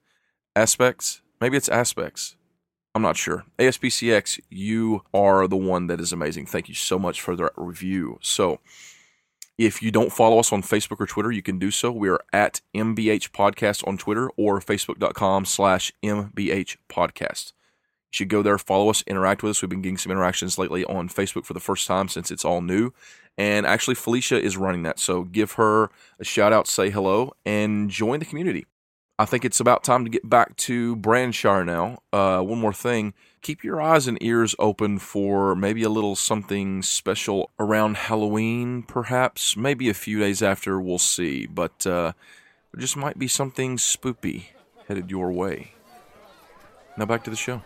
aspects, 0.55 1.21
maybe 1.41 1.57
it's 1.57 1.67
aspects. 1.67 2.37
I'm 2.95 3.01
not 3.01 3.17
sure. 3.17 3.43
ASPCX, 3.59 4.39
you 4.49 5.03
are 5.13 5.47
the 5.47 5.57
one 5.57 5.87
that 5.87 5.99
is 5.99 6.13
amazing. 6.13 6.45
Thank 6.45 6.69
you 6.69 6.75
so 6.75 6.97
much 6.97 7.21
for 7.21 7.35
that 7.35 7.51
review. 7.57 8.19
So, 8.21 8.61
if 9.57 9.83
you 9.83 9.91
don't 9.91 10.13
follow 10.13 10.39
us 10.39 10.53
on 10.53 10.63
Facebook 10.63 11.01
or 11.01 11.05
Twitter, 11.05 11.31
you 11.31 11.41
can 11.41 11.59
do 11.59 11.69
so. 11.69 11.91
We 11.91 12.07
are 12.07 12.21
at 12.31 12.61
MBH 12.73 13.31
Podcast 13.31 13.85
on 13.85 13.97
Twitter 13.97 14.29
or 14.37 14.61
facebook.com 14.61 15.43
slash 15.43 15.91
MBH 16.01 16.77
Podcast. 16.89 17.51
You 18.11 18.17
should 18.17 18.29
go 18.29 18.41
there, 18.41 18.57
follow 18.57 18.89
us, 18.89 19.03
interact 19.07 19.43
with 19.43 19.51
us. 19.51 19.61
We've 19.61 19.69
been 19.69 19.81
getting 19.81 19.97
some 19.97 20.11
interactions 20.11 20.57
lately 20.57 20.83
on 20.85 21.09
Facebook 21.09 21.45
for 21.45 21.53
the 21.53 21.59
first 21.59 21.87
time 21.87 22.07
since 22.07 22.31
it's 22.31 22.45
all 22.45 22.61
new. 22.61 22.91
And 23.37 23.65
actually, 23.65 23.95
Felicia 23.95 24.41
is 24.41 24.57
running 24.57 24.83
that. 24.83 24.99
So 24.99 25.23
give 25.23 25.53
her 25.53 25.89
a 26.19 26.23
shout 26.23 26.51
out, 26.51 26.67
say 26.67 26.89
hello, 26.89 27.33
and 27.45 27.89
join 27.89 28.19
the 28.19 28.25
community. 28.25 28.65
I 29.17 29.25
think 29.25 29.43
it's 29.43 29.59
about 29.59 29.83
time 29.83 30.05
to 30.05 30.09
get 30.09 30.27
back 30.27 30.55
to 30.57 30.95
Branshire 30.95 31.65
now. 31.65 31.99
Uh, 32.13 32.41
one 32.41 32.59
more 32.59 32.73
thing 32.73 33.13
keep 33.41 33.63
your 33.63 33.81
eyes 33.81 34.07
and 34.07 34.21
ears 34.21 34.55
open 34.59 34.99
for 34.99 35.55
maybe 35.55 35.83
a 35.83 35.89
little 35.89 36.15
something 36.15 36.81
special 36.81 37.49
around 37.59 37.97
Halloween, 37.97 38.83
perhaps. 38.83 39.55
Maybe 39.55 39.89
a 39.89 39.93
few 39.93 40.19
days 40.19 40.41
after, 40.41 40.79
we'll 40.79 40.99
see. 40.99 41.45
But 41.45 41.85
uh, 41.87 42.13
there 42.71 42.81
just 42.81 42.97
might 42.97 43.17
be 43.17 43.27
something 43.27 43.77
spoopy 43.77 44.45
headed 44.87 45.11
your 45.11 45.31
way. 45.31 45.73
Now 46.97 47.05
back 47.05 47.23
to 47.25 47.29
the 47.29 47.35
show. 47.35 47.61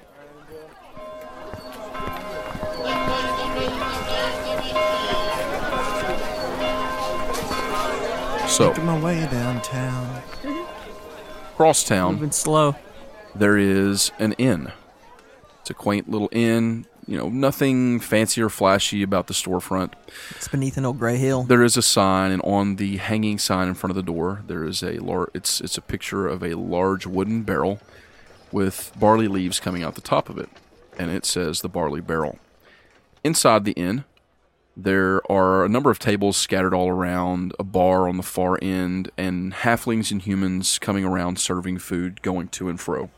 So, 8.54 8.70
Making 8.70 8.86
my 8.86 9.00
way 9.00 9.28
downtown. 9.32 10.22
cross 11.56 11.84
town, 11.84 12.14
Moving 12.16 12.32
slow. 12.32 12.76
there 13.34 13.58
is 13.58 14.12
an 14.20 14.34
inn. 14.34 14.72
It's 15.62 15.72
a 15.72 15.74
quaint 15.74 16.08
little 16.10 16.30
inn. 16.32 16.86
You 17.08 17.18
know, 17.18 17.30
nothing 17.30 18.00
fancy 18.00 18.42
or 18.44 18.50
flashy 18.50 19.02
about 19.02 19.26
the 19.28 19.34
storefront. 19.34 19.94
It's 20.32 20.48
beneath 20.48 20.78
an 20.78 20.86
old 20.86 21.00
gray 21.00 21.18
hill. 21.18 21.44
There 21.44 21.64
is 21.64 21.76
a 21.78 21.82
sign, 21.82 22.32
and 22.32 22.42
on 22.44 22.76
the 22.76 22.98
hanging 22.98 23.40
sign 23.40 23.68
in 23.68 23.74
front 23.74 23.90
of 23.92 23.96
the 23.96 24.04
door, 24.04 24.44
there 24.48 24.64
is 24.64 24.84
a 24.84 25.00
lar- 25.00 25.30
It's 25.34 25.60
it's 25.60 25.78
a 25.78 25.82
picture 25.82 26.28
of 26.28 26.44
a 26.44 26.54
large 26.54 27.08
wooden 27.08 27.42
barrel 27.42 27.80
with 28.52 28.92
barley 29.00 29.28
leaves 29.28 29.60
coming 29.60 29.84
out 29.84 29.96
the 29.96 30.02
top 30.02 30.30
of 30.30 30.38
it, 30.38 30.50
and 30.98 31.10
it 31.12 31.26
says 31.26 31.62
the 31.62 31.70
barley 31.70 32.02
barrel. 32.02 32.38
Inside 33.24 33.66
the 33.66 33.72
inn, 33.74 34.04
there 34.76 35.22
are 35.32 35.66
a 35.66 35.70
number 35.70 35.92
of 35.92 36.00
tables 36.00 36.36
scattered 36.36 36.74
all 36.74 36.90
around, 36.90 37.54
a 37.60 37.64
bar 37.64 38.08
on 38.08 38.18
the 38.18 38.24
far 38.24 38.58
end, 38.62 39.12
and 39.18 39.54
halflings 39.54 40.12
and 40.12 40.22
humans 40.22 40.80
coming 40.80 41.06
around 41.06 41.40
serving 41.40 41.80
food, 41.80 42.22
going 42.22 42.48
to 42.50 42.70
and 42.70 42.80
fro. 42.80 43.12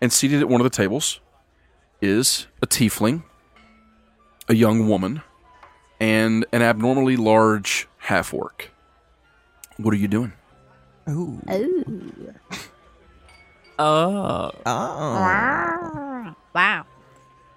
And 0.00 0.12
seated 0.12 0.40
at 0.40 0.48
one 0.48 0.60
of 0.60 0.64
the 0.64 0.70
tables 0.70 1.20
is 2.00 2.46
a 2.62 2.66
tiefling, 2.66 3.22
a 4.48 4.54
young 4.54 4.88
woman, 4.88 5.22
and 6.00 6.46
an 6.52 6.62
abnormally 6.62 7.16
large 7.16 7.88
half 7.98 8.32
orc. 8.32 8.70
What 9.76 9.92
are 9.92 9.98
you 9.98 10.08
doing? 10.08 10.32
Ooh. 11.08 11.40
Ooh. 11.50 12.34
Oh. 13.78 14.50
Oh. 14.64 16.34
Wow. 16.54 16.86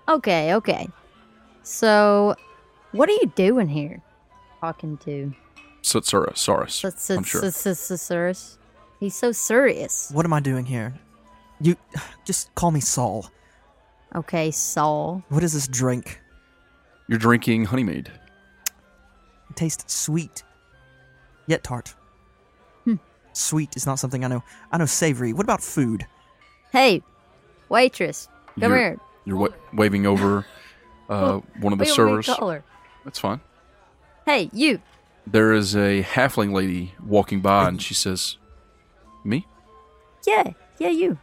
Okay, 0.09 0.53
okay. 0.55 0.89
So, 1.63 2.35
what 2.91 3.09
are 3.09 3.13
you 3.13 3.31
doing 3.35 3.67
here? 3.67 4.01
Talking 4.59 4.97
to 4.99 5.33
Satsura, 5.81 6.33
Saurus. 6.33 6.83
S- 6.83 7.09
I'm 7.09 7.23
sure. 7.23 7.45
S- 7.45 7.65
S- 7.65 7.91
S- 7.91 8.01
Cyrus? 8.01 8.57
He's 8.99 9.15
so 9.15 9.31
serious. 9.31 10.11
What 10.13 10.25
am 10.25 10.33
I 10.33 10.39
doing 10.41 10.65
here? 10.65 10.93
You 11.61 11.75
just 12.25 12.53
call 12.55 12.71
me 12.71 12.79
Saul. 12.81 13.29
Okay, 14.15 14.51
Saul. 14.51 15.23
What 15.29 15.43
is 15.43 15.53
this 15.53 15.67
drink? 15.67 16.19
You're 17.07 17.19
drinking 17.19 17.65
honeymead. 17.65 18.11
It 19.49 19.55
tastes 19.55 19.93
sweet, 19.93 20.43
yet 21.47 21.63
tart. 21.63 21.93
Hmm. 22.83 22.95
Sweet 23.33 23.75
is 23.75 23.85
not 23.85 23.95
something 23.99 24.23
I 24.23 24.27
know. 24.27 24.43
I 24.71 24.77
know 24.77 24.85
savory. 24.85 25.33
What 25.33 25.43
about 25.45 25.61
food? 25.63 26.05
Hey, 26.71 27.01
waitress, 27.69 28.27
come 28.59 28.71
You're- 28.71 28.79
here. 28.79 28.97
You're 29.25 29.37
wa- 29.37 29.49
waving 29.73 30.05
over 30.05 30.45
uh, 31.09 31.39
one 31.59 31.73
of 31.73 31.79
the 31.79 31.83
Wait, 31.83 31.89
wait, 31.89 31.95
servers. 31.95 32.25
call 32.27 32.49
her. 32.51 32.63
That's 33.09 33.17
fine. 33.17 33.41
Hey, 34.27 34.51
you. 34.53 34.79
There 35.25 35.51
is 35.51 35.75
a 35.75 36.03
halfling 36.03 36.53
lady 36.53 36.93
walking 37.03 37.41
by, 37.41 37.67
and 37.67 37.81
she 37.81 37.95
says, 37.95 38.37
"Me? 39.23 39.47
Yeah, 40.27 40.53
yeah, 40.77 40.89
you. 40.89 41.17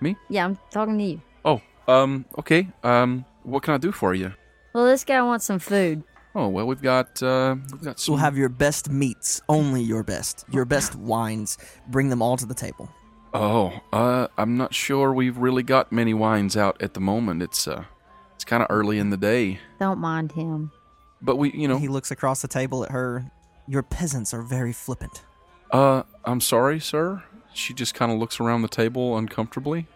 Me? 0.00 0.16
Yeah, 0.30 0.46
I'm 0.46 0.58
talking 0.70 0.96
to 0.96 1.04
you. 1.04 1.20
Oh, 1.44 1.60
um, 1.86 2.24
okay. 2.38 2.68
Um, 2.82 3.26
what 3.42 3.62
can 3.62 3.74
I 3.74 3.76
do 3.76 3.92
for 3.92 4.14
you? 4.14 4.32
Well, 4.72 4.86
this 4.86 5.04
guy 5.04 5.20
wants 5.20 5.44
some 5.44 5.58
food. 5.58 6.02
Oh 6.34 6.48
well, 6.48 6.66
we've 6.66 6.80
got 6.80 7.22
uh, 7.22 7.56
we've 7.72 7.82
got 7.82 8.00
some. 8.00 8.14
We'll 8.14 8.22
have 8.22 8.38
your 8.38 8.48
best 8.48 8.88
meats, 8.88 9.42
only 9.50 9.82
your 9.82 10.02
best, 10.02 10.46
your 10.50 10.64
best 10.64 10.94
wines. 10.94 11.58
Bring 11.88 12.08
them 12.08 12.22
all 12.22 12.38
to 12.38 12.46
the 12.46 12.54
table. 12.54 12.88
Oh, 13.34 13.78
uh, 13.92 14.28
I'm 14.38 14.56
not 14.56 14.72
sure 14.72 15.12
we've 15.12 15.36
really 15.36 15.62
got 15.62 15.92
many 15.92 16.14
wines 16.14 16.56
out 16.56 16.80
at 16.80 16.94
the 16.94 17.00
moment. 17.00 17.42
It's 17.42 17.68
uh, 17.68 17.84
it's 18.34 18.44
kind 18.44 18.62
of 18.62 18.68
early 18.70 18.98
in 18.98 19.10
the 19.10 19.16
day, 19.18 19.58
Don't 19.78 19.98
mind 19.98 20.32
him. 20.32 20.70
But 21.22 21.36
we, 21.36 21.50
you 21.52 21.68
know, 21.68 21.78
He 21.78 21.88
looks 21.88 22.10
across 22.10 22.42
the 22.42 22.48
table 22.48 22.84
at 22.84 22.90
her. 22.90 23.30
Your 23.66 23.82
peasants 23.82 24.32
are 24.32 24.42
very 24.42 24.72
flippant. 24.72 25.22
uh, 25.72 26.02
I'm 26.24 26.40
sorry, 26.40 26.80
sir. 26.80 27.22
She 27.54 27.74
just 27.74 27.94
kind 27.94 28.12
of 28.12 28.18
looks 28.18 28.40
around 28.40 28.62
the 28.62 28.68
table 28.68 29.16
uncomfortably. 29.18 29.86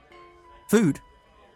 Food. 0.68 1.00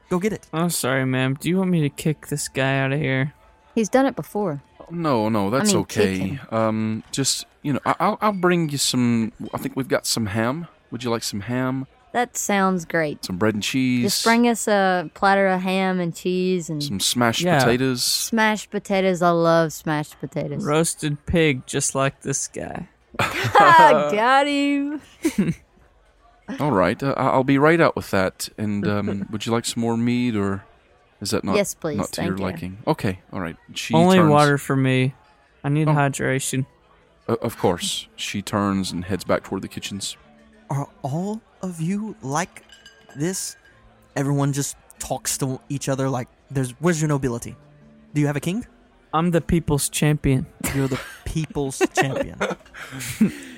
Go 0.09 0.19
get 0.19 0.33
it. 0.33 0.47
I'm 0.53 0.71
sorry, 0.71 1.05
ma'am. 1.05 1.35
Do 1.41 1.49
you 1.49 1.59
want 1.59 1.71
me 1.71 1.81
to 1.83 1.89
kick 1.89 2.29
this 2.29 2.49
guy 2.49 2.79
out 2.79 2.93
of 2.93 3.01
here? 3.01 3.33
He's 3.75 3.89
done 3.89 4.07
it 4.07 4.15
before. 4.17 4.63
No, 4.91 5.29
no, 5.29 5.51
that's 5.51 5.73
mean, 5.73 5.83
okay. 5.83 6.39
Um, 6.51 7.03
just 7.11 7.45
you 7.63 7.73
know, 7.73 7.81
I- 7.85 7.97
I'll 7.99 8.19
I'll 8.21 8.33
bring 8.33 8.69
you 8.69 8.79
some. 8.79 9.33
I 9.53 9.59
think 9.59 9.75
we've 9.75 9.89
got 9.89 10.07
some 10.07 10.27
ham. 10.27 10.69
Would 10.93 11.03
you 11.03 11.11
like 11.11 11.25
some 11.25 11.41
ham? 11.41 11.87
That 12.17 12.35
sounds 12.35 12.87
great. 12.87 13.23
Some 13.27 13.37
bread 13.37 13.53
and 13.53 13.63
cheese. 13.63 14.05
Just 14.05 14.25
bring 14.25 14.49
us 14.49 14.67
a 14.67 15.11
platter 15.13 15.49
of 15.49 15.61
ham 15.61 16.01
and 16.01 16.17
cheese 16.17 16.71
and 16.71 16.83
some 16.83 16.99
smashed 16.99 17.43
Yeah. 17.43 17.59
potatoes. 17.59 18.03
smashed 18.03 18.71
potatoes. 18.71 19.21
I 19.21 19.29
love 19.29 19.71
smashed 19.75 20.19
potatoes. 20.19 20.65
Roasted 20.65 21.27
pig, 21.27 21.67
just 21.67 21.95
like 21.95 22.23
this 22.23 22.49
guy. 22.49 22.89
Ah, 23.21 24.09
got 24.15 24.47
him. 24.47 25.03
All 26.59 26.71
right, 26.73 27.03
uh, 27.03 27.13
I- 27.19 27.29
I'll 27.29 27.45
be 27.45 27.59
right 27.59 27.83
out 27.83 27.95
with 27.97 28.11
that. 28.13 28.49
And 28.57 28.89
um, 28.89 29.27
would 29.31 29.45
you 29.45 29.53
like 29.53 29.67
some 29.67 29.83
more 29.83 29.99
meat, 29.99 30.37
or 30.37 30.65
is 31.21 31.33
that 31.33 31.45
not 31.45 31.57
Yes, 31.57 31.75
please. 31.75 31.99
not 31.99 32.07
to 32.13 32.17
Thank 32.23 32.29
your 32.29 32.39
you. 32.39 32.45
liking? 32.45 32.79
Okay, 32.87 33.21
all 33.31 33.41
right. 33.43 33.57
She 33.75 33.93
Only 33.93 34.17
turns- 34.17 34.31
water 34.31 34.57
for 34.57 34.75
me. 34.75 35.13
I 35.63 35.69
need 35.69 35.87
Oh. 35.87 35.93
hydration. 35.93 36.65
Uh, 37.29 37.37
of 37.43 37.59
course, 37.59 38.09
she 38.17 38.41
turns 38.41 38.91
and 38.91 39.05
heads 39.05 39.25
back 39.25 39.43
toward 39.45 39.61
the 39.61 39.69
kitchens. 39.69 40.17
Are 40.71 40.89
all 41.03 41.41
of 41.63 41.81
you 41.81 42.17
like 42.23 42.65
this? 43.15 43.57
Everyone 44.17 44.53
just 44.53 44.77
talks 44.99 45.39
to 45.39 45.61
each 45.69 45.89
other 45.89 46.09
like 46.09 46.29
there's 46.51 46.71
where's 46.81 47.01
your 47.01 47.09
nobility? 47.09 47.55
Do 48.15 48.21
you 48.21 48.27
have 48.27 48.37
a 48.37 48.41
king? 48.41 48.67
I'm 49.15 49.31
the 49.31 49.41
people's 49.41 49.89
champion. 49.89 50.47
You're 50.75 50.89
the 50.89 51.01
people's 51.25 51.81
champion. 51.95 52.37
Uh, 52.41 52.57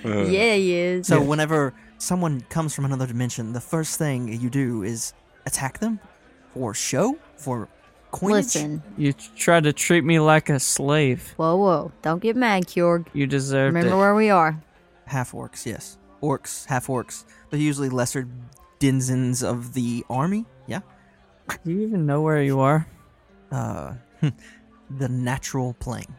yeah, 0.04 0.54
he 0.54 0.74
is. 0.74 1.06
So 1.06 1.20
whenever 1.20 1.74
someone 1.98 2.42
comes 2.48 2.74
from 2.74 2.84
another 2.84 3.06
dimension, 3.06 3.52
the 3.52 3.61
first 3.61 3.98
thing 3.98 4.28
you 4.40 4.50
do 4.50 4.82
is 4.82 5.14
attack 5.46 5.78
them 5.78 5.98
for 6.54 6.74
show, 6.74 7.16
for 7.36 7.68
coinage. 8.12 8.44
Listen. 8.54 8.82
You 8.96 9.12
try 9.12 9.61
to 9.61 9.72
treat 9.72 10.04
me 10.04 10.20
like 10.20 10.48
a 10.48 10.61
slave. 10.61 11.32
Whoa, 11.36 11.56
whoa. 11.56 11.92
Don't 12.02 12.20
get 12.22 12.36
mad, 12.36 12.66
Kjorg. 12.66 13.06
You 13.12 13.26
deserve 13.26 13.74
Remember 13.74 13.94
it. 13.96 13.98
where 13.98 14.14
we 14.14 14.30
are. 14.30 14.61
half 15.06 15.32
orcs, 15.32 15.66
yes, 15.66 15.98
orcs, 16.22 16.66
half 16.66 16.86
orcs. 16.88 17.24
They're 17.50 17.60
usually 17.60 17.88
lesser 17.88 18.28
denizens 18.78 19.42
of 19.42 19.74
the 19.74 20.04
army. 20.10 20.46
Yeah, 20.66 20.80
Do 21.64 21.70
you 21.72 21.80
even 21.86 22.06
know 22.06 22.20
where 22.22 22.42
you 22.42 22.60
are? 22.60 22.86
uh, 23.50 23.94
the 24.90 25.08
natural 25.08 25.74
plane. 25.74 26.14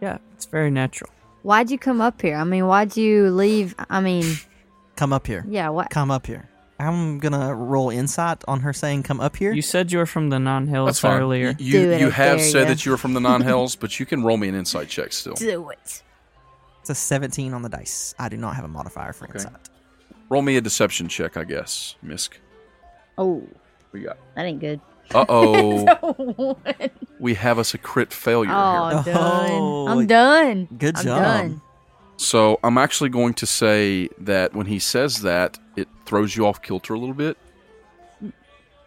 Yeah, 0.00 0.18
it's 0.34 0.46
very 0.46 0.70
natural. 0.70 1.10
Why'd 1.42 1.70
you 1.70 1.78
come 1.78 2.00
up 2.00 2.20
here? 2.20 2.36
I 2.36 2.44
mean, 2.44 2.66
why'd 2.66 2.96
you 2.96 3.30
leave? 3.30 3.74
I 3.88 4.00
mean, 4.00 4.24
Come 4.96 5.12
up 5.12 5.26
here. 5.26 5.44
yeah, 5.48 5.68
what? 5.68 5.90
Come 5.90 6.10
up 6.10 6.26
here. 6.26 6.48
I'm 6.78 7.18
gonna 7.20 7.54
roll 7.54 7.88
insight 7.90 8.42
on 8.48 8.60
her 8.60 8.72
saying 8.74 9.02
"come 9.04 9.18
up 9.20 9.36
here." 9.36 9.52
You 9.52 9.62
said 9.62 9.92
you 9.92 9.98
were 9.98 10.06
from 10.06 10.28
the 10.28 10.38
non 10.38 10.66
That's 10.66 11.00
hills 11.00 11.04
earlier. 11.04 11.54
You 11.58 11.80
you, 11.80 11.94
you 11.96 12.10
have 12.10 12.40
said 12.42 12.62
ya. 12.64 12.68
that 12.68 12.84
you 12.84 12.90
were 12.92 12.98
from 12.98 13.14
the 13.14 13.20
non-hells, 13.20 13.76
but 13.82 13.98
you 13.98 14.04
can 14.04 14.22
roll 14.22 14.36
me 14.36 14.48
an 14.48 14.54
insight 14.54 14.88
check 14.88 15.12
still. 15.14 15.32
Do 15.34 15.70
it. 15.70 16.02
It's 16.88 16.90
a 17.00 17.04
17 17.04 17.52
on 17.52 17.62
the 17.62 17.68
dice. 17.68 18.14
I 18.16 18.28
do 18.28 18.36
not 18.36 18.54
have 18.54 18.64
a 18.64 18.68
modifier 18.68 19.12
for 19.12 19.24
Okay. 19.24 19.40
insight. 19.40 19.56
Roll 20.28 20.40
me 20.40 20.56
a 20.56 20.60
deception 20.60 21.08
check, 21.08 21.36
I 21.36 21.42
guess, 21.42 21.96
Misk. 22.04 22.34
Oh, 23.18 23.42
We 23.90 24.02
got. 24.02 24.18
that 24.36 24.44
ain't 24.46 24.60
good. 24.60 24.80
Uh 25.12 25.24
oh, 25.28 25.86
oh, 26.04 26.58
we 27.18 27.34
have 27.34 27.58
us 27.58 27.74
a 27.74 27.78
crit 27.78 28.12
failure 28.12 28.50
here. 28.50 28.56
I'm 28.56 29.02
done. 29.02 29.62
Oh, 29.62 29.88
I'm 29.88 30.06
done. 30.06 30.68
Good 30.78 30.96
I'm 30.96 31.04
job. 31.04 31.18
done. 31.22 31.60
So 32.18 32.60
I'm 32.62 32.78
actually 32.78 33.10
going 33.10 33.34
to 33.34 33.46
say 33.46 34.08
that 34.18 34.54
when 34.54 34.66
he 34.66 34.78
says 34.78 35.22
that, 35.22 35.58
it 35.74 35.88
throws 36.04 36.36
you 36.36 36.46
off 36.46 36.62
kilter 36.62 36.94
a 36.94 36.98
little 37.00 37.16
bit. 37.16 37.36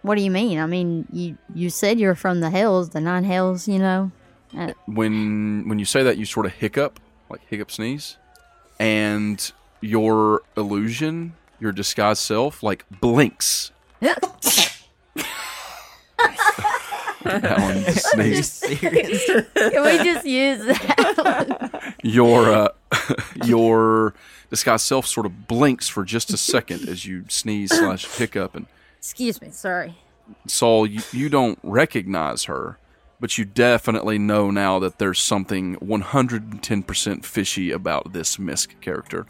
What 0.04 0.16
do 0.16 0.22
you 0.22 0.32
mean? 0.32 0.58
I 0.60 0.68
mean, 0.68 1.06
you 1.12 1.38
you 1.54 1.70
said 1.70 2.00
you're 2.00 2.16
from 2.16 2.39
the 2.39 2.50
hills, 2.50 2.91
the 2.91 3.02
nine 3.02 3.26
hills, 3.26 3.68
you 3.68 3.80
know. 3.80 4.10
Uh, 4.58 4.72
When 4.86 5.68
when 5.68 5.80
you 5.80 5.86
say 5.86 6.02
that, 6.04 6.18
you 6.18 6.24
sort 6.26 6.45
of 6.45 6.54
hiccup, 6.54 7.00
like 7.30 7.42
hiccup 7.50 7.72
sneeze, 7.72 8.18
and 8.80 9.52
your 9.82 10.42
illusion, 10.58 11.34
your 11.60 11.72
disguised 11.72 12.22
self, 12.22 12.64
like 12.64 12.86
blinks. 13.00 13.72
Alan 17.26 17.84
sneezed. 17.94 18.54
serious? 18.54 19.26
Can 19.54 19.84
we 19.84 19.98
just 20.04 20.26
use 20.26 20.66
that? 20.66 21.96
your 22.02 22.52
uh, 22.52 22.70
your 23.46 24.14
disguised 24.50 24.86
self 24.86 25.06
sort 25.06 25.26
of 25.26 25.48
blinks 25.48 25.88
for 25.88 26.04
just 26.06 26.32
a 26.34 26.38
second 26.38 26.88
as 26.88 27.06
you 27.06 27.26
sneeze 27.28 27.78
slash 27.78 28.06
hiccup 28.06 28.56
and 28.56 28.66
Excuse 28.98 29.42
me. 29.42 29.50
Sorry. 29.52 29.96
Saul, 30.48 30.86
you, 30.86 31.02
you 31.12 31.30
don't 31.30 31.58
recognize 31.64 32.44
her, 32.46 32.78
but 33.20 33.38
you 33.38 33.46
definitely 33.46 34.18
know 34.18 34.50
now 34.52 34.80
that 34.80 34.98
there's 35.00 35.20
something 35.20 35.76
110% 35.78 37.26
fishy 37.26 37.72
about 37.72 38.14
this 38.14 38.38
Misk 38.38 38.80
character, 38.82 39.26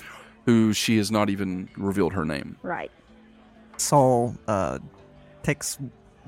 who 0.45 0.73
she 0.73 0.97
has 0.97 1.11
not 1.11 1.29
even 1.29 1.69
revealed 1.77 2.13
her 2.13 2.25
name. 2.25 2.57
Right. 2.63 2.91
Saul 3.77 4.35
uh, 4.47 4.79
takes 5.43 5.77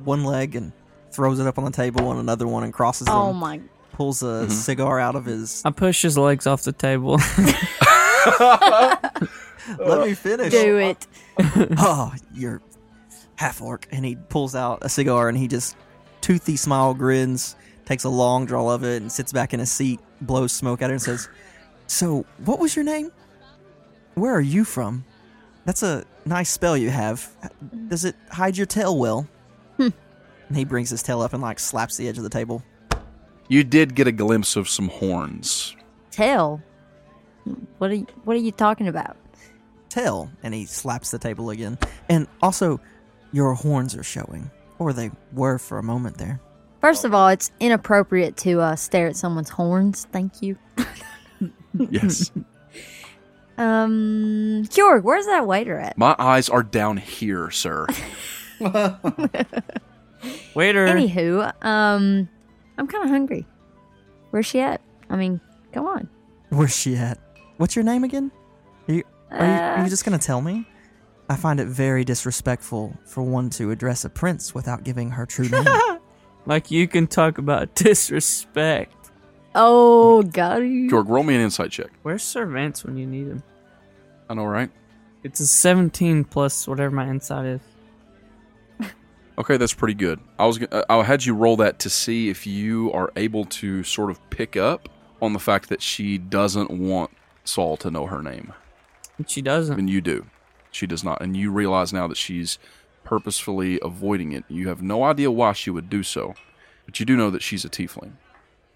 one 0.03 0.23
leg 0.23 0.55
and 0.55 0.71
throws 1.11 1.39
it 1.39 1.47
up 1.47 1.57
on 1.57 1.65
the 1.65 1.71
table, 1.71 2.09
and 2.11 2.19
another 2.19 2.47
one 2.47 2.63
and 2.63 2.73
crosses 2.73 3.07
Oh 3.09 3.27
them. 3.27 3.37
my. 3.37 3.59
Pulls 3.93 4.23
a 4.23 4.25
Mm-hmm. 4.25 4.49
cigar 4.51 4.99
out 4.99 5.15
of 5.15 5.25
his. 5.25 5.61
I 5.65 5.69
push 5.71 6.01
his 6.01 6.17
legs 6.17 6.47
off 6.47 6.63
the 6.63 6.71
table. 6.71 7.17
Let 9.79 10.07
me 10.07 10.13
finish. 10.13 10.51
Do 10.51 10.77
it. 10.77 11.07
oh, 11.77 12.13
you're 12.33 12.61
half 13.35 13.61
orc. 13.61 13.87
And 13.91 14.05
he 14.05 14.15
pulls 14.15 14.55
out 14.55 14.79
a 14.81 14.89
cigar 14.89 15.29
and 15.29 15.37
he 15.37 15.47
just 15.47 15.75
toothy 16.21 16.55
smile 16.55 16.93
grins, 16.93 17.55
takes 17.85 18.03
a 18.03 18.09
long 18.09 18.45
draw 18.45 18.69
of 18.69 18.83
it, 18.83 19.01
and 19.01 19.11
sits 19.11 19.31
back 19.33 19.53
in 19.53 19.59
his 19.59 19.71
seat, 19.71 19.99
blows 20.21 20.51
smoke 20.53 20.81
at 20.81 20.89
her, 20.89 20.93
and 20.93 21.01
says, 21.01 21.27
So, 21.87 22.25
what 22.45 22.59
was 22.59 22.75
your 22.75 22.85
name? 22.85 23.11
Where 24.15 24.33
are 24.33 24.41
you 24.41 24.63
from? 24.63 25.05
That's 25.65 25.83
a 25.83 26.05
nice 26.25 26.49
spell 26.49 26.75
you 26.77 26.89
have. 26.89 27.29
Does 27.87 28.05
it 28.05 28.15
hide 28.29 28.57
your 28.57 28.65
tail 28.65 28.97
well? 28.97 29.27
Hmm. 29.77 29.89
and 30.47 30.57
he 30.57 30.65
brings 30.65 30.89
his 30.89 31.01
tail 31.01 31.21
up 31.21 31.33
and 31.33 31.41
like 31.41 31.59
slaps 31.59 31.97
the 31.97 32.07
edge 32.07 32.17
of 32.17 32.23
the 32.23 32.29
table. 32.29 32.63
You 33.47 33.63
did 33.63 33.95
get 33.95 34.07
a 34.07 34.11
glimpse 34.11 34.55
of 34.55 34.69
some 34.69 34.87
horns. 34.89 35.75
Tail. 36.11 36.61
What 37.77 37.91
are 37.91 37.95
you, 37.95 38.07
What 38.23 38.35
are 38.35 38.39
you 38.39 38.51
talking 38.51 38.87
about? 38.87 39.17
Tail, 39.89 40.29
and 40.43 40.53
he 40.53 40.65
slaps 40.65 41.11
the 41.11 41.19
table 41.19 41.49
again. 41.49 41.77
And 42.09 42.27
also, 42.41 42.79
your 43.33 43.53
horns 43.53 43.95
are 43.95 44.03
showing, 44.03 44.49
or 44.81 44.93
they 44.93 45.11
were 45.31 45.59
for 45.59 45.77
a 45.77 45.83
moment 45.83 46.17
there. 46.17 46.41
First 46.81 47.05
of 47.05 47.13
all, 47.13 47.27
it's 47.27 47.51
inappropriate 47.59 48.35
to 48.37 48.59
uh, 48.59 48.75
stare 48.75 49.05
at 49.07 49.15
someone's 49.15 49.49
horns. 49.49 50.07
Thank 50.11 50.41
you. 50.41 50.57
Yes. 51.89 52.31
Um, 53.57 54.63
Kjorg, 54.69 55.03
where's 55.03 55.27
that 55.27 55.45
waiter 55.45 55.77
at? 55.77 55.95
My 55.95 56.15
eyes 56.17 56.49
are 56.49 56.63
down 56.63 56.97
here, 56.97 57.51
sir. 57.51 57.85
Waiter. 58.59 58.97
Anywho, 60.87 61.53
um, 61.63 62.27
I'm 62.77 62.87
kind 62.87 63.03
of 63.03 63.09
hungry. 63.11 63.45
Where's 64.31 64.47
she 64.47 64.61
at? 64.61 64.81
I 65.11 65.15
mean, 65.15 65.39
come 65.73 65.85
on. 65.85 66.09
Where's 66.49 66.75
she 66.75 66.95
at? 66.95 67.19
What's 67.57 67.75
your 67.75 67.85
name 67.85 68.03
again? 68.03 68.31
Are 68.87 68.93
you, 68.93 69.03
are 69.29 69.45
you, 69.45 69.51
are 69.51 69.77
Uh, 69.79 69.83
you 69.83 69.89
just 69.89 70.05
gonna 70.05 70.17
tell 70.17 70.41
me? 70.41 70.65
I 71.31 71.35
find 71.37 71.61
it 71.61 71.67
very 71.67 72.03
disrespectful 72.03 72.93
for 73.05 73.23
one 73.23 73.49
to 73.51 73.71
address 73.71 74.03
a 74.03 74.09
prince 74.09 74.53
without 74.53 74.83
giving 74.83 75.11
her 75.11 75.25
true 75.25 75.47
name. 75.49 75.65
Like 76.45 76.69
you 76.71 76.87
can 76.89 77.07
talk 77.07 77.37
about 77.37 77.73
disrespect. 77.75 78.93
Oh, 79.55 80.23
got 80.23 80.57
you. 80.57 80.89
Georg, 80.89 81.07
roll 81.07 81.23
me 81.23 81.35
an 81.35 81.41
insight 81.41 81.71
check. 81.71 81.87
Where's 82.03 82.21
Sir 82.23 82.45
Vance 82.45 82.83
when 82.83 82.97
you 82.97 83.05
need 83.05 83.27
him? 83.27 83.43
I 84.29 84.33
know, 84.33 84.43
right? 84.45 84.69
It's 85.23 85.39
a 85.39 85.47
17 85.47 86.25
plus 86.25 86.67
whatever 86.67 86.93
my 86.93 87.07
insight 87.09 87.45
is. 87.45 87.61
Okay, 89.37 89.55
that's 89.57 89.73
pretty 89.73 89.93
good. 89.95 90.19
I 90.37 90.45
was 90.45 90.57
gonna- 90.59 90.83
I 90.89 91.01
had 91.03 91.25
you 91.25 91.33
roll 91.33 91.55
that 91.57 91.79
to 91.79 91.89
see 91.89 92.29
if 92.29 92.45
you 92.45 92.91
are 92.91 93.11
able 93.15 93.45
to 93.45 93.81
sort 93.83 94.11
of 94.11 94.19
pick 94.29 94.55
up 94.57 94.89
on 95.21 95.33
the 95.33 95.39
fact 95.39 95.69
that 95.69 95.81
she 95.81 96.17
doesn't 96.17 96.69
want 96.69 97.09
Saul 97.45 97.77
to 97.77 97.89
know 97.89 98.05
her 98.07 98.21
name, 98.21 98.53
she 99.25 99.41
doesn't. 99.41 99.79
and 99.79 99.89
you 99.89 100.01
do. 100.01 100.25
She 100.71 100.87
does 100.87 101.03
not, 101.03 101.21
and 101.21 101.35
you 101.35 101.51
realize 101.51 101.91
now 101.91 102.07
that 102.07 102.17
she's 102.17 102.57
purposefully 103.03 103.79
avoiding 103.81 104.31
it. 104.31 104.45
You 104.47 104.69
have 104.69 104.81
no 104.81 105.03
idea 105.03 105.29
why 105.31 105.53
she 105.53 105.69
would 105.69 105.89
do 105.89 106.01
so, 106.03 106.33
but 106.85 106.99
you 106.99 107.05
do 107.05 107.17
know 107.17 107.29
that 107.29 107.41
she's 107.41 107.65
a 107.65 107.69
tiefling. 107.69 108.13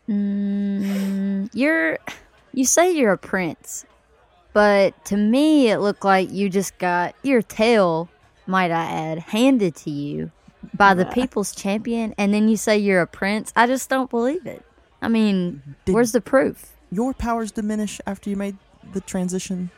Mm, 0.10 1.50
you're 1.54 1.98
you 2.54 2.66
say 2.66 2.91
you're 2.91 3.14
a 3.14 3.18
prince, 3.18 3.86
but 4.54 5.06
to 5.06 5.18
me 5.18 5.70
it 5.70 5.80
looked 5.80 6.06
like 6.06 6.32
you 6.32 6.50
just 6.50 6.78
got 6.78 7.16
your 7.24 7.41
tail, 7.41 8.10
might 8.46 8.72
I 8.72 8.86
add, 8.86 9.20
handed 9.20 9.76
to 9.78 9.89
you 9.89 10.32
by 10.74 10.93
the 10.93 11.06
people's 11.06 11.56
champion, 11.56 12.14
and 12.18 12.34
then 12.34 12.48
you 12.48 12.58
say 12.58 12.78
you're 12.78 13.02
a 13.02 13.08
prince. 13.08 13.52
I 13.56 13.68
just 13.68 13.89
don't 13.89 14.10
believe 14.10 14.46
it. 14.46 14.64
I 15.02 15.08
mean, 15.08 15.62
Did- 15.86 15.93
where's 15.96 16.12
the 16.12 16.22
proof? 16.22 16.74
Your 16.91 17.14
powers 17.14 17.52
diminish 17.52 18.00
after 18.06 18.30
you 18.30 18.36
made 18.36 18.58
the 18.93 19.02
transition. 19.02 19.72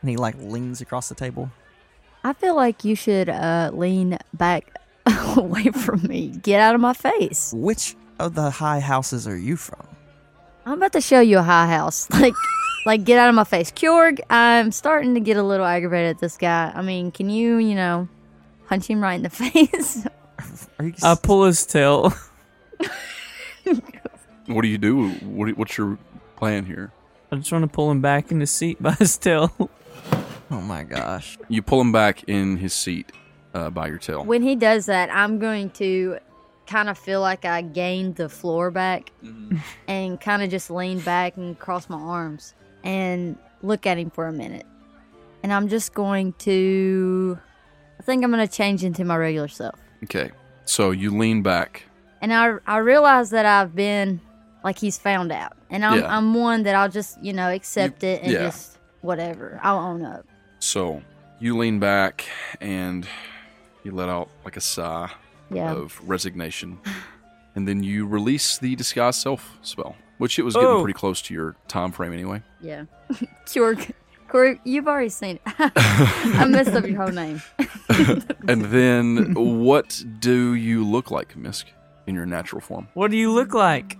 And 0.00 0.10
he 0.10 0.16
like 0.16 0.36
leans 0.38 0.80
across 0.80 1.08
the 1.08 1.14
table. 1.14 1.50
I 2.24 2.32
feel 2.32 2.54
like 2.54 2.84
you 2.84 2.94
should 2.94 3.28
uh, 3.28 3.70
lean 3.74 4.18
back 4.34 4.76
away 5.36 5.64
from 5.64 6.02
me. 6.04 6.28
Get 6.28 6.60
out 6.60 6.74
of 6.74 6.80
my 6.80 6.92
face. 6.94 7.52
Which 7.56 7.96
of 8.18 8.34
the 8.34 8.50
high 8.50 8.80
houses 8.80 9.26
are 9.26 9.36
you 9.36 9.56
from? 9.56 9.86
I'm 10.64 10.74
about 10.74 10.92
to 10.92 11.00
show 11.00 11.20
you 11.20 11.38
a 11.38 11.42
high 11.42 11.66
house. 11.68 12.08
Like, 12.20 12.34
like 12.84 13.04
get 13.04 13.18
out 13.18 13.28
of 13.28 13.34
my 13.36 13.44
face, 13.44 13.70
Kjorg. 13.70 14.18
I'm 14.28 14.72
starting 14.72 15.14
to 15.14 15.20
get 15.20 15.36
a 15.36 15.42
little 15.42 15.66
aggravated 15.66 16.10
at 16.16 16.18
this 16.20 16.36
guy. 16.36 16.72
I 16.74 16.82
mean, 16.82 17.12
can 17.12 17.30
you, 17.30 17.58
you 17.58 17.74
know, 17.76 18.08
punch 18.66 18.86
him 18.88 19.00
right 19.00 19.14
in 19.14 19.22
the 19.22 19.30
face? 19.30 20.04
Are 20.80 20.86
you 20.86 20.94
I 21.02 21.14
pull 21.14 21.44
his 21.44 21.64
tail. 21.64 22.12
What 24.46 24.62
do 24.62 24.68
you 24.68 24.78
do? 24.78 25.10
What 25.10 25.46
do- 25.46 25.54
what's 25.54 25.78
your 25.78 25.96
plan 26.36 26.64
here? 26.66 26.90
I 27.30 27.36
just 27.36 27.52
want 27.52 27.62
to 27.62 27.68
pull 27.68 27.88
him 27.90 28.00
back 28.00 28.30
in 28.32 28.40
the 28.40 28.46
seat 28.46 28.82
by 28.82 28.92
his 28.94 29.16
tail. 29.16 29.52
Oh 30.56 30.60
my 30.60 30.82
gosh. 30.82 31.38
You 31.48 31.62
pull 31.62 31.80
him 31.80 31.92
back 31.92 32.24
in 32.24 32.58
his 32.58 32.74
seat 32.74 33.10
uh, 33.54 33.70
by 33.70 33.86
your 33.86 33.96
tail. 33.96 34.22
when 34.24 34.42
he 34.42 34.54
does 34.54 34.84
that, 34.86 35.08
I'm 35.10 35.38
going 35.38 35.70
to 35.70 36.18
kind 36.66 36.90
of 36.90 36.98
feel 36.98 37.22
like 37.22 37.46
I 37.46 37.62
gained 37.62 38.16
the 38.16 38.28
floor 38.28 38.70
back 38.70 39.12
and 39.88 40.20
kind 40.20 40.42
of 40.42 40.50
just 40.50 40.70
lean 40.70 41.00
back 41.00 41.38
and 41.38 41.58
cross 41.58 41.88
my 41.88 41.98
arms 41.98 42.54
and 42.84 43.38
look 43.62 43.86
at 43.86 43.96
him 43.96 44.10
for 44.10 44.26
a 44.26 44.32
minute. 44.32 44.66
And 45.42 45.54
I'm 45.54 45.68
just 45.68 45.94
going 45.94 46.34
to. 46.40 47.38
I 47.98 48.02
think 48.02 48.22
I'm 48.22 48.30
going 48.30 48.46
to 48.46 48.52
change 48.52 48.84
into 48.84 49.04
my 49.04 49.16
regular 49.16 49.48
self. 49.48 49.78
Okay. 50.04 50.32
So 50.66 50.90
you 50.90 51.16
lean 51.16 51.42
back. 51.42 51.84
and 52.20 52.32
I 52.32 52.56
I 52.66 52.76
realize 52.78 53.30
that 53.30 53.46
I've 53.46 53.74
been 53.74 54.20
like 54.62 54.78
he's 54.78 54.98
found 54.98 55.32
out, 55.32 55.56
and 55.70 55.84
I'm 55.84 56.00
Yeah. 56.00 56.16
I'm 56.16 56.34
one 56.34 56.62
that 56.64 56.74
I'll 56.74 56.90
just 56.90 57.22
you 57.22 57.32
know 57.32 57.48
accept 57.50 58.04
it 58.04 58.22
and 58.22 58.32
yeah. 58.32 58.44
just 58.44 58.78
whatever 59.00 59.58
I'll 59.62 59.78
own 59.78 60.04
up. 60.04 60.26
So 60.62 61.02
you 61.40 61.58
lean 61.58 61.80
back 61.80 62.24
and 62.60 63.04
you 63.82 63.90
let 63.90 64.08
out 64.08 64.28
like 64.44 64.56
a 64.56 64.60
sigh 64.60 65.10
Yeah. 65.50 65.72
of 65.72 66.00
resignation. 66.08 66.78
and 67.56 67.66
then 67.66 67.82
you 67.82 68.06
release 68.06 68.58
the 68.58 68.76
disguise 68.76 69.16
self 69.16 69.58
spell, 69.62 69.96
which 70.18 70.38
it 70.38 70.42
was 70.44 70.54
getting 70.54 70.68
Oh. 70.68 70.80
pretty 70.82 70.96
close 70.96 71.20
to 71.22 71.34
your 71.34 71.56
time 71.66 71.90
frame 71.90 72.12
anyway. 72.12 72.42
Yeah, 72.60 72.84
Cure, 73.46 73.76
Corey, 74.28 74.60
you've 74.64 74.86
already 74.86 75.08
seen 75.08 75.40
it. 75.44 75.52
I 75.76 76.46
messed 76.48 76.70
up 76.70 76.86
your 76.86 77.02
whole 77.02 77.10
name. 77.10 77.42
And 78.48 78.64
then 78.66 79.34
what 79.34 80.00
do 80.20 80.54
you 80.54 80.84
look 80.86 81.10
like, 81.10 81.34
Misk, 81.36 81.64
in 82.06 82.14
your 82.14 82.24
natural 82.24 82.60
form? 82.60 82.86
What 82.94 83.10
do 83.10 83.16
you 83.16 83.32
look 83.32 83.52
like? 83.52 83.98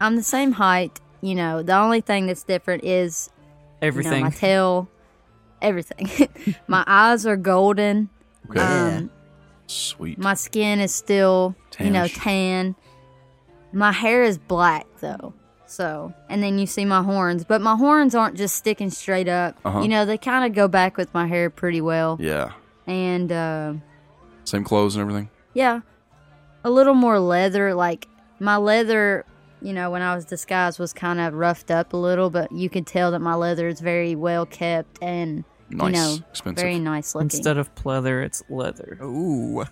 I'm 0.00 0.16
the 0.16 0.22
same 0.22 0.52
height. 0.52 1.00
You 1.20 1.34
know, 1.34 1.62
the 1.62 1.76
only 1.76 2.00
thing 2.00 2.26
that's 2.26 2.42
different 2.44 2.82
is 2.82 3.28
you 3.36 3.42
know, 3.42 3.88
Everything. 3.88 4.22
my 4.24 4.30
tail, 4.30 4.88
everything. 5.62 6.28
my 6.66 6.84
eyes 6.86 7.24
are 7.26 7.36
golden. 7.36 8.10
Okay. 8.50 8.60
Um, 8.60 9.10
Sweet. 9.66 10.18
My 10.18 10.34
skin 10.34 10.80
is 10.80 10.94
still, 10.94 11.54
you 11.80 11.90
know, 11.90 12.06
tan. 12.08 12.74
My 13.72 13.92
hair 13.92 14.22
is 14.22 14.36
black 14.36 14.86
though. 15.00 15.32
So, 15.66 16.12
and 16.28 16.42
then 16.42 16.58
you 16.58 16.66
see 16.66 16.84
my 16.84 17.02
horns, 17.02 17.44
but 17.44 17.62
my 17.62 17.76
horns 17.76 18.14
aren't 18.14 18.36
just 18.36 18.56
sticking 18.56 18.90
straight 18.90 19.28
up. 19.28 19.56
Uh-huh. 19.64 19.80
You 19.80 19.88
know, 19.88 20.04
they 20.04 20.18
kind 20.18 20.44
of 20.44 20.54
go 20.54 20.68
back 20.68 20.98
with 20.98 21.14
my 21.14 21.26
hair 21.26 21.48
pretty 21.48 21.80
well. 21.80 22.18
yeah. 22.20 22.52
And 22.86 23.32
uh, 23.32 23.74
Same 24.44 24.64
clothes 24.64 24.96
and 24.96 25.00
everything? 25.02 25.30
yeah, 25.54 25.80
a 26.64 26.70
little 26.70 26.94
more 26.94 27.18
leather. 27.18 27.74
Like 27.74 28.06
my 28.40 28.56
leather, 28.58 29.24
you 29.62 29.72
know, 29.72 29.90
when 29.90 30.02
I 30.02 30.14
was 30.14 30.24
disguised 30.26 30.78
was 30.78 30.92
kind 30.92 31.18
of 31.20 31.32
roughed 31.32 31.70
up 31.70 31.94
a 31.94 31.96
little, 31.96 32.28
but 32.28 32.52
you 32.52 32.68
could 32.68 32.86
tell 32.86 33.10
that 33.12 33.20
my 33.20 33.34
leather 33.34 33.68
is 33.68 33.80
very 33.80 34.14
well 34.14 34.44
kept 34.44 34.98
and 35.00 35.44
Nice. 35.76 35.86
you 35.86 35.92
know, 35.92 36.18
Expensive. 36.30 36.62
very 36.62 36.78
nice 36.78 37.14
looking. 37.14 37.26
Instead 37.26 37.56
of 37.58 37.74
pleather, 37.74 38.24
it's 38.24 38.42
leather. 38.48 38.98
Ooh. 39.02 39.64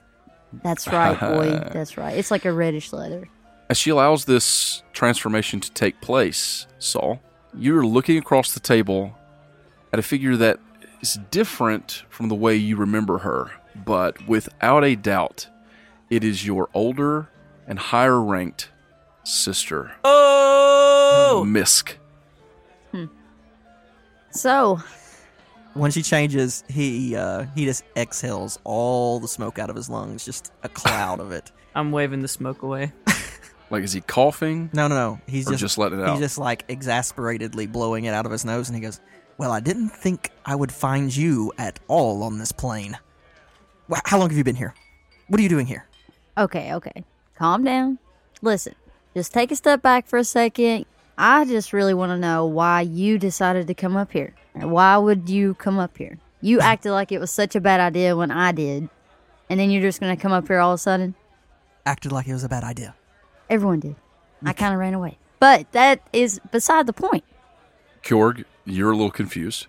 That's 0.63 0.87
right, 0.89 1.19
boy. 1.21 1.51
That's 1.73 1.97
right. 1.97 2.17
It's 2.17 2.31
like 2.31 2.45
a 2.45 2.53
reddish 2.53 2.93
leather. 2.93 3.29
As 3.69 3.79
she 3.79 3.91
allows 3.91 4.25
this 4.25 4.83
transformation 4.93 5.61
to 5.61 5.71
take 5.73 6.01
place, 6.01 6.67
Saul, 6.79 7.21
you're 7.55 7.87
looking 7.87 8.19
across 8.19 8.53
the 8.53 8.61
table 8.61 9.17
at 9.93 9.99
a 9.99 10.03
figure 10.03 10.37
that 10.37 10.59
is 11.01 11.19
different 11.31 12.05
from 12.09 12.29
the 12.29 12.35
way 12.35 12.57
you 12.57 12.77
remember 12.77 13.19
her, 13.19 13.51
but 13.85 14.27
without 14.27 14.85
a 14.85 14.97
doubt, 14.97 15.49
it 16.11 16.25
is 16.25 16.45
your 16.45 16.69
older 16.75 17.29
and 17.67 17.79
higher 17.79 18.21
ranked 18.21 18.71
sister, 19.23 19.93
Oh! 20.03 21.45
Misk. 21.47 21.93
Hmm. 22.91 23.05
So, 24.31 24.81
When 25.75 25.91
she 25.93 26.03
changes, 26.03 26.65
he 26.69 27.15
uh, 27.15 27.47
he 27.55 27.65
just 27.65 27.85
exhales 27.97 28.59
all 28.65 29.21
the 29.21 29.29
smoke 29.29 29.59
out 29.59 29.71
of 29.71 29.77
his 29.77 29.89
lungs, 29.89 30.25
just 30.25 30.53
a 30.63 30.69
cloud 30.69 31.21
of 31.21 31.31
it. 31.33 31.53
I'm 31.75 31.93
waving 31.93 32.21
the 32.23 32.29
smoke 32.29 32.63
away. 32.63 32.93
Like, 33.73 33.85
is 33.85 33.93
he 33.93 34.01
coughing 34.01 34.69
No, 34.73 34.89
no, 34.89 34.97
no. 34.97 35.21
He's 35.29 35.47
or 35.47 35.53
just, 35.53 35.61
just, 35.61 35.79
letting 35.79 36.01
it 36.01 36.05
out? 36.05 36.11
he's 36.15 36.19
just 36.21 36.39
like 36.39 36.65
exasperatedly 36.69 37.69
blowing 37.69 38.05
it 38.07 38.13
out 38.15 38.27
of 38.27 38.33
his 38.33 38.45
nose, 38.45 38.69
and 38.69 38.75
he 38.75 38.83
goes, 38.83 39.01
"Well, 39.39 39.53
I 39.53 39.61
didn't 39.61 39.91
think 39.91 40.31
I 40.45 40.57
would 40.57 40.73
find 40.73 41.15
you 41.17 41.53
at 41.57 41.79
all 41.87 42.25
on 42.25 42.39
this 42.39 42.51
plane. 42.51 42.99
Wh- 43.89 44.01
How 44.05 44.19
long 44.19 44.29
have 44.29 44.37
you 44.37 44.43
been 44.43 44.57
here? 44.57 44.75
What 45.29 45.39
are 45.39 45.43
you 45.45 45.49
doing 45.49 45.67
here? 45.67 45.87
Okay, 46.37 46.75
okay. 46.75 47.05
Calm 47.39 47.63
down. 47.63 48.01
Listen, 48.43 48.75
just 49.15 49.33
take 49.33 49.53
a 49.53 49.57
step 49.57 49.83
back 49.83 50.09
for 50.09 50.19
a 50.19 50.25
second. 50.25 50.87
I 51.17 51.45
just 51.45 51.73
really 51.73 51.95
want 51.95 52.11
to 52.11 52.19
know 52.19 52.47
why 52.47 52.81
you 52.81 53.19
decided 53.19 53.69
to 53.69 53.75
come 53.75 53.97
up 53.97 54.11
here. 54.11 54.35
And 54.55 54.71
why 54.71 54.97
would 54.97 55.29
you 55.29 55.55
come 55.55 55.79
up 55.79 55.97
here? 55.97 56.19
You 56.41 56.61
acted 56.61 56.93
like 56.93 57.13
it 57.13 57.21
was 57.21 57.31
such 57.31 57.55
a 57.55 57.61
bad 57.61 57.81
idea 57.81 58.17
when 58.17 58.31
I 58.31 58.53
did. 58.53 58.89
And 59.49 59.61
then 59.61 59.71
you're 59.71 59.83
just 59.83 60.01
going 60.01 60.15
to 60.15 60.21
come 60.21 60.33
up 60.33 60.49
here 60.49 60.59
all 60.59 60.73
of 60.73 60.77
a 60.77 60.79
sudden? 60.79 61.15
Acted 61.85 62.13
like 62.13 62.27
it 62.27 62.33
was 62.33 62.45
a 62.45 62.49
bad 62.49 62.65
idea. 62.65 62.95
Everyone 63.49 63.81
did. 63.81 63.97
I 64.45 64.53
kind 64.53 64.73
of 64.73 64.81
ran 64.81 64.95
away. 64.95 65.19
But 65.39 65.73
that 65.73 66.01
is 66.13 66.41
beside 66.51 66.87
the 66.87 66.93
point. 66.93 67.25
Kjorg, 68.03 68.45
you're 68.65 68.91
a 68.91 68.97
little 68.97 69.11
confused. 69.11 69.67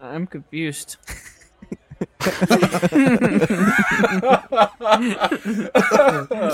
I'm 0.00 0.26
confused. 0.26 0.96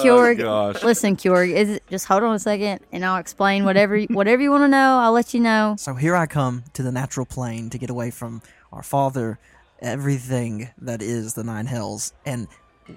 Kjorg, 0.03 0.39
gosh. 0.39 0.83
listen, 0.83 1.17
Kjorg, 1.17 1.53
is 1.55 1.71
it, 1.71 1.87
just 1.89 2.07
hold 2.07 2.23
on 2.23 2.35
a 2.35 2.39
second 2.39 2.81
and 2.93 3.05
I'll 3.05 3.19
explain 3.19 3.65
whatever 3.65 4.01
whatever 4.03 4.43
you 4.43 4.51
want 4.51 4.65
to 4.65 4.69
know. 4.69 4.99
I'll 4.99 5.13
let 5.13 5.35
you 5.35 5.41
know. 5.41 5.77
So 5.79 5.95
here 5.95 6.17
I 6.17 6.27
come 6.27 6.65
to 6.75 6.83
the 6.83 6.93
natural 6.93 7.27
plane 7.27 7.71
to 7.71 7.79
get 7.79 7.91
away 7.91 8.11
from 8.11 8.43
our 8.73 8.83
father, 8.83 9.39
everything 9.81 10.71
that 10.79 11.03
is 11.03 11.35
the 11.35 11.45
nine 11.45 11.67
hells, 11.67 12.13
and 12.25 12.49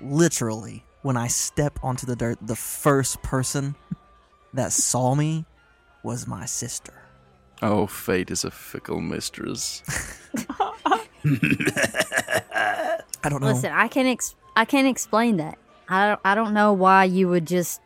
literally, 0.02 0.84
when 1.02 1.18
I 1.18 1.28
step 1.28 1.80
onto 1.84 2.06
the 2.06 2.16
dirt, 2.16 2.38
the 2.42 2.56
first 2.56 3.22
person 3.22 3.76
that 4.54 4.72
saw 4.72 5.16
me 5.16 5.46
was 6.04 6.28
my 6.28 6.46
sister. 6.46 6.94
Oh, 7.62 7.88
fate 7.88 8.32
is 8.32 8.44
a 8.46 8.52
fickle 8.52 9.02
mistress. 9.02 9.84
I 13.24 13.30
don't 13.30 13.42
know. 13.42 13.48
Listen, 13.48 13.72
I 13.72 13.88
can 13.88 14.06
ex- 14.06 14.36
I 14.56 14.66
can't 14.66 14.88
explain 14.88 15.38
that. 15.38 15.58
I 15.88 16.10
don't, 16.10 16.20
I 16.24 16.36
don't 16.36 16.54
know 16.54 16.74
why 16.74 17.06
you 17.06 17.28
would 17.30 17.48
just 17.48 17.82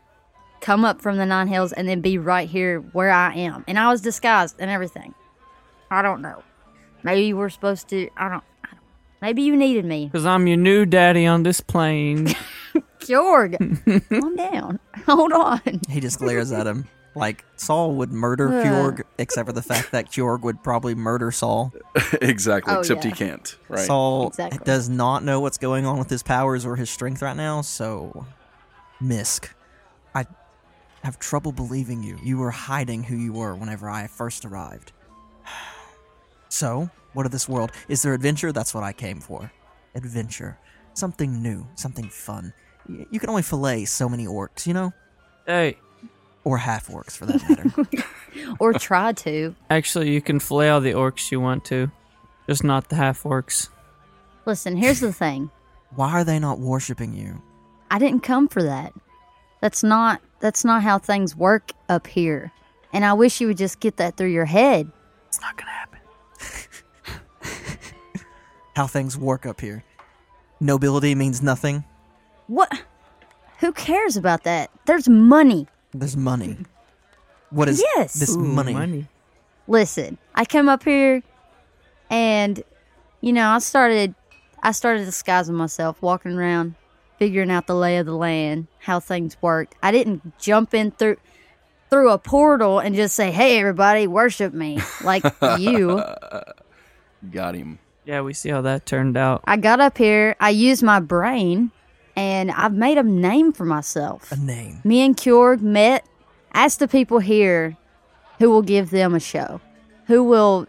come 0.61 0.85
up 0.85 1.01
from 1.01 1.17
the 1.17 1.25
nine 1.25 1.47
hills 1.47 1.73
and 1.73 1.87
then 1.87 2.01
be 2.01 2.17
right 2.17 2.47
here 2.49 2.79
where 2.79 3.11
I 3.11 3.33
am. 3.35 3.63
And 3.67 3.77
I 3.79 3.89
was 3.89 4.01
disguised 4.01 4.55
and 4.59 4.69
everything. 4.69 5.13
I 5.91 6.01
don't 6.01 6.21
know. 6.21 6.43
Maybe 7.03 7.33
we're 7.33 7.49
supposed 7.49 7.87
to. 7.89 8.09
I 8.17 8.29
don't. 8.29 8.43
I 8.63 8.69
don't 8.71 8.79
maybe 9.21 9.41
you 9.41 9.55
needed 9.55 9.85
me. 9.85 10.05
Because 10.05 10.25
I'm 10.25 10.47
your 10.47 10.57
new 10.57 10.85
daddy 10.85 11.25
on 11.25 11.43
this 11.43 11.61
plane. 11.61 12.27
Jorg, 12.99 13.57
calm 14.21 14.35
down. 14.35 14.79
Hold 15.05 15.33
on. 15.33 15.81
He 15.89 15.99
just 15.99 16.19
glares 16.19 16.51
at 16.51 16.65
him. 16.65 16.87
Like 17.15 17.45
Saul 17.57 17.93
would 17.95 18.11
murder 18.11 18.47
Ugh. 18.49 18.65
Kjorg, 18.65 19.01
except 19.17 19.45
for 19.47 19.53
the 19.53 19.61
fact 19.61 19.91
that 19.91 20.11
Kjorg 20.11 20.41
would 20.41 20.63
probably 20.63 20.95
murder 20.95 21.31
Saul. 21.31 21.71
exactly, 22.21 22.73
Oh, 22.73 22.79
except 22.79 23.05
yeah. 23.05 23.11
he 23.11 23.15
can't. 23.15 23.55
Right. 23.69 23.85
Saul 23.85 24.27
Exactly. 24.29 24.59
does 24.65 24.89
not 24.89 25.23
know 25.23 25.39
what's 25.39 25.57
going 25.57 25.85
on 25.85 25.99
with 25.99 26.09
his 26.09 26.23
powers 26.23 26.65
or 26.65 26.75
his 26.75 26.89
strength 26.89 27.21
right 27.21 27.37
now, 27.37 27.61
so 27.61 28.25
Misk, 29.01 29.49
I 30.15 30.25
have 31.03 31.19
trouble 31.19 31.51
believing 31.51 32.01
you. 32.03 32.17
You 32.23 32.37
were 32.39 32.51
hiding 32.51 33.03
who 33.03 33.15
you 33.15 33.33
were 33.33 33.53
whenever 33.55 33.89
I 33.89 34.07
first 34.07 34.45
arrived. 34.45 34.91
So, 36.49 36.89
what 37.13 37.25
of 37.25 37.31
this 37.31 37.49
world? 37.49 37.71
Is 37.87 38.01
there 38.03 38.13
adventure? 38.13 38.51
That's 38.51 38.73
what 38.73 38.83
I 38.83 38.93
came 38.93 39.19
for. 39.19 39.51
Adventure. 39.95 40.57
Something 40.93 41.41
new, 41.41 41.67
something 41.75 42.07
fun. 42.09 42.53
Y- 42.87 43.05
You 43.09 43.19
can 43.19 43.29
only 43.29 43.41
fillet 43.41 43.85
so 43.85 44.07
many 44.07 44.27
orcs, 44.27 44.67
you 44.67 44.73
know? 44.73 44.93
hey, 45.47 45.77
Or 46.45 46.57
half 46.57 46.89
orcs, 46.89 47.17
for 47.17 47.25
that 47.25 47.41
matter. 47.49 47.87
or 48.59 48.73
try 48.73 49.13
to. 49.13 49.55
Actually, 49.69 50.11
you 50.11 50.21
can 50.21 50.39
flail 50.39 50.81
the 50.81 50.91
orcs 50.91 51.31
you 51.31 51.39
want 51.39 51.63
to, 51.65 51.89
just 52.49 52.63
not 52.63 52.89
the 52.89 52.95
half 52.95 53.23
orcs. 53.23 53.69
Listen, 54.45 54.75
here's 54.75 54.99
the 54.99 55.13
thing. 55.13 55.49
Why 55.95 56.11
are 56.11 56.23
they 56.23 56.39
not 56.39 56.59
worshiping 56.59 57.13
you? 57.13 57.41
I 57.89 57.99
didn't 57.99 58.21
come 58.21 58.47
for 58.47 58.63
that. 58.63 58.93
That's 59.61 59.83
not 59.83 60.21
that's 60.39 60.65
not 60.65 60.83
how 60.83 60.97
things 60.97 61.35
work 61.35 61.71
up 61.87 62.07
here. 62.07 62.51
And 62.91 63.05
I 63.05 63.13
wish 63.13 63.39
you 63.39 63.47
would 63.47 63.57
just 63.57 63.79
get 63.79 63.97
that 63.97 64.17
through 64.17 64.27
your 64.27 64.45
head. 64.45 64.91
It's 65.27 65.39
not 65.39 65.55
gonna 65.55 65.71
happen. 65.71 65.99
How 68.75 68.87
things 68.87 69.17
work 69.17 69.45
up 69.45 69.61
here. 69.61 69.83
Nobility 70.59 71.15
means 71.15 71.41
nothing. 71.41 71.85
What? 72.47 72.83
Who 73.59 73.71
cares 73.71 74.17
about 74.17 74.43
that? 74.43 74.71
There's 74.85 75.07
money. 75.07 75.67
There's 75.93 76.17
money. 76.17 76.57
What 77.49 77.69
is 77.69 77.83
Yes. 77.95 78.13
this 78.13 78.35
Ooh, 78.35 78.39
money? 78.39 79.07
Listen, 79.67 80.17
I 80.35 80.45
come 80.45 80.67
up 80.67 80.83
here 80.83 81.21
and 82.09 82.63
you 83.21 83.31
know, 83.31 83.49
I 83.49 83.59
started 83.59 84.15
I 84.61 84.71
started 84.71 85.05
disguising 85.05 85.55
myself, 85.55 86.01
walking 86.01 86.33
around, 86.37 86.75
figuring 87.19 87.51
out 87.51 87.67
the 87.67 87.75
lay 87.75 87.97
of 87.97 88.05
the 88.05 88.15
land, 88.15 88.67
how 88.79 88.99
things 88.99 89.37
worked. 89.41 89.75
I 89.83 89.91
didn't 89.91 90.37
jump 90.39 90.73
in 90.73 90.91
through 90.91 91.17
through 91.89 92.09
a 92.09 92.17
portal 92.17 92.79
and 92.79 92.95
just 92.95 93.15
say, 93.15 93.31
"Hey 93.31 93.59
everybody, 93.59 94.07
worship 94.07 94.53
me." 94.53 94.79
Like 95.03 95.23
you. 95.59 96.03
Got 97.31 97.55
him. 97.55 97.79
Yeah, 98.05 98.21
we 98.21 98.33
see 98.33 98.49
how 98.49 98.61
that 98.61 98.85
turned 98.85 99.15
out. 99.15 99.43
I 99.45 99.55
got 99.57 99.79
up 99.79 99.97
here, 99.97 100.35
I 100.39 100.49
used 100.49 100.83
my 100.83 100.99
brain, 100.99 101.71
and 102.15 102.51
I've 102.51 102.73
made 102.73 102.97
a 102.97 103.03
name 103.03 103.53
for 103.53 103.65
myself. 103.65 104.31
A 104.31 104.35
name. 104.35 104.81
Me 104.83 105.01
and 105.01 105.15
Kjorg 105.17 105.61
met. 105.61 106.05
Ask 106.53 106.77
the 106.79 106.87
people 106.87 107.19
here 107.19 107.75
who 108.39 108.49
will 108.49 108.61
give 108.61 108.91
them 108.91 109.15
a 109.15 109.19
show, 109.19 109.59
who 110.05 110.23
will 110.23 110.67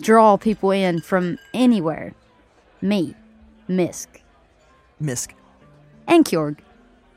draw 0.00 0.36
people 0.36 0.70
in 0.70 1.00
from 1.00 1.38
anywhere. 1.52 2.14
Me, 2.80 3.14
Misk, 3.68 4.06
Misk. 5.02 5.32
and 6.06 6.24
Kjorg. 6.24 6.58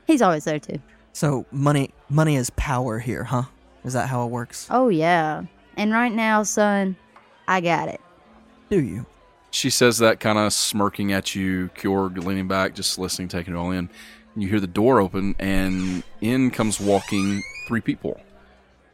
He's 0.06 0.20
always 0.20 0.44
there 0.44 0.58
too. 0.58 0.80
So 1.14 1.46
money 1.50 1.90
money 2.10 2.36
is 2.36 2.50
power 2.50 2.98
here, 2.98 3.24
huh? 3.24 3.44
Is 3.84 3.94
that 3.94 4.08
how 4.08 4.24
it 4.26 4.30
works? 4.30 4.66
Oh, 4.70 4.88
yeah. 4.88 5.44
And 5.76 5.92
right 5.92 6.12
now, 6.12 6.42
son, 6.42 6.96
I 7.48 7.60
got 7.60 7.88
it. 7.88 8.00
Do 8.70 8.80
you? 8.80 9.06
She 9.52 9.68
says 9.68 9.98
that 9.98 10.18
kind 10.18 10.38
of 10.38 10.52
smirking 10.54 11.12
at 11.12 11.34
you, 11.34 11.68
Kjorg 11.76 12.24
leaning 12.24 12.48
back, 12.48 12.74
just 12.74 12.98
listening, 12.98 13.28
taking 13.28 13.52
it 13.52 13.56
all 13.56 13.70
in. 13.70 13.90
You 14.34 14.48
hear 14.48 14.60
the 14.60 14.66
door 14.66 14.98
open, 14.98 15.36
and 15.38 16.02
in 16.22 16.50
comes 16.50 16.80
walking 16.80 17.42
three 17.68 17.82
people. 17.82 18.18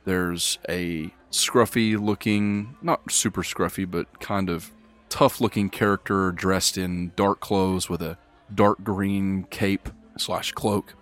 There's 0.05 0.59
a 0.69 1.13
scruffy 1.31 1.97
looking, 1.97 2.77
not 2.83 3.13
super 3.13 3.43
scruffy, 3.43 3.89
but 3.89 4.19
kind 4.19 4.51
of 4.51 4.73
tough 5.09 5.41
looking 5.41 5.71
character 5.71 6.33
dressed 6.33 6.77
in 6.77 7.13
dark 7.15 7.39
clothes 7.39 7.89
with 7.89 8.03
a 8.03 8.19
dark 8.53 8.83
green 8.83 9.45
cape 9.51 9.89
slash 10.17 10.51
cloak. 10.51 10.95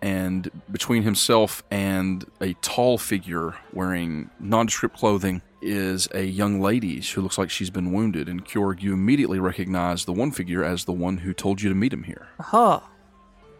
And 0.00 0.48
between 0.70 1.02
himself 1.02 1.64
and 1.72 2.24
a 2.40 2.52
tall 2.54 2.98
figure 2.98 3.56
wearing 3.72 4.30
nondescript 4.38 4.96
clothing 4.96 5.42
is 5.62 6.08
a 6.12 6.24
young 6.24 6.60
lady 6.60 7.00
who 7.00 7.22
looks 7.22 7.38
like 7.38 7.50
she's 7.50 7.70
been 7.70 7.92
wounded. 7.92 8.28
And 8.28 8.44
Kjorg, 8.44 8.82
you 8.82 8.92
immediately 8.92 9.38
recognize 9.38 10.04
the 10.04 10.12
one 10.12 10.30
figure 10.32 10.64
as 10.64 10.84
the 10.84 10.92
one 10.92 11.18
who 11.18 11.32
told 11.32 11.62
you 11.62 11.68
to 11.68 11.74
meet 11.74 11.92
him 11.92 12.02
here. 12.02 12.28
Aha! 12.40 12.88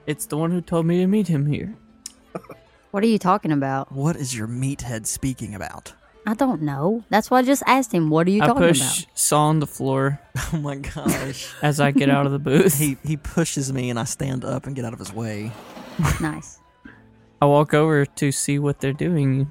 It's 0.07 0.27
the 0.27 0.37
one 0.37 0.51
who 0.51 0.61
told 0.61 0.87
me 0.87 0.99
to 0.99 1.07
meet 1.07 1.29
him 1.29 1.47
here. 1.47 1.75
What 2.93 3.03
are 3.03 3.07
you 3.07 3.19
talking 3.19 3.53
about? 3.53 3.91
What 3.91 4.17
is 4.17 4.37
your 4.37 4.47
meathead 4.47 5.07
speaking 5.07 5.55
about? 5.55 5.95
I 6.27 6.35
don't 6.35 6.61
know. 6.61 7.05
That's 7.09 7.31
why 7.31 7.39
I 7.39 7.43
just 7.43 7.63
asked 7.67 7.91
him, 7.91 8.11
what 8.11 8.27
are 8.27 8.31
you 8.31 8.43
I 8.43 8.49
talking 8.49 8.63
push 8.65 9.07
Saul 9.15 9.49
on 9.49 9.61
the 9.61 9.67
floor 9.67 10.21
Oh 10.53 10.59
my 10.59 10.77
gosh. 10.77 11.55
as 11.63 11.81
I 11.81 11.91
get 11.91 12.11
out 12.11 12.27
of 12.27 12.33
the 12.33 12.39
booth. 12.39 12.79
he 12.79 12.99
he 13.03 13.17
pushes 13.17 13.73
me 13.73 13.89
and 13.89 13.99
I 13.99 14.05
stand 14.05 14.45
up 14.45 14.67
and 14.67 14.77
get 14.77 14.85
out 14.85 14.93
of 14.93 14.99
his 14.99 15.11
way. 15.11 15.53
Nice. 16.21 16.61
I 17.41 17.47
walk 17.47 17.73
over 17.73 18.05
to 18.05 18.31
see 18.31 18.59
what 18.59 18.81
they're 18.81 18.93
doing. 18.93 19.51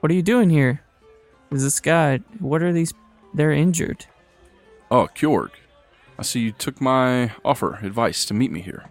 What 0.00 0.10
are 0.10 0.14
you 0.14 0.22
doing 0.22 0.48
here? 0.48 0.80
Is 1.50 1.62
this 1.62 1.80
guy? 1.80 2.18
What 2.38 2.62
are 2.62 2.72
these? 2.72 2.92
They're 3.32 3.52
injured. 3.52 4.06
Oh, 4.90 5.08
Kjorg. 5.14 5.50
I 6.18 6.22
see 6.22 6.40
you 6.40 6.52
took 6.52 6.80
my 6.80 7.32
offer, 7.44 7.78
advice 7.82 8.24
to 8.26 8.34
meet 8.34 8.52
me 8.52 8.60
here. 8.60 8.84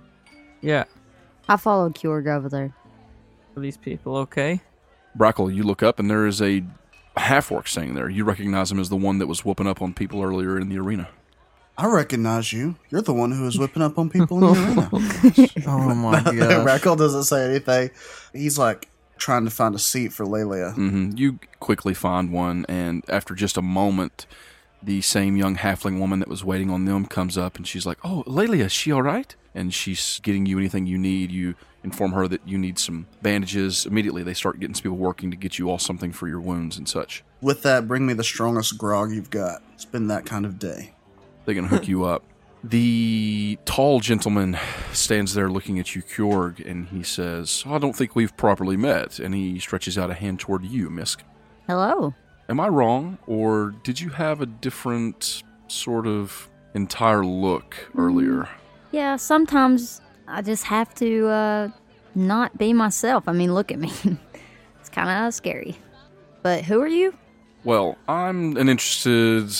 Yeah. 0.62 0.86
I 1.47 1.58
followed 1.58 1.95
Kjorg 1.95 2.28
over 2.28 2.49
there. 2.49 2.74
Are 3.56 3.62
these 3.62 3.78
people 3.78 4.18
okay? 4.18 4.62
Brackle, 5.18 5.54
you 5.54 5.64
look 5.64 5.84
up 5.84 5.99
and 5.99 6.10
there 6.10 6.26
is 6.26 6.41
a 6.41 6.64
half 7.16 7.51
orc 7.51 7.68
standing 7.68 7.95
there. 7.95 8.10
You 8.10 8.24
recognize 8.26 8.72
him 8.72 8.80
as 8.80 8.89
the 8.89 8.95
one 8.97 9.20
that 9.20 9.28
was 9.28 9.45
whooping 9.45 9.68
up 9.68 9.82
on 9.82 9.93
people 9.93 10.22
earlier 10.24 10.60
in 10.60 10.70
the 10.70 10.78
arena. 10.80 11.10
I 11.78 11.88
recognize 11.88 12.54
you. 12.54 12.76
You're 12.89 13.01
the 13.01 13.14
one 13.14 13.32
who 13.32 13.43
was 13.43 13.58
whipping 13.58 13.82
up 13.82 13.97
on 13.97 14.10
people 14.10 14.38
in 14.38 14.54
the 14.54 15.49
arena. 15.64 15.68
Oh 15.68 15.95
my 15.95 16.22
god. 16.24 16.66
Rackle 16.66 16.95
doesn't 16.95 17.24
say 17.24 17.49
anything. 17.49 17.91
He's 18.32 18.58
like 18.60 18.89
trying 19.18 19.45
to 19.45 19.51
find 19.51 19.76
a 19.76 19.80
seat 19.80 20.11
for 20.14 20.26
Lelia. 20.26 20.72
hmm 20.72 21.11
You 21.16 21.39
quickly 21.59 21.93
find 21.93 22.32
one, 22.32 22.66
and 22.68 23.03
after 23.09 23.34
just 23.36 23.57
a 23.57 23.61
moment, 23.61 24.26
the 24.82 25.01
same 25.01 25.38
young 25.38 25.55
halfling 25.55 25.99
woman 25.99 26.20
that 26.20 26.28
was 26.28 26.43
waiting 26.43 26.70
on 26.70 26.86
them 26.86 27.05
comes 27.05 27.38
up 27.38 27.55
and 27.55 27.66
she's 27.66 27.86
like, 27.86 27.97
Oh, 28.03 28.24
Lelia, 28.28 28.66
is 28.66 28.72
she 28.74 28.91
all 28.91 29.01
right? 29.01 29.34
And 29.55 29.74
she's 29.74 30.20
getting 30.24 30.45
you 30.45 30.57
anything 30.57 30.88
you 30.88 30.97
need. 30.97 31.32
You 31.32 31.55
inform 31.84 32.11
her 32.14 32.28
that 32.28 32.45
you 32.47 32.57
need 32.57 32.78
some 32.80 33.07
bandages. 33.22 33.86
Immediately, 33.86 34.24
they 34.24 34.34
start 34.34 34.59
getting 34.59 34.74
some 34.74 34.84
people 34.84 34.97
working 34.97 35.32
to 35.32 35.38
get 35.38 35.57
you 35.59 35.70
all 35.70 35.78
something 35.80 36.11
for 36.11 36.28
your 36.28 36.41
wounds 36.41 36.78
and 36.78 36.89
such. 36.89 37.24
With 37.39 37.61
that, 37.64 37.88
bring 37.88 38.05
me 38.05 38.14
the 38.14 38.24
strongest 38.24 38.78
grog 38.78 39.11
you've 39.11 39.30
got. 39.30 39.61
It's 39.76 39.86
been 39.86 40.07
that 40.07 40.26
kind 40.26 40.45
of 40.45 40.59
day. 40.59 40.95
They 41.45 41.53
can 41.53 41.66
hook 41.66 41.88
you 41.88 42.03
up. 42.03 42.24
The 42.64 43.59
tall 43.66 43.99
gentleman 43.99 44.57
stands 44.93 45.34
there 45.34 45.49
looking 45.49 45.80
at 45.80 45.95
you, 45.95 46.01
Kjorg, 46.01 46.66
and 46.66 46.88
he 46.88 47.03
says, 47.03 47.64
I 47.66 47.78
don't 47.78 47.93
think 47.93 48.16
we've 48.16 48.36
properly 48.38 48.78
met. 48.78 49.20
And 49.20 49.36
he 49.36 49.59
stretches 49.59 49.97
out 49.97 50.09
a 50.09 50.14
hand 50.14 50.39
toward 50.39 50.64
you, 50.64 50.89
Misk. 50.89 51.18
Hello. 51.68 52.14
Am 52.47 52.61
I 52.61 52.70
wrong, 52.70 53.18
or 53.28 53.76
did 53.84 53.99
you 53.99 54.09
have 54.09 54.39
a 54.39 54.45
different 54.45 55.43
sort 55.68 56.07
of 56.07 56.49
entire 56.74 57.26
look 57.26 57.89
earlier? 57.97 58.47
Yeah, 58.91 59.18
sometimes 59.18 60.01
I 60.28 60.41
just 60.41 60.64
have 60.66 60.93
to 60.95 61.28
uh, 61.28 61.70
not 62.16 62.57
be 62.57 62.72
myself. 62.72 63.28
I 63.28 63.34
mean, 63.34 63.53
look 63.53 63.72
at 63.74 63.80
me. 63.80 63.91
it's 64.80 64.89
kind 64.89 65.28
of 65.28 65.34
scary. 65.34 65.78
But 66.41 66.64
who 66.64 66.82
are 66.82 66.88
you? 66.88 67.14
Well, 67.66 67.97
I'm 68.07 68.55
an 68.57 68.70
interested 68.70 69.51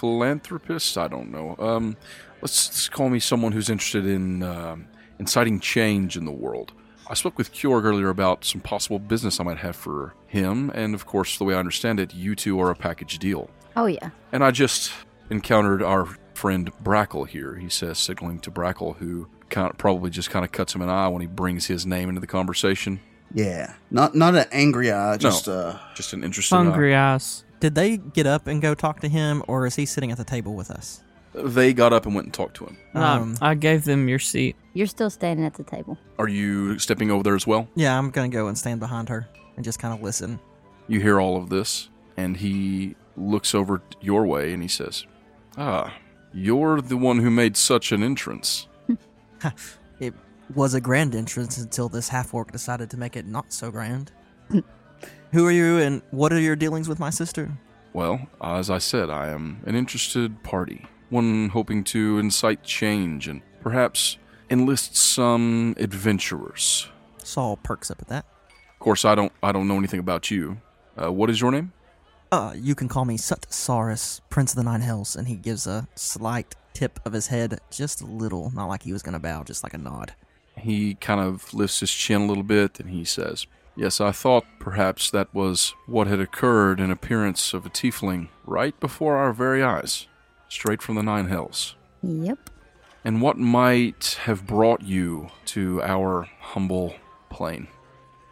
philanthropist. 0.00 0.96
I 0.96 1.08
don't 1.08 1.30
know. 1.30 1.56
Um, 1.58 1.96
let's, 2.42 2.68
let's 2.68 2.88
call 2.88 3.10
me 3.10 3.20
someone 3.20 3.52
who's 3.52 3.70
interested 3.70 4.06
in 4.06 4.42
um 4.42 4.86
inciting 5.18 5.60
change 5.60 6.16
in 6.16 6.24
the 6.24 6.32
world. 6.32 6.72
I 7.06 7.14
spoke 7.14 7.36
with 7.36 7.52
Kjorg 7.52 7.84
earlier 7.84 8.08
about 8.08 8.44
some 8.44 8.60
possible 8.60 8.98
business 8.98 9.40
I 9.40 9.44
might 9.44 9.58
have 9.58 9.76
for 9.76 10.14
him, 10.26 10.70
and 10.74 10.94
of 10.94 11.04
course, 11.06 11.38
the 11.38 11.44
way 11.44 11.54
I 11.54 11.58
understand 11.58 12.00
it, 12.00 12.14
you 12.14 12.34
two 12.34 12.60
are 12.60 12.70
a 12.70 12.74
package 12.74 13.18
deal. 13.18 13.50
Oh, 13.76 13.86
yeah. 13.86 14.10
And 14.32 14.44
I 14.44 14.50
just 14.52 14.92
encountered 15.28 15.82
our 15.82 16.06
friend 16.34 16.72
Brackle 16.82 17.26
here. 17.28 17.56
He 17.56 17.68
says, 17.68 17.98
signaling 17.98 18.38
to 18.40 18.50
Brackle, 18.50 18.96
who 18.96 19.28
kind 19.48 19.68
of, 19.70 19.76
probably 19.76 20.10
just 20.10 20.30
kind 20.30 20.44
of 20.44 20.52
cuts 20.52 20.74
him 20.74 20.82
an 20.82 20.88
eye 20.88 21.08
when 21.08 21.20
he 21.20 21.26
brings 21.26 21.66
his 21.66 21.84
name 21.84 22.08
into 22.08 22.20
the 22.20 22.26
conversation. 22.28 23.00
Yeah, 23.34 23.74
not 23.90 24.14
not 24.14 24.34
an 24.34 24.46
angry 24.52 24.90
eye, 24.90 25.16
just 25.16 25.48
uh, 25.48 25.78
Just 25.94 26.12
an 26.12 26.24
interesting 26.24 26.58
eye. 26.58 26.64
Hungry 26.64 26.94
ass. 26.94 27.44
Did 27.60 27.74
they 27.74 27.98
get 27.98 28.26
up 28.26 28.46
and 28.46 28.60
go 28.60 28.74
talk 28.74 29.00
to 29.00 29.08
him, 29.08 29.42
or 29.46 29.66
is 29.66 29.76
he 29.76 29.86
sitting 29.86 30.10
at 30.10 30.18
the 30.18 30.24
table 30.24 30.54
with 30.54 30.70
us? 30.70 31.02
They 31.34 31.72
got 31.72 31.92
up 31.92 32.06
and 32.06 32.14
went 32.14 32.24
and 32.26 32.34
talked 32.34 32.56
to 32.56 32.66
him. 32.66 32.76
Um, 32.94 33.36
I 33.40 33.54
gave 33.54 33.84
them 33.84 34.08
your 34.08 34.18
seat. 34.18 34.56
You're 34.74 34.86
still 34.88 35.10
standing 35.10 35.46
at 35.46 35.54
the 35.54 35.62
table. 35.62 35.96
Are 36.18 36.26
you 36.28 36.78
stepping 36.78 37.10
over 37.10 37.22
there 37.22 37.36
as 37.36 37.46
well? 37.46 37.68
Yeah, 37.76 37.96
I'm 37.96 38.10
gonna 38.10 38.28
go 38.28 38.48
and 38.48 38.58
stand 38.58 38.80
behind 38.80 39.08
her 39.10 39.28
and 39.56 39.64
just 39.64 39.78
kind 39.78 39.94
of 39.94 40.02
listen. 40.02 40.40
You 40.88 41.00
hear 41.00 41.20
all 41.20 41.36
of 41.36 41.48
this, 41.50 41.88
and 42.16 42.36
he 42.36 42.96
looks 43.16 43.54
over 43.54 43.82
your 44.00 44.26
way 44.26 44.52
and 44.52 44.62
he 44.62 44.68
says, 44.68 45.06
Ah, 45.56 45.94
you're 46.32 46.80
the 46.80 46.96
one 46.96 47.18
who 47.18 47.30
made 47.30 47.56
such 47.56 47.92
an 47.92 48.02
entrance. 48.02 48.66
It 50.00 50.14
was 50.54 50.74
a 50.74 50.80
grand 50.80 51.14
entrance 51.14 51.58
until 51.58 51.88
this 51.88 52.08
half 52.08 52.32
orc 52.34 52.50
decided 52.52 52.90
to 52.90 52.96
make 52.96 53.16
it 53.16 53.26
not 53.26 53.52
so 53.52 53.70
grand. 53.70 54.12
Who 55.32 55.46
are 55.46 55.52
you, 55.52 55.78
and 55.78 56.02
what 56.10 56.32
are 56.32 56.40
your 56.40 56.56
dealings 56.56 56.88
with 56.88 56.98
my 56.98 57.10
sister? 57.10 57.56
Well, 57.92 58.26
as 58.42 58.68
I 58.68 58.78
said, 58.78 59.10
I 59.10 59.28
am 59.28 59.62
an 59.64 59.76
interested 59.76 60.42
party, 60.42 60.86
one 61.08 61.50
hoping 61.50 61.84
to 61.84 62.18
incite 62.18 62.64
change 62.64 63.28
and 63.28 63.42
perhaps 63.60 64.18
enlist 64.50 64.96
some 64.96 65.76
adventurers. 65.78 66.88
Saul 67.22 67.56
perks 67.56 67.90
up 67.90 68.02
at 68.02 68.08
that. 68.08 68.26
Of 68.72 68.78
course, 68.80 69.04
I 69.04 69.14
don't 69.14 69.32
I 69.42 69.52
don't 69.52 69.68
know 69.68 69.76
anything 69.76 70.00
about 70.00 70.30
you. 70.30 70.60
Uh, 71.00 71.12
what 71.12 71.30
is 71.30 71.40
your 71.40 71.52
name? 71.52 71.72
Uh, 72.32 72.52
you 72.56 72.74
can 72.74 72.88
call 72.88 73.04
me 73.04 73.16
Sutsaurus, 73.16 74.20
Prince 74.30 74.52
of 74.52 74.56
the 74.56 74.64
Nine 74.64 74.80
Hells, 74.80 75.14
and 75.14 75.28
he 75.28 75.36
gives 75.36 75.66
a 75.66 75.86
slight 75.94 76.54
tip 76.74 76.98
of 77.04 77.12
his 77.12 77.28
head, 77.28 77.60
just 77.70 78.00
a 78.00 78.06
little, 78.06 78.50
not 78.54 78.66
like 78.66 78.82
he 78.82 78.92
was 78.92 79.02
gonna 79.02 79.18
bow, 79.20 79.44
just 79.44 79.62
like 79.62 79.74
a 79.74 79.78
nod. 79.78 80.14
He 80.56 80.94
kind 80.94 81.20
of 81.20 81.52
lifts 81.54 81.80
his 81.80 81.92
chin 81.92 82.22
a 82.22 82.26
little 82.26 82.42
bit 82.42 82.80
and 82.80 82.90
he 82.90 83.04
says, 83.04 83.46
Yes, 83.76 84.00
I 84.00 84.12
thought 84.12 84.44
perhaps 84.58 85.10
that 85.10 85.32
was 85.34 85.74
what 85.86 86.06
had 86.06 86.20
occurred 86.20 86.80
in 86.80 86.90
appearance 86.90 87.54
of 87.54 87.64
a 87.64 87.70
tiefling 87.70 88.28
right 88.44 88.78
before 88.80 89.16
our 89.16 89.32
very 89.32 89.62
eyes, 89.62 90.06
straight 90.48 90.82
from 90.82 90.96
the 90.96 91.02
Nine 91.02 91.28
Hells. 91.28 91.76
Yep. 92.02 92.50
And 93.04 93.22
what 93.22 93.38
might 93.38 94.18
have 94.24 94.46
brought 94.46 94.82
you 94.82 95.30
to 95.46 95.82
our 95.82 96.28
humble 96.40 96.94
plane? 97.30 97.68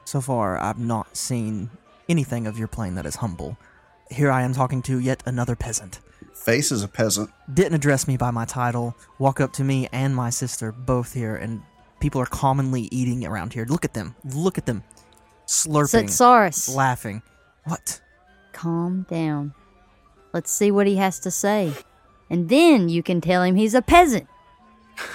So 0.04 0.20
far, 0.20 0.58
I've 0.58 0.78
not 0.78 1.16
seen 1.16 1.70
anything 2.08 2.46
of 2.46 2.58
your 2.58 2.68
plane 2.68 2.94
that 2.96 3.06
is 3.06 3.16
humble. 3.16 3.56
Here 4.10 4.30
I 4.30 4.42
am 4.42 4.54
talking 4.54 4.82
to 4.82 4.98
yet 4.98 5.22
another 5.26 5.54
peasant. 5.54 6.00
Face 6.34 6.72
is 6.72 6.82
a 6.82 6.88
peasant. 6.88 7.30
Didn't 7.52 7.74
address 7.74 8.06
me 8.08 8.16
by 8.16 8.30
my 8.30 8.44
title, 8.44 8.96
walk 9.18 9.40
up 9.40 9.52
to 9.54 9.64
me 9.64 9.88
and 9.92 10.14
my 10.14 10.30
sister, 10.30 10.72
both 10.72 11.14
here, 11.14 11.36
and 11.36 11.62
people 12.00 12.20
are 12.20 12.26
commonly 12.26 12.88
eating 12.90 13.26
around 13.26 13.52
here. 13.52 13.66
Look 13.66 13.84
at 13.84 13.94
them. 13.94 14.14
Look 14.24 14.56
at 14.56 14.66
them. 14.66 14.82
Slurping. 15.48 16.04
Setsaurus, 16.04 16.74
Laughing. 16.74 17.22
What? 17.64 18.00
calm 18.52 19.06
down. 19.08 19.54
Let's 20.32 20.50
see 20.50 20.70
what 20.70 20.86
he 20.86 20.96
has 20.96 21.18
to 21.20 21.30
say. 21.30 21.72
And 22.28 22.48
then 22.48 22.88
you 22.88 23.02
can 23.02 23.20
tell 23.20 23.42
him 23.42 23.56
he's 23.56 23.74
a 23.74 23.82
peasant. 23.82 24.28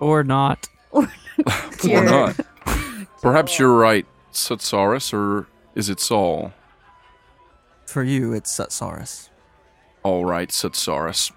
Or 0.00 0.24
not. 0.24 0.68
Or 0.90 1.08
not? 1.84 2.38
Perhaps 3.22 3.58
you're 3.58 3.74
right, 3.74 4.04
Sutsaurus, 4.32 5.14
or 5.14 5.46
is 5.74 5.88
it 5.88 6.00
Saul? 6.00 6.52
For 7.86 8.02
you, 8.02 8.32
it's 8.32 8.54
Sutsaurus. 8.54 9.30
All 10.02 10.24
right, 10.24 10.50
Sutsaurus. 10.50 11.30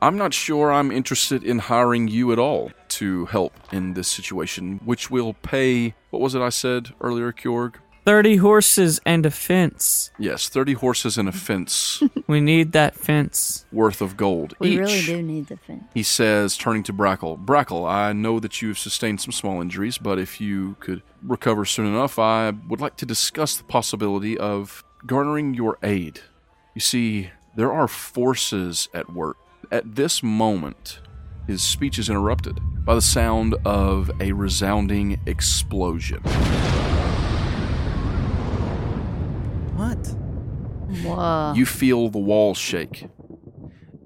I'm 0.00 0.16
not 0.16 0.32
sure 0.32 0.72
I'm 0.72 0.92
interested 0.92 1.42
in 1.42 1.58
hiring 1.58 2.08
you 2.08 2.32
at 2.32 2.38
all 2.38 2.70
to 2.90 3.26
help 3.26 3.52
in 3.72 3.94
this 3.94 4.08
situation, 4.08 4.80
which 4.84 5.10
will 5.10 5.34
pay. 5.34 5.94
What 6.10 6.22
was 6.22 6.34
it 6.34 6.42
I 6.42 6.48
said 6.50 6.90
earlier, 7.00 7.32
Kjorg? 7.32 7.74
30 8.04 8.36
horses 8.36 9.00
and 9.04 9.26
a 9.26 9.30
fence. 9.30 10.10
Yes, 10.18 10.48
30 10.48 10.72
horses 10.74 11.18
and 11.18 11.28
a 11.28 11.32
fence 11.32 12.02
We 12.26 12.40
need 12.40 12.72
that 12.72 12.94
fence. 12.94 13.66
worth 13.70 14.00
of 14.00 14.16
gold 14.16 14.54
We 14.58 14.70
each. 14.70 14.78
really 14.78 15.02
do 15.02 15.22
need 15.22 15.48
the 15.48 15.58
fence. 15.58 15.84
He 15.92 16.02
says, 16.02 16.56
turning 16.56 16.82
to 16.84 16.92
Brackle, 16.94 17.44
Brackle, 17.44 17.86
I 17.86 18.14
know 18.14 18.40
that 18.40 18.62
you've 18.62 18.78
sustained 18.78 19.20
some 19.20 19.32
small 19.32 19.60
injuries, 19.60 19.98
but 19.98 20.18
if 20.18 20.40
you 20.40 20.76
could 20.80 21.02
recover 21.22 21.66
soon 21.66 21.84
enough, 21.86 22.18
I 22.18 22.52
would 22.68 22.80
like 22.80 22.96
to 22.96 23.04
discuss 23.04 23.56
the 23.56 23.64
possibility 23.64 24.38
of 24.38 24.82
garnering 25.06 25.52
your 25.52 25.76
aid. 25.82 26.20
You 26.74 26.80
see, 26.80 27.30
there 27.56 27.72
are 27.72 27.88
forces 27.88 28.88
at 28.94 29.12
work. 29.12 29.36
At 29.70 29.96
this 29.96 30.22
moment, 30.22 31.00
his 31.48 31.62
speech 31.62 31.98
is 31.98 32.10
interrupted 32.10 32.60
by 32.84 32.94
the 32.94 33.00
sound 33.00 33.54
of 33.64 34.10
a 34.20 34.32
resounding 34.32 35.18
explosion. 35.24 36.20
What? 39.74 39.96
Whoa. 41.02 41.54
You 41.56 41.64
feel 41.64 42.10
the 42.10 42.18
walls 42.18 42.58
shake, 42.58 43.08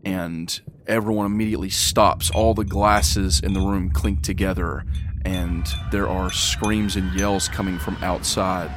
and 0.05 0.61
everyone 0.87 1.27
immediately 1.27 1.69
stops. 1.69 2.31
All 2.31 2.55
the 2.55 2.65
glasses 2.65 3.41
in 3.41 3.55
the 3.55 3.61
room 3.61 3.91
clink 3.91 4.23
together, 4.23 4.85
and 5.25 5.67
there 5.91 6.09
are 6.09 6.31
screams 6.31 6.95
and 6.95 7.13
yells 7.19 7.49
coming 7.49 7.81
from 7.81 7.97
outside. 8.03 8.71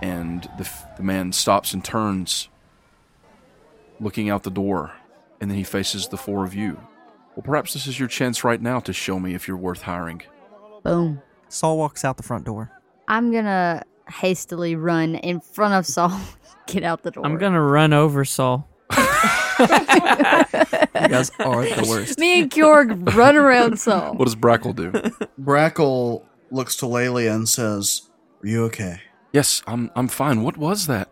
And 0.00 0.44
the, 0.56 0.64
f- 0.64 0.96
the 0.96 1.02
man 1.02 1.32
stops 1.32 1.74
and 1.74 1.84
turns, 1.84 2.48
looking 3.98 4.30
out 4.30 4.44
the 4.44 4.50
door, 4.50 4.92
and 5.40 5.50
then 5.50 5.58
he 5.58 5.64
faces 5.64 6.06
the 6.06 6.16
four 6.16 6.44
of 6.44 6.54
you. 6.54 6.78
Well, 7.38 7.44
perhaps 7.44 7.72
this 7.72 7.86
is 7.86 8.00
your 8.00 8.08
chance 8.08 8.42
right 8.42 8.60
now 8.60 8.80
to 8.80 8.92
show 8.92 9.20
me 9.20 9.32
if 9.32 9.46
you're 9.46 9.56
worth 9.56 9.82
hiring. 9.82 10.22
Boom. 10.82 11.22
Saul 11.48 11.78
walks 11.78 12.04
out 12.04 12.16
the 12.16 12.24
front 12.24 12.44
door. 12.44 12.72
I'm 13.06 13.30
gonna 13.30 13.84
hastily 14.08 14.74
run 14.74 15.14
in 15.14 15.38
front 15.38 15.74
of 15.74 15.86
Saul. 15.86 16.20
Get 16.66 16.82
out 16.82 17.04
the 17.04 17.12
door. 17.12 17.24
I'm 17.24 17.38
gonna 17.38 17.62
run 17.62 17.92
over 17.92 18.24
Saul. 18.24 18.68
You 19.60 19.66
guys 21.08 21.30
are 21.38 21.64
the 21.64 21.86
worst. 21.88 22.18
Me 22.18 22.40
and 22.42 22.50
Kjorg 22.50 23.14
run 23.14 23.36
around 23.36 23.78
Saul. 23.78 24.14
What 24.14 24.24
does 24.24 24.34
Brackle 24.34 24.74
do? 24.74 24.90
Brackle 25.40 26.24
looks 26.50 26.74
to 26.76 26.86
Lelia 26.88 27.32
and 27.32 27.48
says, 27.48 28.10
Are 28.42 28.48
you 28.48 28.64
okay? 28.64 29.00
yes, 29.32 29.62
I'm, 29.68 29.92
I'm 29.94 30.08
fine. 30.08 30.42
What 30.42 30.56
was 30.56 30.88
that? 30.88 31.08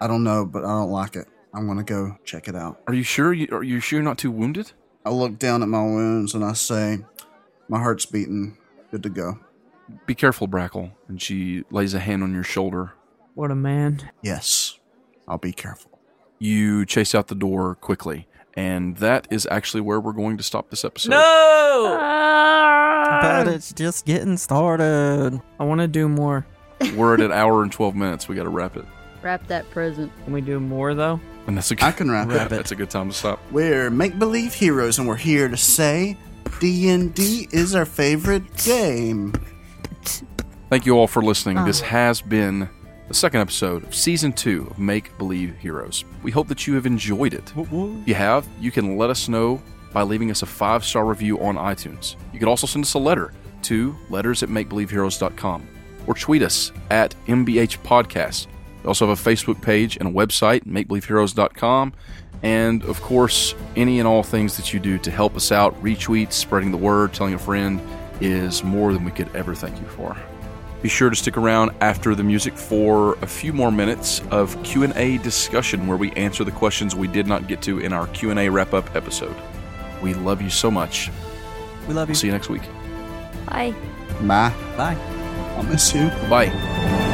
I 0.00 0.08
don't 0.08 0.24
know, 0.24 0.44
but 0.44 0.64
I 0.64 0.68
don't 0.70 0.90
like 0.90 1.14
it. 1.14 1.28
I'm 1.54 1.68
gonna 1.68 1.84
go 1.84 2.16
check 2.24 2.48
it 2.48 2.56
out. 2.56 2.80
Are 2.88 2.94
you 2.94 3.04
sure? 3.04 3.32
You, 3.32 3.46
are 3.52 3.62
you 3.62 3.78
sure 3.78 3.98
you're 3.98 4.04
not 4.04 4.18
too 4.18 4.32
wounded? 4.32 4.72
I 5.08 5.10
look 5.10 5.38
down 5.38 5.62
at 5.62 5.70
my 5.70 5.82
wounds 5.82 6.34
and 6.34 6.44
I 6.44 6.52
say, 6.52 6.98
My 7.66 7.78
heart's 7.78 8.04
beating. 8.04 8.58
Good 8.90 9.02
to 9.04 9.08
go. 9.08 9.38
Be 10.04 10.14
careful, 10.14 10.46
Brackle. 10.46 10.92
And 11.08 11.20
she 11.20 11.64
lays 11.70 11.94
a 11.94 11.98
hand 11.98 12.22
on 12.22 12.34
your 12.34 12.42
shoulder. 12.42 12.92
What 13.32 13.50
a 13.50 13.54
man. 13.54 14.10
Yes, 14.22 14.78
I'll 15.26 15.38
be 15.38 15.52
careful. 15.52 15.98
You 16.38 16.84
chase 16.84 17.14
out 17.14 17.28
the 17.28 17.34
door 17.34 17.74
quickly. 17.76 18.28
And 18.52 18.98
that 18.98 19.26
is 19.30 19.48
actually 19.50 19.80
where 19.80 19.98
we're 19.98 20.12
going 20.12 20.36
to 20.36 20.42
stop 20.42 20.68
this 20.68 20.84
episode. 20.84 21.12
No! 21.12 21.96
Ah! 21.98 23.20
But 23.22 23.48
ah! 23.48 23.50
it's 23.50 23.72
just 23.72 24.04
getting 24.04 24.36
started. 24.36 25.40
I 25.58 25.64
want 25.64 25.80
to 25.80 25.88
do 25.88 26.06
more. 26.10 26.46
We're 26.94 27.14
at 27.14 27.20
an 27.22 27.32
hour 27.32 27.62
and 27.62 27.72
12 27.72 27.94
minutes. 27.94 28.28
We 28.28 28.36
got 28.36 28.42
to 28.42 28.50
wrap 28.50 28.76
it. 28.76 28.84
Wrap 29.22 29.46
that 29.46 29.70
present. 29.70 30.12
Can 30.24 30.34
we 30.34 30.42
do 30.42 30.60
more 30.60 30.94
though? 30.94 31.18
And 31.48 31.56
that's 31.56 31.70
a 31.72 31.74
good, 31.74 31.84
I 31.84 31.90
can 31.92 32.10
wrap 32.10 32.28
Wrap 32.28 32.46
it. 32.50 32.52
it. 32.52 32.56
That's 32.56 32.70
a 32.72 32.76
good 32.76 32.90
time 32.90 33.08
to 33.08 33.14
stop. 33.14 33.40
We're 33.50 33.90
make 33.90 34.18
believe 34.18 34.54
heroes, 34.54 34.98
and 34.98 35.08
we're 35.08 35.16
here 35.16 35.48
to 35.48 35.56
say 35.56 36.16
D 36.60 36.88
and 36.90 37.12
D 37.14 37.48
is 37.50 37.74
our 37.74 37.84
favorite 37.86 38.44
game. 38.58 39.32
Thank 40.70 40.84
you 40.86 40.96
all 40.98 41.06
for 41.06 41.22
listening. 41.22 41.64
This 41.64 41.80
Oh. 41.80 41.86
has 41.86 42.20
been 42.20 42.68
the 43.08 43.14
second 43.14 43.40
episode 43.40 43.84
of 43.84 43.94
season 43.94 44.32
two 44.34 44.66
of 44.70 44.78
Make 44.78 45.16
Believe 45.16 45.56
Heroes. 45.58 46.04
We 46.22 46.30
hope 46.30 46.48
that 46.48 46.66
you 46.66 46.74
have 46.74 46.84
enjoyed 46.84 47.32
it. 47.32 47.50
If 47.56 48.08
you 48.08 48.14
have, 48.14 48.46
you 48.60 48.70
can 48.70 48.98
let 48.98 49.08
us 49.08 49.28
know 49.28 49.62
by 49.94 50.02
leaving 50.02 50.30
us 50.30 50.42
a 50.42 50.46
five 50.46 50.84
star 50.84 51.06
review 51.06 51.40
on 51.40 51.56
iTunes. 51.56 52.16
You 52.34 52.38
can 52.38 52.48
also 52.48 52.66
send 52.66 52.84
us 52.84 52.92
a 52.92 52.98
letter 52.98 53.32
to 53.62 53.96
letters 54.10 54.42
at 54.42 54.50
makebelieveheroes.com 54.50 55.66
or 56.06 56.14
tweet 56.14 56.42
us 56.42 56.70
at 56.90 57.14
MBH 57.26 57.78
Podcast. 57.82 58.46
We 58.88 58.90
also 58.90 59.06
have 59.06 59.20
a 59.20 59.30
Facebook 59.30 59.60
page 59.60 59.98
and 59.98 60.08
a 60.08 60.10
website, 60.10 60.64
makebelieveheroes.com. 60.64 61.92
And 62.42 62.82
of 62.84 63.02
course, 63.02 63.54
any 63.76 63.98
and 63.98 64.08
all 64.08 64.22
things 64.22 64.56
that 64.56 64.72
you 64.72 64.80
do 64.80 64.96
to 65.00 65.10
help 65.10 65.36
us 65.36 65.52
out, 65.52 65.78
retweets, 65.82 66.32
spreading 66.32 66.70
the 66.70 66.78
word, 66.78 67.12
telling 67.12 67.34
a 67.34 67.38
friend, 67.38 67.82
is 68.22 68.64
more 68.64 68.94
than 68.94 69.04
we 69.04 69.10
could 69.10 69.28
ever 69.36 69.54
thank 69.54 69.78
you 69.78 69.86
for. 69.88 70.16
Be 70.80 70.88
sure 70.88 71.10
to 71.10 71.16
stick 71.16 71.36
around 71.36 71.72
after 71.82 72.14
the 72.14 72.22
music 72.22 72.56
for 72.56 73.18
a 73.20 73.26
few 73.26 73.52
more 73.52 73.70
minutes 73.70 74.22
of 74.30 74.56
Q&A 74.62 75.18
discussion 75.18 75.86
where 75.86 75.98
we 75.98 76.10
answer 76.12 76.42
the 76.42 76.52
questions 76.52 76.96
we 76.96 77.08
did 77.08 77.26
not 77.26 77.46
get 77.46 77.60
to 77.64 77.80
in 77.80 77.92
our 77.92 78.06
Q&A 78.06 78.48
wrap-up 78.48 78.96
episode. 78.96 79.36
We 80.02 80.14
love 80.14 80.40
you 80.40 80.48
so 80.48 80.70
much. 80.70 81.10
We 81.86 81.92
love 81.92 82.08
you. 82.08 82.12
We'll 82.12 82.20
see 82.20 82.28
you 82.28 82.32
next 82.32 82.48
week. 82.48 82.62
Bye. 83.50 83.74
Bye. 84.22 84.54
Bye. 84.78 84.96
I'll 85.58 85.64
miss 85.64 85.94
you. 85.94 86.08
Bye. 86.30 87.07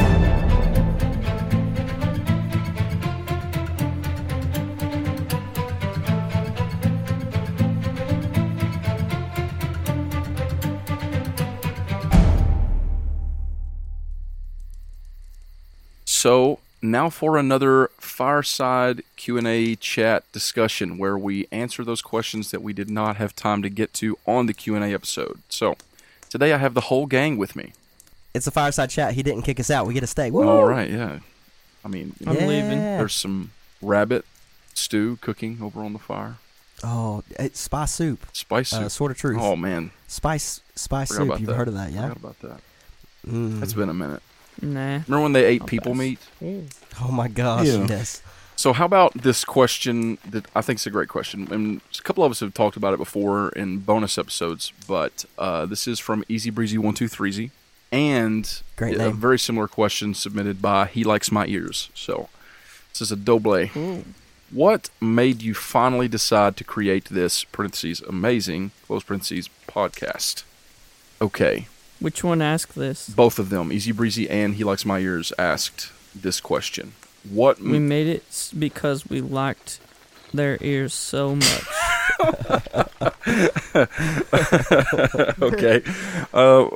So 16.25 16.59
now 16.81 17.11
for 17.11 17.37
another 17.37 17.91
fireside 17.99 19.03
Q&A 19.17 19.77
chat 19.77 20.25
discussion 20.33 20.97
where 20.97 21.19
we 21.19 21.47
answer 21.53 21.85
those 21.85 22.01
questions 22.01 22.51
that 22.51 22.63
we 22.63 22.73
did 22.73 22.89
not 22.89 23.17
have 23.17 23.37
time 23.37 23.61
to 23.61 23.69
get 23.69 23.93
to 24.01 24.17
on 24.25 24.47
the 24.47 24.55
Q&A 24.55 24.95
episode. 24.95 25.41
So 25.51 25.77
today 26.31 26.55
I 26.55 26.57
have 26.57 26.73
the 26.73 26.81
whole 26.89 27.05
gang 27.05 27.37
with 27.37 27.55
me. 27.55 27.75
It's 28.33 28.47
a 28.47 28.51
fireside 28.51 28.89
chat. 28.89 29.13
He 29.13 29.23
didn't 29.23 29.43
kick 29.43 29.61
us 29.61 29.71
out. 29.71 29.87
We 29.87 29.93
get 29.93 30.03
a 30.03 30.07
steak. 30.07 30.33
All 30.33 30.65
right, 30.65 30.89
yeah. 30.89 31.19
I 31.85 31.89
mean, 31.89 32.15
I'm 32.27 32.37
leaving. 32.37 32.79
there's 32.79 33.13
some 33.13 33.51
rabbit 33.83 34.25
stew 34.73 35.19
cooking 35.21 35.59
over 35.61 35.81
on 35.81 35.93
the 35.93 35.99
fire. 35.99 36.37
Oh, 36.83 37.23
it's 37.39 37.61
spice 37.61 37.93
soup. 37.93 38.25
Spice 38.33 38.71
soup. 38.71 38.81
Uh, 38.85 38.89
sort 38.89 39.11
of 39.11 39.19
truth. 39.19 39.41
oh 39.43 39.57
man, 39.57 39.91
Spice 40.09 40.63
spice 40.75 41.09
Forgot 41.09 41.35
soup. 41.35 41.41
You've 41.41 41.49
that. 41.51 41.57
heard 41.57 41.69
of 41.69 41.75
that, 41.75 41.93
yeah? 41.93 42.09
forgot 42.09 42.17
about 42.17 42.41
that. 42.41 42.61
Mm. 43.29 43.63
It's 43.63 43.75
been 43.75 43.91
a 43.91 43.95
minute. 43.95 44.23
Nah. 44.63 45.01
Remember 45.07 45.21
when 45.21 45.33
they 45.33 45.45
ate 45.45 45.67
people 45.67 45.95
meat? 45.95 46.19
Oh 47.01 47.11
my 47.11 47.29
gosh. 47.29 47.67
Ew. 47.67 47.87
Yes. 47.89 48.23
So 48.57 48.73
how 48.73 48.85
about 48.85 49.15
this 49.15 49.45
question 49.45 50.19
that 50.31 50.47
I 50.55 50.63
think 50.63 50.79
is 50.79 50.87
a 50.87 50.91
great 50.91 51.09
question, 51.09 51.49
and 51.51 51.81
a 51.99 52.03
couple 52.03 52.23
of 52.23 52.31
us 52.31 52.39
have 52.41 52.55
talked 52.55 52.77
about 52.77 52.95
it 52.95 52.99
before 52.99 53.49
in 53.51 53.79
bonus 53.79 54.17
episodes, 54.17 54.73
but 54.87 55.25
uh, 55.37 55.67
this 55.67 55.89
is 55.89 55.99
from 55.99 56.25
Easy 56.29 56.51
Breezy 56.51 56.79
One 56.79 56.95
Two 56.95 57.09
Three 57.09 57.33
Z, 57.33 57.51
and 57.91 58.63
Great 58.77 58.97
a 59.01 59.11
very 59.11 59.41
similar 59.41 59.67
question 59.67 60.15
submitted 60.15 60.63
by 60.63 60.87
He 60.87 61.03
Likes 61.03 61.33
My 61.33 61.47
Ears. 61.47 61.91
So 61.95 62.29
this 62.93 63.01
is 63.03 63.11
a 63.11 63.17
double. 63.17 63.67
What 64.53 64.89
made 65.01 65.43
you 65.43 65.53
finally 65.53 66.07
decide 66.07 66.57
to 66.59 66.65
create 66.65 67.07
this 67.07 67.43
parentheses 67.43 68.01
amazing 68.03 68.71
close 68.87 69.03
parentheses 69.03 69.51
podcast? 69.67 70.45
Okay, 71.21 71.67
Which 72.01 72.25
one 72.25 72.43
asked 72.43 72.75
this? 72.75 73.09
Both 73.09 73.39
of 73.39 73.51
them, 73.51 73.73
Easy 73.73 73.93
Breezy 73.93 74.29
and 74.29 74.57
He 74.57 74.65
Likes 74.65 74.85
My 74.85 74.99
Ears, 74.99 75.33
asked 75.39 75.91
this 76.15 76.41
question. 76.41 76.95
What 77.29 77.61
We 77.61 77.79
made 77.79 78.07
it 78.07 78.53
because 78.59 79.09
we 79.09 79.21
liked 79.21 79.81
their 80.33 80.59
ears 80.61 80.93
so 80.93 81.37
much. 81.37 81.65
okay. 85.41 85.83
Uh, 86.33 86.69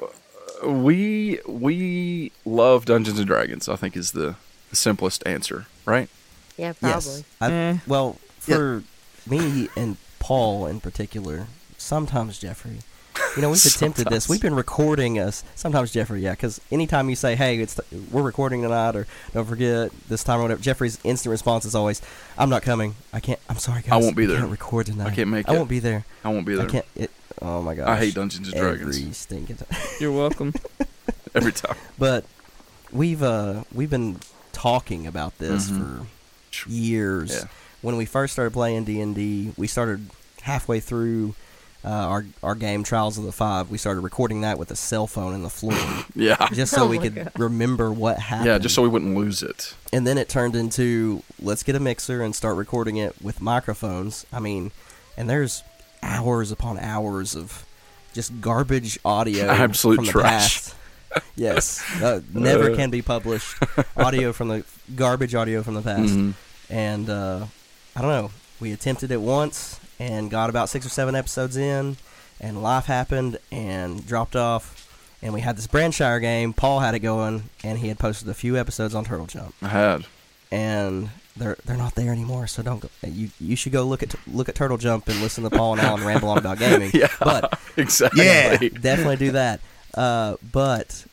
we 0.65 1.39
we 1.47 2.33
love 2.45 2.85
Dungeons 2.87 3.19
and 3.19 3.27
Dragons. 3.27 3.69
I 3.69 3.77
think 3.77 3.97
is 3.97 4.13
the, 4.13 4.37
the 4.71 4.77
simplest 4.77 5.27
answer, 5.27 5.67
right? 5.85 6.09
Yeah, 6.57 6.73
probably. 6.73 7.19
Yes. 7.19 7.25
I, 7.41 7.53
Eh. 7.53 7.79
Well, 7.87 8.17
for 8.39 8.83
me 9.29 9.69
and 9.77 9.97
Paul 10.19 10.67
in 10.67 10.81
particular, 10.81 11.47
sometimes 11.77 12.39
Jeffrey. 12.39 12.79
You 13.37 13.43
know, 13.43 13.51
we've 13.51 13.65
attempted 13.67 14.09
this. 14.09 14.29
We've 14.29 14.41
been 14.41 14.55
recording 14.55 15.19
us. 15.19 15.45
Sometimes 15.55 15.93
Jeffrey, 15.93 16.21
yeah, 16.21 16.33
because 16.33 16.61
anytime 16.71 17.09
you 17.11 17.17
say, 17.17 17.35
"Hey, 17.37 17.59
it's 17.59 17.81
we're 18.11 18.23
recording 18.23 18.63
tonight," 18.63 18.97
or 18.97 19.07
"Don't 19.33 19.47
forget 19.47 19.91
this 20.09 20.25
time," 20.25 20.41
or 20.41 20.43
whatever, 20.43 20.61
Jeffrey's 20.63 20.99
instant 21.05 21.31
response 21.31 21.65
is 21.65 21.75
always, 21.75 22.03
"I'm 22.37 22.51
not 22.51 22.63
coming. 22.63 22.95
I 23.13 23.21
can't. 23.21 23.39
I'm 23.49 23.59
sorry, 23.59 23.83
guys. 23.83 23.93
I 23.93 23.97
won't 23.97 24.17
be 24.17 24.23
We 24.23 24.33
there. 24.33 24.39
Can't 24.41 24.51
record 24.51 24.87
tonight. 24.87 25.09
I 25.09 25.15
can't 25.15 25.29
make 25.31 25.49
I 25.49 25.53
it. 25.53 25.55
I 25.55 25.59
won't 25.59 25.69
be 25.71 25.79
there. 25.79 26.05
I 26.25 26.29
won't 26.31 26.47
be 26.47 26.55
there. 26.55 26.67
I 26.67 26.69
can't. 26.69 26.87
It, 26.97 27.11
oh 27.43 27.63
my 27.63 27.75
gosh. 27.75 27.89
I 27.89 27.97
hate 27.97 28.15
Dungeons 28.15 28.49
and 28.49 28.57
Dragons 28.57 28.97
Every 28.99 29.13
stinking 29.13 29.57
time. 29.57 29.79
You're 30.01 30.13
welcome. 30.13 30.55
every 31.35 31.53
time. 31.53 31.77
But 31.99 32.25
we've 32.93 33.23
uh 33.23 33.65
we've 33.75 33.91
been 33.91 34.19
talking 34.53 35.07
about 35.07 35.39
this 35.39 35.71
Mhm. 35.71 36.07
for 36.65 36.71
years. 36.71 37.31
Yeah. 37.33 37.45
When 37.83 37.97
we 37.97 38.07
first 38.07 38.33
started 38.33 38.53
playing 38.53 38.85
D 38.85 39.01
and 39.01 39.15
D, 39.15 39.53
we 39.57 39.67
started 39.67 40.11
halfway 40.43 40.81
through 40.81 41.35
uh, 41.89 42.07
our 42.13 42.27
our 42.43 42.55
game 42.55 42.83
Trials 42.85 43.17
of 43.17 43.25
the 43.25 43.33
Five. 43.33 43.71
We 43.71 43.79
started 43.79 44.01
recording 44.01 44.43
that 44.43 44.59
with 44.59 44.71
a 44.71 44.77
cell 44.77 45.07
phone 45.07 45.33
in 45.35 45.43
the 45.43 45.49
floor, 45.49 45.79
Yeah. 46.15 46.49
just 46.53 46.73
so 46.75 46.83
Oh 46.85 46.87
we 46.89 46.99
could 46.99 47.15
God. 47.15 47.33
remember 47.39 47.91
what 47.91 48.19
happened. 48.19 48.47
Yeah, 48.49 48.59
just 48.59 48.75
so 48.75 48.83
we 48.83 48.89
wouldn't 48.89 49.17
lose 49.17 49.43
it. 49.43 49.75
and 49.93 50.07
then 50.07 50.19
it 50.19 50.29
turned 50.29 50.55
into 50.55 51.23
let's 51.41 51.63
get 51.63 51.75
a 51.77 51.81
mixer 51.81 52.21
and 52.23 52.35
start 52.35 52.57
recording 52.57 52.97
it 52.97 53.15
with 53.23 53.41
microphones. 53.41 54.27
I 54.33 54.41
mean, 54.41 54.71
and 55.17 55.31
there's 55.31 55.63
hours 56.03 56.53
upon 56.53 56.79
hours 56.79 57.35
of 57.35 57.65
just 58.13 58.41
garbage 58.41 58.99
audio, 59.05 59.47
Absolute 59.49 59.97
from 59.97 60.05
the 60.07 60.11
trash. 60.13 60.55
past. 60.55 60.75
yes, 61.37 61.83
uh, 62.03 62.21
never 62.35 62.77
can 62.77 62.91
be 62.91 63.01
published. 63.03 63.57
Audio 63.97 64.33
from 64.35 64.49
the 64.49 64.65
garbage 64.95 65.35
audio 65.35 65.63
from 65.63 65.75
the 65.75 65.83
past, 65.83 66.13
Mhm. 66.13 66.35
and 66.69 67.09
uh, 67.09 67.47
I 67.97 68.03
don't 68.03 68.11
know. 68.11 68.31
We 68.61 68.73
attempted 68.73 69.11
it 69.11 69.21
once 69.23 69.81
and 69.99 70.31
got 70.31 70.51
about 70.51 70.69
six 70.69 70.85
or 70.87 70.91
seven 70.91 71.15
episodes 71.15 71.57
in, 71.57 71.97
and 72.41 72.63
life 72.63 72.87
happened 72.87 73.39
and 73.51 74.07
dropped 74.07 74.37
off. 74.37 74.75
And 75.21 75.35
we 75.35 75.41
had 75.41 75.57
this 75.57 75.67
Branshire 75.67 76.21
game. 76.21 76.53
Paul 76.53 76.79
had 76.81 76.95
it 76.95 77.01
going, 77.01 77.51
and 77.65 77.79
he 77.79 77.89
had 77.89 77.99
posted 77.99 78.29
a 78.29 78.35
few 78.35 78.57
episodes 78.57 78.95
on 78.95 79.05
Turtle 79.05 79.27
Jump 79.27 79.53
I 79.61 79.69
had. 79.69 80.07
and 80.53 81.11
they're 81.37 81.57
they're 81.65 81.77
not 81.77 81.95
there 81.97 82.13
anymore. 82.13 82.47
So 82.47 82.63
don't 82.63 82.81
go. 82.81 82.89
You 83.07 83.31
you 83.41 83.57
should 83.57 83.73
go 83.73 83.85
look 83.85 84.03
at 84.03 84.15
look 84.29 84.49
at 84.49 84.55
Turtle 84.55 84.77
Jump 84.79 85.09
and 85.09 85.21
listen 85.21 85.43
to 85.45 85.51
Paul 85.51 85.73
and 85.73 85.81
Alan 85.83 86.05
ramble 86.05 86.29
on 86.29 86.39
about 86.39 86.59
gaming. 86.59 86.91
Yeah. 86.95 87.09
But 87.21 87.59
Exactly. 87.77 88.25
Yeah. 88.25 88.57
definitely 88.81 89.17
do 89.17 89.33
that. 89.33 89.61
Uh, 89.95 90.37
but 90.53 91.05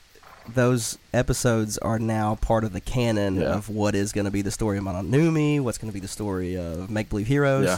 those 0.48 0.98
episodes 1.14 1.78
are 1.80 1.98
now 2.00 2.36
part 2.36 2.64
of 2.64 2.74
the 2.74 2.82
canon 2.82 3.38
Yeah. 3.42 3.56
of 3.56 3.70
what 3.70 3.96
is 3.96 4.12
going 4.12 4.26
to 4.26 4.32
be 4.32 4.42
the 4.44 4.52
story 4.52 4.78
of 4.78 4.84
Mononumi, 4.84 5.60
what's 5.60 5.78
going 5.80 5.90
to 5.92 5.94
be 5.94 6.00
the 6.00 6.08
story 6.08 6.56
of 6.58 6.90
Make 6.90 7.10
Believe 7.10 7.28
Heroes. 7.28 7.66
Yeah. 7.66 7.78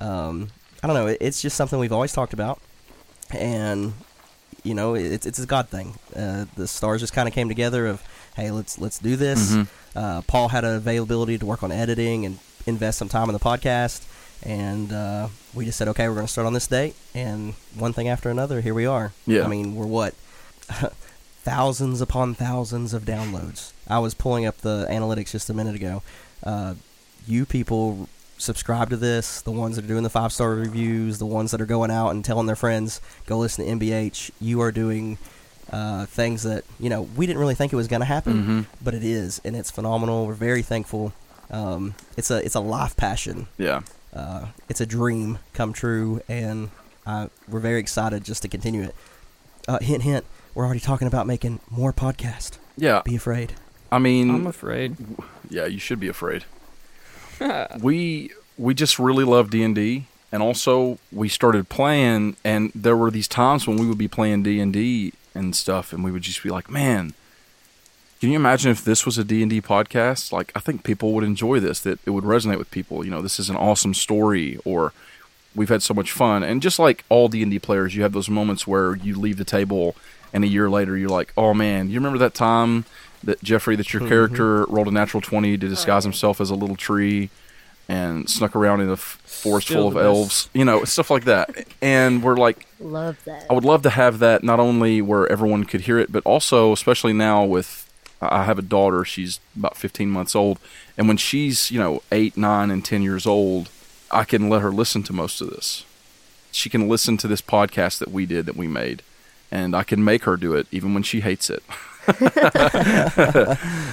Um, 0.00 0.48
I 0.82 0.86
don't 0.86 0.94
know. 0.96 1.06
It, 1.08 1.18
it's 1.20 1.40
just 1.42 1.56
something 1.56 1.78
we've 1.78 1.92
always 1.92 2.12
talked 2.12 2.32
about, 2.32 2.60
and 3.30 3.94
you 4.62 4.74
know, 4.74 4.94
it's 4.94 5.26
it's 5.26 5.38
a 5.38 5.46
God 5.46 5.68
thing. 5.68 5.94
Uh, 6.14 6.46
the 6.56 6.66
stars 6.68 7.00
just 7.00 7.12
kind 7.12 7.28
of 7.28 7.34
came 7.34 7.48
together. 7.48 7.86
Of 7.86 8.02
hey, 8.36 8.50
let's 8.50 8.78
let's 8.78 8.98
do 8.98 9.16
this. 9.16 9.52
Mhm. 9.52 9.68
Uh, 9.94 10.20
Paul 10.22 10.48
had 10.48 10.64
an 10.64 10.74
availability 10.76 11.38
to 11.38 11.46
work 11.46 11.62
on 11.62 11.72
editing 11.72 12.26
and 12.26 12.38
invest 12.66 12.98
some 12.98 13.08
time 13.08 13.28
in 13.28 13.32
the 13.32 13.38
podcast, 13.40 14.04
and 14.42 14.92
uh, 14.92 15.28
we 15.54 15.64
just 15.64 15.78
said, 15.78 15.88
okay, 15.88 16.06
we're 16.08 16.14
going 16.14 16.26
to 16.26 16.32
start 16.32 16.46
on 16.46 16.52
this 16.52 16.66
date. 16.66 16.94
And 17.14 17.54
one 17.74 17.92
thing 17.94 18.06
after 18.08 18.28
another, 18.28 18.60
here 18.60 18.74
we 18.74 18.84
are. 18.84 19.12
Yeah. 19.26 19.44
I 19.44 19.48
mean, 19.48 19.74
we're 19.74 19.86
what 19.86 20.14
thousands 21.42 22.00
upon 22.00 22.34
thousands 22.34 22.92
of 22.92 23.04
downloads. 23.04 23.72
I 23.88 23.98
was 24.00 24.14
pulling 24.14 24.46
up 24.46 24.58
the 24.58 24.86
analytics 24.90 25.30
just 25.30 25.48
a 25.48 25.54
minute 25.54 25.74
ago. 25.76 26.02
Uh, 26.42 26.74
you 27.26 27.46
people 27.46 28.08
subscribe 28.38 28.90
to 28.90 28.96
this, 28.96 29.40
the 29.42 29.50
ones 29.52 29.76
that 29.76 29.84
are 29.84 29.88
doing 29.88 30.02
the 30.02 30.10
five 30.10 30.32
star 30.32 30.50
reviews, 30.54 31.18
the 31.18 31.26
ones 31.26 31.50
that 31.52 31.60
are 31.60 31.66
going 31.66 31.90
out 31.90 32.10
and 32.10 32.24
telling 32.24 32.46
their 32.46 32.56
friends, 32.56 33.00
go 33.26 33.38
listen 33.38 33.64
to 33.64 33.70
MBH. 33.86 34.30
You 34.40 34.60
are 34.60 34.72
doing 34.72 35.18
uh, 35.72 36.06
things 36.06 36.44
that, 36.44 36.64
you 36.78 36.88
know, 36.88 37.02
we 37.02 37.26
didn't 37.26 37.40
really 37.40 37.54
think 37.56 37.72
it 37.72 37.76
was 37.76 37.88
going 37.88 38.00
to 38.00 38.06
happen, 38.06 38.44
Mhm. 38.44 38.66
but 38.84 38.94
it 38.94 39.02
is, 39.02 39.40
and 39.44 39.56
it's 39.56 39.70
phenomenal. 39.70 40.26
We're 40.26 40.34
very 40.34 40.62
thankful. 40.62 41.12
Um, 41.50 41.94
it's 42.16 42.30
a 42.30 42.44
it's 42.44 42.54
a 42.54 42.60
life 42.60 42.96
passion. 42.96 43.48
Yeah. 43.58 43.80
Uh, 44.14 44.46
it's 44.68 44.80
a 44.80 44.86
dream 44.86 45.38
come 45.54 45.72
true, 45.72 46.20
and 46.28 46.70
uh, 47.06 47.28
we're 47.48 47.60
very 47.60 47.80
excited 47.80 48.24
just 48.24 48.42
to 48.42 48.48
continue 48.48 48.82
it. 48.82 48.94
Uh, 49.68 49.78
hint, 49.80 50.02
hint. 50.04 50.24
We're 50.54 50.64
already 50.64 50.80
talking 50.80 51.06
about 51.08 51.26
making 51.26 51.60
more 51.70 51.92
podcast. 51.92 52.58
Yeah. 52.76 53.02
Be 53.04 53.16
afraid. 53.16 53.54
I 53.92 53.98
mean, 53.98 54.30
I'm 54.30 54.46
afraid. 54.46 54.96
yeah, 55.50 55.66
you 55.66 55.78
should 55.78 56.00
be 56.00 56.08
afraid. 56.08 56.44
we 57.80 58.30
we 58.58 58.74
just 58.74 58.98
really 58.98 59.24
love 59.24 59.50
D 59.50 59.62
and 59.62 59.74
D, 59.74 60.06
and 60.32 60.42
also 60.42 60.98
we 61.12 61.28
started 61.28 61.68
playing, 61.68 62.36
and 62.44 62.72
there 62.74 62.96
were 62.96 63.10
these 63.10 63.28
times 63.28 63.66
when 63.66 63.76
we 63.76 63.86
would 63.86 63.98
be 63.98 64.08
playing 64.08 64.42
D 64.42 64.60
and 64.60 64.72
D 64.72 65.12
and 65.34 65.54
stuff, 65.54 65.92
and 65.92 66.02
we 66.02 66.10
would 66.10 66.22
just 66.22 66.42
be 66.42 66.50
like, 66.50 66.70
man. 66.70 67.14
Can 68.18 68.30
you 68.30 68.36
imagine 68.36 68.70
if 68.70 68.82
this 68.82 69.04
was 69.04 69.18
a 69.18 69.24
D&D 69.24 69.60
podcast? 69.60 70.32
Like, 70.32 70.50
I 70.54 70.58
think 70.58 70.84
people 70.84 71.12
would 71.12 71.22
enjoy 71.22 71.60
this, 71.60 71.80
that 71.80 71.98
it 72.06 72.10
would 72.10 72.24
resonate 72.24 72.56
with 72.56 72.70
people. 72.70 73.04
You 73.04 73.10
know, 73.10 73.20
this 73.20 73.38
is 73.38 73.50
an 73.50 73.56
awesome 73.56 73.92
story, 73.92 74.58
or 74.64 74.94
we've 75.54 75.68
had 75.68 75.82
so 75.82 75.92
much 75.92 76.12
fun. 76.12 76.42
And 76.42 76.62
just 76.62 76.78
like 76.78 77.04
all 77.10 77.28
D&D 77.28 77.58
players, 77.58 77.94
you 77.94 78.02
have 78.02 78.12
those 78.12 78.30
moments 78.30 78.66
where 78.66 78.96
you 78.96 79.18
leave 79.18 79.36
the 79.36 79.44
table 79.44 79.96
and 80.32 80.44
a 80.44 80.48
year 80.48 80.68
later 80.68 80.96
you're 80.96 81.08
like, 81.08 81.32
oh 81.36 81.54
man, 81.54 81.88
you 81.88 81.98
remember 81.98 82.18
that 82.18 82.34
time 82.34 82.84
that 83.24 83.42
Jeffrey, 83.42 83.76
that 83.76 83.92
your 83.92 84.00
mm-hmm. 84.00 84.08
character 84.08 84.64
rolled 84.66 84.88
a 84.88 84.90
natural 84.90 85.20
20 85.20 85.58
to 85.58 85.66
oh, 85.66 85.68
disguise 85.68 86.04
himself 86.04 86.40
as 86.40 86.50
a 86.50 86.54
little 86.54 86.76
tree 86.76 87.30
and 87.88 88.28
snuck 88.28 88.56
around 88.56 88.80
in 88.80 88.88
a 88.88 88.94
f- 88.94 89.20
forest 89.24 89.68
Still 89.68 89.82
full 89.82 89.88
of 89.88 89.94
the 89.94 90.00
best. 90.00 90.06
elves, 90.06 90.48
you 90.52 90.64
know, 90.64 90.84
stuff 90.84 91.10
like 91.10 91.24
that. 91.24 91.66
And 91.80 92.22
we're 92.22 92.36
like, 92.36 92.66
Love 92.80 93.16
that. 93.24 93.46
I 93.48 93.54
would 93.54 93.64
love 93.64 93.82
to 93.82 93.90
have 93.90 94.18
that 94.18 94.42
not 94.42 94.60
only 94.60 95.00
where 95.00 95.30
everyone 95.30 95.64
could 95.64 95.82
hear 95.82 95.98
it, 95.98 96.10
but 96.10 96.22
also, 96.24 96.72
especially 96.72 97.12
now 97.12 97.44
with 97.44 97.86
I 98.20 98.44
have 98.44 98.58
a 98.58 98.62
daughter. 98.62 99.04
She's 99.04 99.40
about 99.56 99.76
15 99.76 100.10
months 100.10 100.34
old, 100.34 100.58
and 100.96 101.06
when 101.06 101.16
she's 101.16 101.70
you 101.70 101.78
know 101.78 102.02
eight, 102.10 102.36
nine, 102.36 102.70
and 102.70 102.84
10 102.84 103.02
years 103.02 103.26
old, 103.26 103.68
I 104.10 104.24
can 104.24 104.48
let 104.48 104.62
her 104.62 104.70
listen 104.70 105.02
to 105.04 105.12
most 105.12 105.40
of 105.40 105.50
this. 105.50 105.84
She 106.50 106.70
can 106.70 106.88
listen 106.88 107.16
to 107.18 107.28
this 107.28 107.42
podcast 107.42 107.98
that 107.98 108.10
we 108.10 108.26
did 108.26 108.46
that 108.46 108.56
we 108.56 108.66
made, 108.66 109.02
and 109.50 109.76
I 109.76 109.82
can 109.82 110.02
make 110.04 110.24
her 110.24 110.36
do 110.36 110.54
it 110.54 110.66
even 110.70 110.94
when 110.94 111.02
she 111.02 111.20
hates 111.20 111.50
it. 111.50 111.62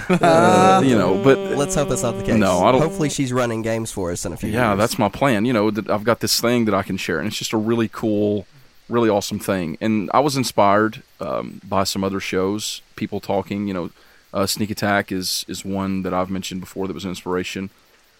Uh, 0.09 0.81
you 0.83 0.95
know, 0.97 1.21
but 1.23 1.37
Let's 1.57 1.75
hope 1.75 1.89
that's 1.89 2.03
not 2.03 2.17
the 2.17 2.23
case. 2.23 2.35
No, 2.35 2.59
I 2.65 2.71
don't- 2.71 2.81
Hopefully, 2.81 3.09
she's 3.09 3.31
running 3.31 3.61
games 3.61 3.91
for 3.91 4.11
us 4.11 4.25
in 4.25 4.33
a 4.33 4.37
few 4.37 4.49
yeah, 4.49 4.69
years. 4.69 4.77
that's 4.79 4.99
my 4.99 5.09
plan. 5.09 5.45
You 5.45 5.53
know, 5.53 5.71
that 5.71 5.89
I've 5.89 6.03
got 6.03 6.19
this 6.19 6.39
thing 6.41 6.65
that 6.65 6.73
I 6.73 6.83
can 6.83 6.97
share, 6.97 7.19
and 7.19 7.27
it's 7.27 7.37
just 7.37 7.53
a 7.53 7.57
really 7.57 7.87
cool, 7.87 8.45
really 8.89 9.09
awesome 9.09 9.39
thing. 9.39 9.77
And 9.81 10.09
I 10.13 10.19
was 10.19 10.35
inspired 10.35 11.03
um, 11.19 11.61
by 11.67 11.83
some 11.85 12.03
other 12.03 12.19
shows, 12.19 12.81
people 12.95 13.19
talking. 13.19 13.67
You 13.67 13.73
know, 13.73 13.89
uh, 14.33 14.45
Sneak 14.45 14.69
Attack 14.71 15.11
is 15.11 15.45
is 15.47 15.63
one 15.63 16.03
that 16.03 16.13
I've 16.13 16.29
mentioned 16.29 16.59
before 16.61 16.87
that 16.87 16.93
was 16.93 17.03
an 17.05 17.11
inspiration. 17.11 17.69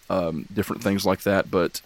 Um, 0.09 0.45
different 0.53 0.83
things 0.83 1.05
like 1.05 1.23
that, 1.23 1.49
but 1.51 1.81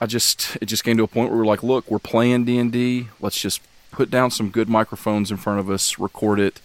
I 0.00 0.06
just 0.06 0.56
it 0.60 0.66
just 0.66 0.84
came 0.84 0.96
to 0.96 1.02
a 1.04 1.08
point 1.08 1.30
where 1.30 1.38
we're 1.38 1.46
like, 1.46 1.62
look, 1.62 1.90
we're 1.90 1.98
playing 1.98 2.44
D 2.44 2.58
and 2.58 2.70
D. 2.72 3.08
Let's 3.20 3.40
just 3.40 3.60
put 3.90 4.10
down 4.10 4.30
some 4.30 4.50
good 4.50 4.68
microphones 4.68 5.30
in 5.30 5.36
front 5.36 5.60
of 5.60 5.68
us, 5.70 5.98
record 5.98 6.38
it, 6.40 6.60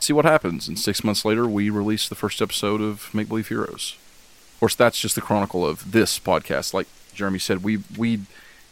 see 0.00 0.12
what 0.12 0.24
happens. 0.24 0.68
And 0.68 0.78
six 0.78 1.02
months 1.04 1.24
later, 1.24 1.46
we 1.46 1.70
released 1.70 2.08
the 2.08 2.14
first 2.14 2.40
episode 2.42 2.80
of 2.80 3.12
Make 3.14 3.28
Believe 3.28 3.48
Heroes. 3.48 3.96
Of 4.54 4.60
course, 4.60 4.74
that's 4.74 5.00
just 5.00 5.14
the 5.14 5.20
chronicle 5.20 5.66
of 5.66 5.92
this 5.92 6.18
podcast. 6.18 6.72
Like 6.72 6.86
Jeremy 7.14 7.38
said, 7.38 7.62
we 7.62 7.82
we 7.96 8.20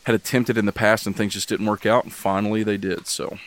had 0.05 0.15
attempted 0.15 0.59
in 0.59 0.67
the 0.67 0.73
past 0.73 1.07
and 1.07 1.17
things 1.17 1.33
just 1.35 1.49
didn't 1.49 1.67
work 1.67 1.87
out, 1.87 2.05
and 2.05 2.13
finally 2.13 2.63
they 2.63 2.77
did. 2.77 3.07
So 3.07 3.39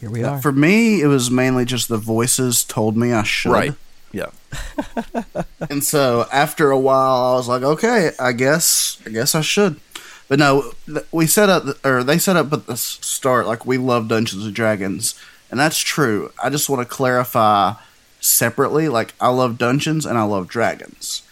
Here 0.00 0.10
we 0.10 0.22
are. 0.24 0.40
For 0.40 0.52
me, 0.52 1.00
it 1.02 1.06
was 1.06 1.30
mainly 1.30 1.64
just 1.64 1.88
the 1.88 1.98
voices 1.98 2.64
told 2.64 2.96
me 2.96 3.12
I 3.12 3.22
should. 3.22 3.52
right, 3.52 3.74
yeah, 4.12 4.30
And 5.70 5.82
so 5.82 6.26
after 6.32 6.70
a 6.70 6.78
while, 6.78 7.32
I 7.32 7.34
was 7.36 7.48
like, 7.48 7.62
okay, 7.62 8.10
I 8.18 8.32
guess, 8.32 9.00
I 9.06 9.10
guess 9.10 9.34
I 9.34 9.40
should. 9.40 9.80
But 10.28 10.38
no, 10.38 10.72
we 11.12 11.26
set 11.26 11.48
up, 11.50 11.64
or 11.84 12.02
they 12.02 12.18
set 12.18 12.36
up 12.36 12.52
at 12.52 12.66
the 12.66 12.76
start, 12.76 13.46
like 13.46 13.66
we 13.66 13.76
love 13.76 14.08
Dungeons 14.08 14.46
and 14.46 14.54
Dragons, 14.54 15.14
and 15.54 15.60
that's 15.60 15.78
true. 15.78 16.32
I 16.42 16.50
just 16.50 16.68
want 16.68 16.82
to 16.82 16.92
clarify 16.92 17.74
separately, 18.20 18.88
like 18.88 19.14
I 19.20 19.28
love 19.28 19.56
Dungeons 19.56 20.04
and 20.04 20.18
I 20.18 20.24
love 20.24 20.48
Dragons. 20.48 21.22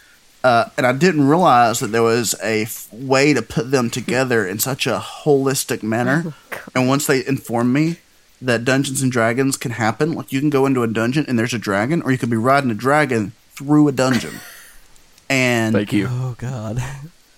Uh, 0.45 0.67
and 0.77 0.87
I 0.87 0.93
didn't 0.93 1.27
realize 1.27 1.81
that 1.81 1.89
there 1.89 2.05
was 2.05 2.37
a 2.41 2.63
f- 2.63 2.87
way 2.93 3.35
to 3.35 3.43
put 3.43 3.73
them 3.73 3.91
together 3.91 4.47
in 4.47 4.61
such 4.61 4.87
a 4.87 5.01
holistic 5.01 5.83
manner. 5.83 6.35
and 6.73 6.87
once 6.87 7.09
they 7.09 7.27
informed 7.27 7.73
me, 7.73 7.97
that 8.41 8.65
Dungeons 8.65 9.03
and 9.03 9.11
Dragons 9.11 9.57
can 9.57 9.73
happen. 9.73 10.13
Like 10.13 10.33
you 10.33 10.39
can 10.39 10.51
go 10.51 10.65
into 10.65 10.85
a 10.85 10.87
dungeon 10.87 11.25
and 11.27 11.37
there's 11.37 11.53
a 11.53 11.59
dragon, 11.59 12.01
or 12.03 12.13
you 12.13 12.19
could 12.19 12.31
be 12.31 12.37
riding 12.37 12.71
a 12.71 12.75
dragon 12.75 13.33
through 13.51 13.89
a 13.89 13.93
dungeon. 13.93 14.35
And 15.29 15.75
Thank 15.75 15.93
you. 15.95 16.09
Oh 16.09 16.35
God, 16.39 16.81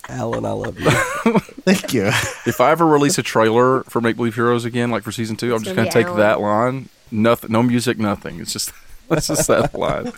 Alan, 0.08 0.44
I 0.44 0.52
love 0.52 0.78
you. 0.78 0.90
thank 1.64 1.92
you. 1.94 2.06
If 2.46 2.60
I 2.60 2.70
ever 2.70 2.86
release 2.86 3.18
a 3.18 3.22
trailer 3.22 3.82
for 3.84 4.00
Make 4.00 4.16
Believe 4.16 4.34
Heroes 4.34 4.64
again, 4.64 4.90
like 4.90 5.02
for 5.02 5.12
season 5.12 5.36
two, 5.36 5.54
I'm 5.54 5.62
just 5.62 5.74
gonna 5.74 5.88
gonna 5.88 5.92
take 5.92 6.06
Alan. 6.06 6.18
that 6.20 6.40
line. 6.40 6.88
Nothing, 7.10 7.52
no 7.52 7.62
music, 7.62 7.98
nothing. 7.98 8.40
It's 8.40 8.52
just 8.52 8.72
it's 9.10 9.28
just 9.28 9.48
that 9.48 9.74
line. 9.74 10.12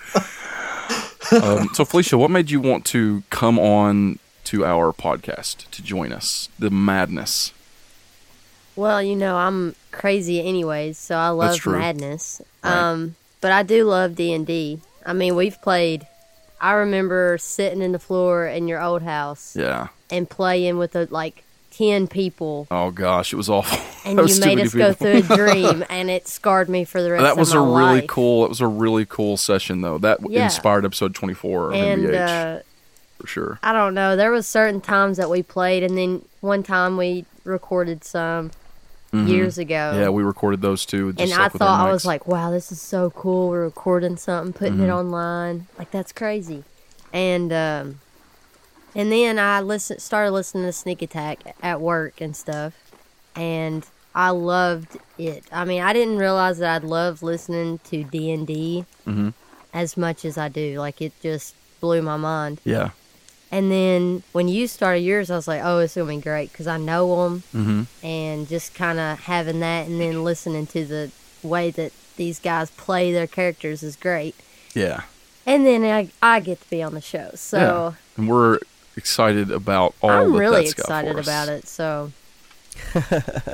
Um, 1.32 1.70
so 1.74 1.84
Felicia, 1.84 2.16
what 2.18 2.30
made 2.30 2.50
you 2.50 2.60
want 2.60 2.84
to 2.86 3.22
come 3.30 3.58
on 3.58 4.18
to 4.44 4.64
our 4.64 4.92
podcast 4.92 5.68
to 5.70 5.82
join 5.82 6.12
us? 6.12 6.48
The 6.58 6.70
madness. 6.70 7.52
Well, 8.76 9.02
you 9.02 9.16
know, 9.16 9.36
I'm 9.36 9.74
crazy 9.90 10.40
anyways, 10.46 10.98
so 10.98 11.16
I 11.16 11.30
love 11.30 11.64
madness. 11.66 12.42
Right. 12.62 12.72
Um, 12.72 13.16
but 13.40 13.50
I 13.50 13.62
do 13.62 13.84
love 13.84 14.14
D&D. 14.14 14.80
I 15.04 15.12
mean, 15.14 15.34
we've 15.34 15.60
played 15.62 16.06
I 16.60 16.72
remember 16.72 17.36
sitting 17.38 17.82
in 17.82 17.92
the 17.92 17.98
floor 17.98 18.46
in 18.46 18.68
your 18.68 18.80
old 18.82 19.02
house 19.02 19.54
Yeah. 19.56 19.88
and 20.10 20.28
playing 20.28 20.78
with 20.78 20.94
like 21.10 21.44
10 21.72 22.08
people 22.08 22.66
Oh 22.70 22.90
gosh, 22.90 23.32
it 23.32 23.36
was 23.36 23.50
awful. 23.50 23.78
and 24.10 24.18
That 24.18 24.28
you 24.28 24.40
made 24.40 24.60
us 24.60 24.72
go 24.72 24.92
through 24.94 25.18
a 25.18 25.22
dream 25.36 25.84
and 25.90 26.08
it 26.10 26.26
scarred 26.26 26.68
me 26.70 26.84
for 26.84 27.02
the 27.02 27.10
rest 27.12 27.22
That 27.22 27.36
was 27.36 27.52
of 27.52 27.60
a 27.62 27.66
my 27.66 27.78
really 27.88 28.00
life. 28.00 28.08
cool. 28.08 28.42
That 28.42 28.48
was 28.48 28.60
a 28.62 28.66
really 28.66 29.04
cool 29.04 29.36
session, 29.36 29.82
though. 29.82 29.98
That 29.98 30.18
Yeah. 30.28 30.44
inspired 30.44 30.84
episode 30.86 31.14
twenty 31.14 31.34
four 31.34 31.68
of 31.68 31.74
and 31.74 32.02
MBH 32.04 32.58
uh, 32.58 32.62
for 33.20 33.26
sure. 33.26 33.58
I 33.62 33.72
don't 33.72 33.92
know. 33.94 34.16
There 34.16 34.30
was 34.30 34.46
certain 34.46 34.80
times 34.80 35.16
that 35.18 35.28
we 35.28 35.42
played, 35.42 35.82
and 35.82 35.96
then 35.98 36.22
one 36.40 36.62
time 36.62 36.96
we 36.96 37.26
recorded 37.44 38.04
some 38.04 38.50
years 39.12 39.56
ago. 39.58 39.74
Mm-hmm. 39.74 40.00
Yeah, 40.00 40.08
we 40.10 40.22
recorded 40.22 40.60
those 40.62 40.84
two. 40.84 41.12
Just 41.12 41.32
and 41.32 41.42
I 41.42 41.48
thought 41.48 41.86
I 41.88 41.90
was 41.92 42.04
like, 42.04 42.26
"Wow, 42.26 42.50
this 42.50 42.70
is 42.72 42.80
so 42.80 43.10
cool! 43.10 43.48
We're 43.48 43.64
recording 43.64 44.16
something, 44.16 44.52
putting 44.52 44.80
it 44.80 44.88
Mhm. 44.88 44.94
online. 44.98 45.66
Like 45.78 45.90
that's 45.90 46.12
crazy." 46.12 46.64
And 47.12 47.52
um, 47.52 48.00
and 48.94 49.10
then 49.12 49.38
I 49.38 49.60
listen, 49.60 49.98
started 50.00 50.32
listening 50.32 50.64
to 50.64 50.72
Sneak 50.72 51.02
Attack 51.02 51.56
at 51.62 51.80
work 51.80 52.20
and 52.20 52.36
stuff, 52.36 52.74
and 53.34 53.86
I 54.14 54.30
loved 54.30 54.96
it. 55.18 55.44
I 55.52 55.64
mean, 55.64 55.82
I 55.82 55.92
didn't 55.92 56.18
realize 56.18 56.58
that 56.58 56.76
I'd 56.76 56.84
love 56.88 57.22
listening 57.22 57.78
to 57.90 58.02
D 58.04 58.30
and 58.32 58.46
D 58.46 58.84
Mhm. 59.06 59.32
as 59.72 59.96
much 59.96 60.24
as 60.24 60.36
I 60.36 60.48
do. 60.48 60.78
Like 60.80 61.00
it 61.00 61.12
just 61.22 61.54
blew 61.80 62.02
my 62.02 62.16
mind. 62.16 62.60
yeah. 62.64 62.90
And 63.52 63.70
then 63.70 64.22
when 64.32 64.48
you 64.48 64.66
started 64.66 65.00
yours, 65.00 65.30
I 65.30 65.36
was 65.36 65.46
like, 65.48 65.62
"Oh, 65.64 65.78
it's 65.78 65.94
gonna 65.94 66.08
be 66.10 66.20
great" 66.20 66.50
because 66.52 66.66
I 66.66 66.78
know 66.78 67.24
them 67.28 67.42
Mm-hmm. 67.54 68.04
and 68.06 68.48
just 68.48 68.74
kind 68.74 68.98
of 68.98 69.20
having 69.20 69.60
that 69.60 69.86
and 69.86 70.00
then 70.00 70.24
listening 70.24 70.66
to 70.68 70.84
the 70.84 71.10
way 71.42 71.70
that 71.70 71.92
these 72.16 72.38
guys 72.40 72.70
play 72.72 73.12
their 73.12 73.26
characters 73.26 73.82
is 73.82 73.94
great. 73.96 74.34
Yeah. 74.74 75.02
And 75.46 75.64
then 75.64 75.84
I, 75.84 76.10
I 76.20 76.40
get 76.40 76.60
to 76.60 76.68
be 76.70 76.82
on 76.82 76.94
the 76.94 77.00
show. 77.00 77.30
So 77.34 77.94
And 78.16 78.28
we're 78.28 78.58
excited 78.96 79.50
about 79.52 79.94
all 80.02 80.10
I'm 80.10 80.32
that 80.32 80.38
really 80.38 80.66
excited 80.66 81.16
about 81.18 81.48
it. 81.48 81.68
So 81.68 82.10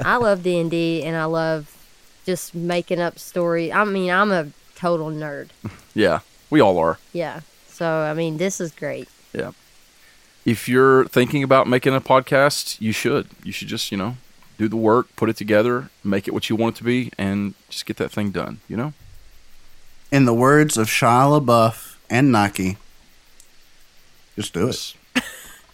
I 0.04 0.16
love 0.16 0.42
D&D 0.42 1.02
and 1.04 1.16
I 1.16 1.24
love 1.24 1.76
just 2.24 2.54
making 2.54 3.00
up 3.00 3.18
story. 3.18 3.72
I 3.72 3.84
mean, 3.84 4.10
I'm 4.10 4.32
a 4.32 4.48
total 4.74 5.10
nerd. 5.10 5.48
Yeah, 5.94 6.20
we 6.48 6.58
all 6.60 6.78
are. 6.78 6.98
Yeah. 7.12 7.40
So 7.68 7.86
I 7.86 8.14
mean, 8.14 8.38
this 8.38 8.62
is 8.62 8.72
great. 8.72 9.08
Yeah. 9.34 9.50
If 10.44 10.68
you're 10.68 11.04
thinking 11.06 11.42
about 11.42 11.68
making 11.68 11.94
a 11.94 12.00
podcast, 12.00 12.80
you 12.80 12.92
should. 12.92 13.28
You 13.44 13.52
should 13.52 13.68
just, 13.68 13.92
you 13.92 13.98
know, 13.98 14.16
do 14.58 14.68
the 14.68 14.76
work, 14.76 15.14
put 15.16 15.28
it 15.28 15.36
together, 15.36 15.90
make 16.02 16.26
it 16.26 16.34
what 16.34 16.50
you 16.50 16.56
want 16.56 16.76
it 16.76 16.78
to 16.78 16.84
be, 16.84 17.12
and 17.16 17.54
just 17.70 17.86
get 17.86 17.96
that 17.98 18.10
thing 18.10 18.30
done, 18.30 18.60
you 18.68 18.76
know? 18.76 18.92
In 20.10 20.24
the 20.24 20.34
words 20.34 20.76
of 20.76 20.88
Shia 20.88 21.40
LaBeouf 21.40 21.96
and 22.10 22.32
Nike, 22.32 22.76
just 24.36 24.52
do 24.52 24.64
it. 24.64 24.72
Just, 24.72 24.96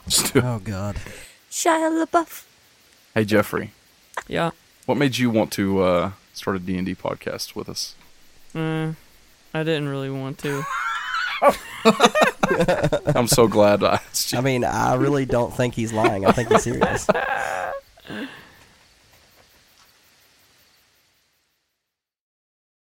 just 0.09 0.33
do 0.35 0.39
it. 0.41 0.45
Oh 0.45 0.59
God. 0.63 0.97
Shia 1.51 2.05
LaBeouf. 2.07 2.45
Hey, 3.15 3.25
Jeffrey, 3.25 3.73
Yeah. 4.29 4.51
what 4.87 4.97
made 4.99 5.17
you 5.19 5.31
want 5.31 5.51
to 5.53 5.81
uh, 5.83 6.11
start 6.35 6.57
a 6.57 6.61
D&D 6.61 6.95
podcast 6.95 7.57
with 7.57 7.69
us? 7.69 7.95
Mm, 8.55 8.97
I 9.55 9.63
didn't 9.65 9.89
really 9.89 10.11
want 10.11 10.39
to. 10.39 10.63
I'm 13.15 13.29
so 13.29 13.47
glad 13.49 13.83
I 13.83 13.95
asked 13.95 14.33
you. 14.33 14.39
I 14.39 14.41
mean, 14.41 14.65
I 14.65 14.95
really 14.95 15.27
don't 15.27 15.55
think 15.55 15.75
he's 15.75 15.93
lying. 15.93 16.27
I 16.27 16.33
think 16.33 16.51
he's 16.51 16.63
serious. 16.63 17.07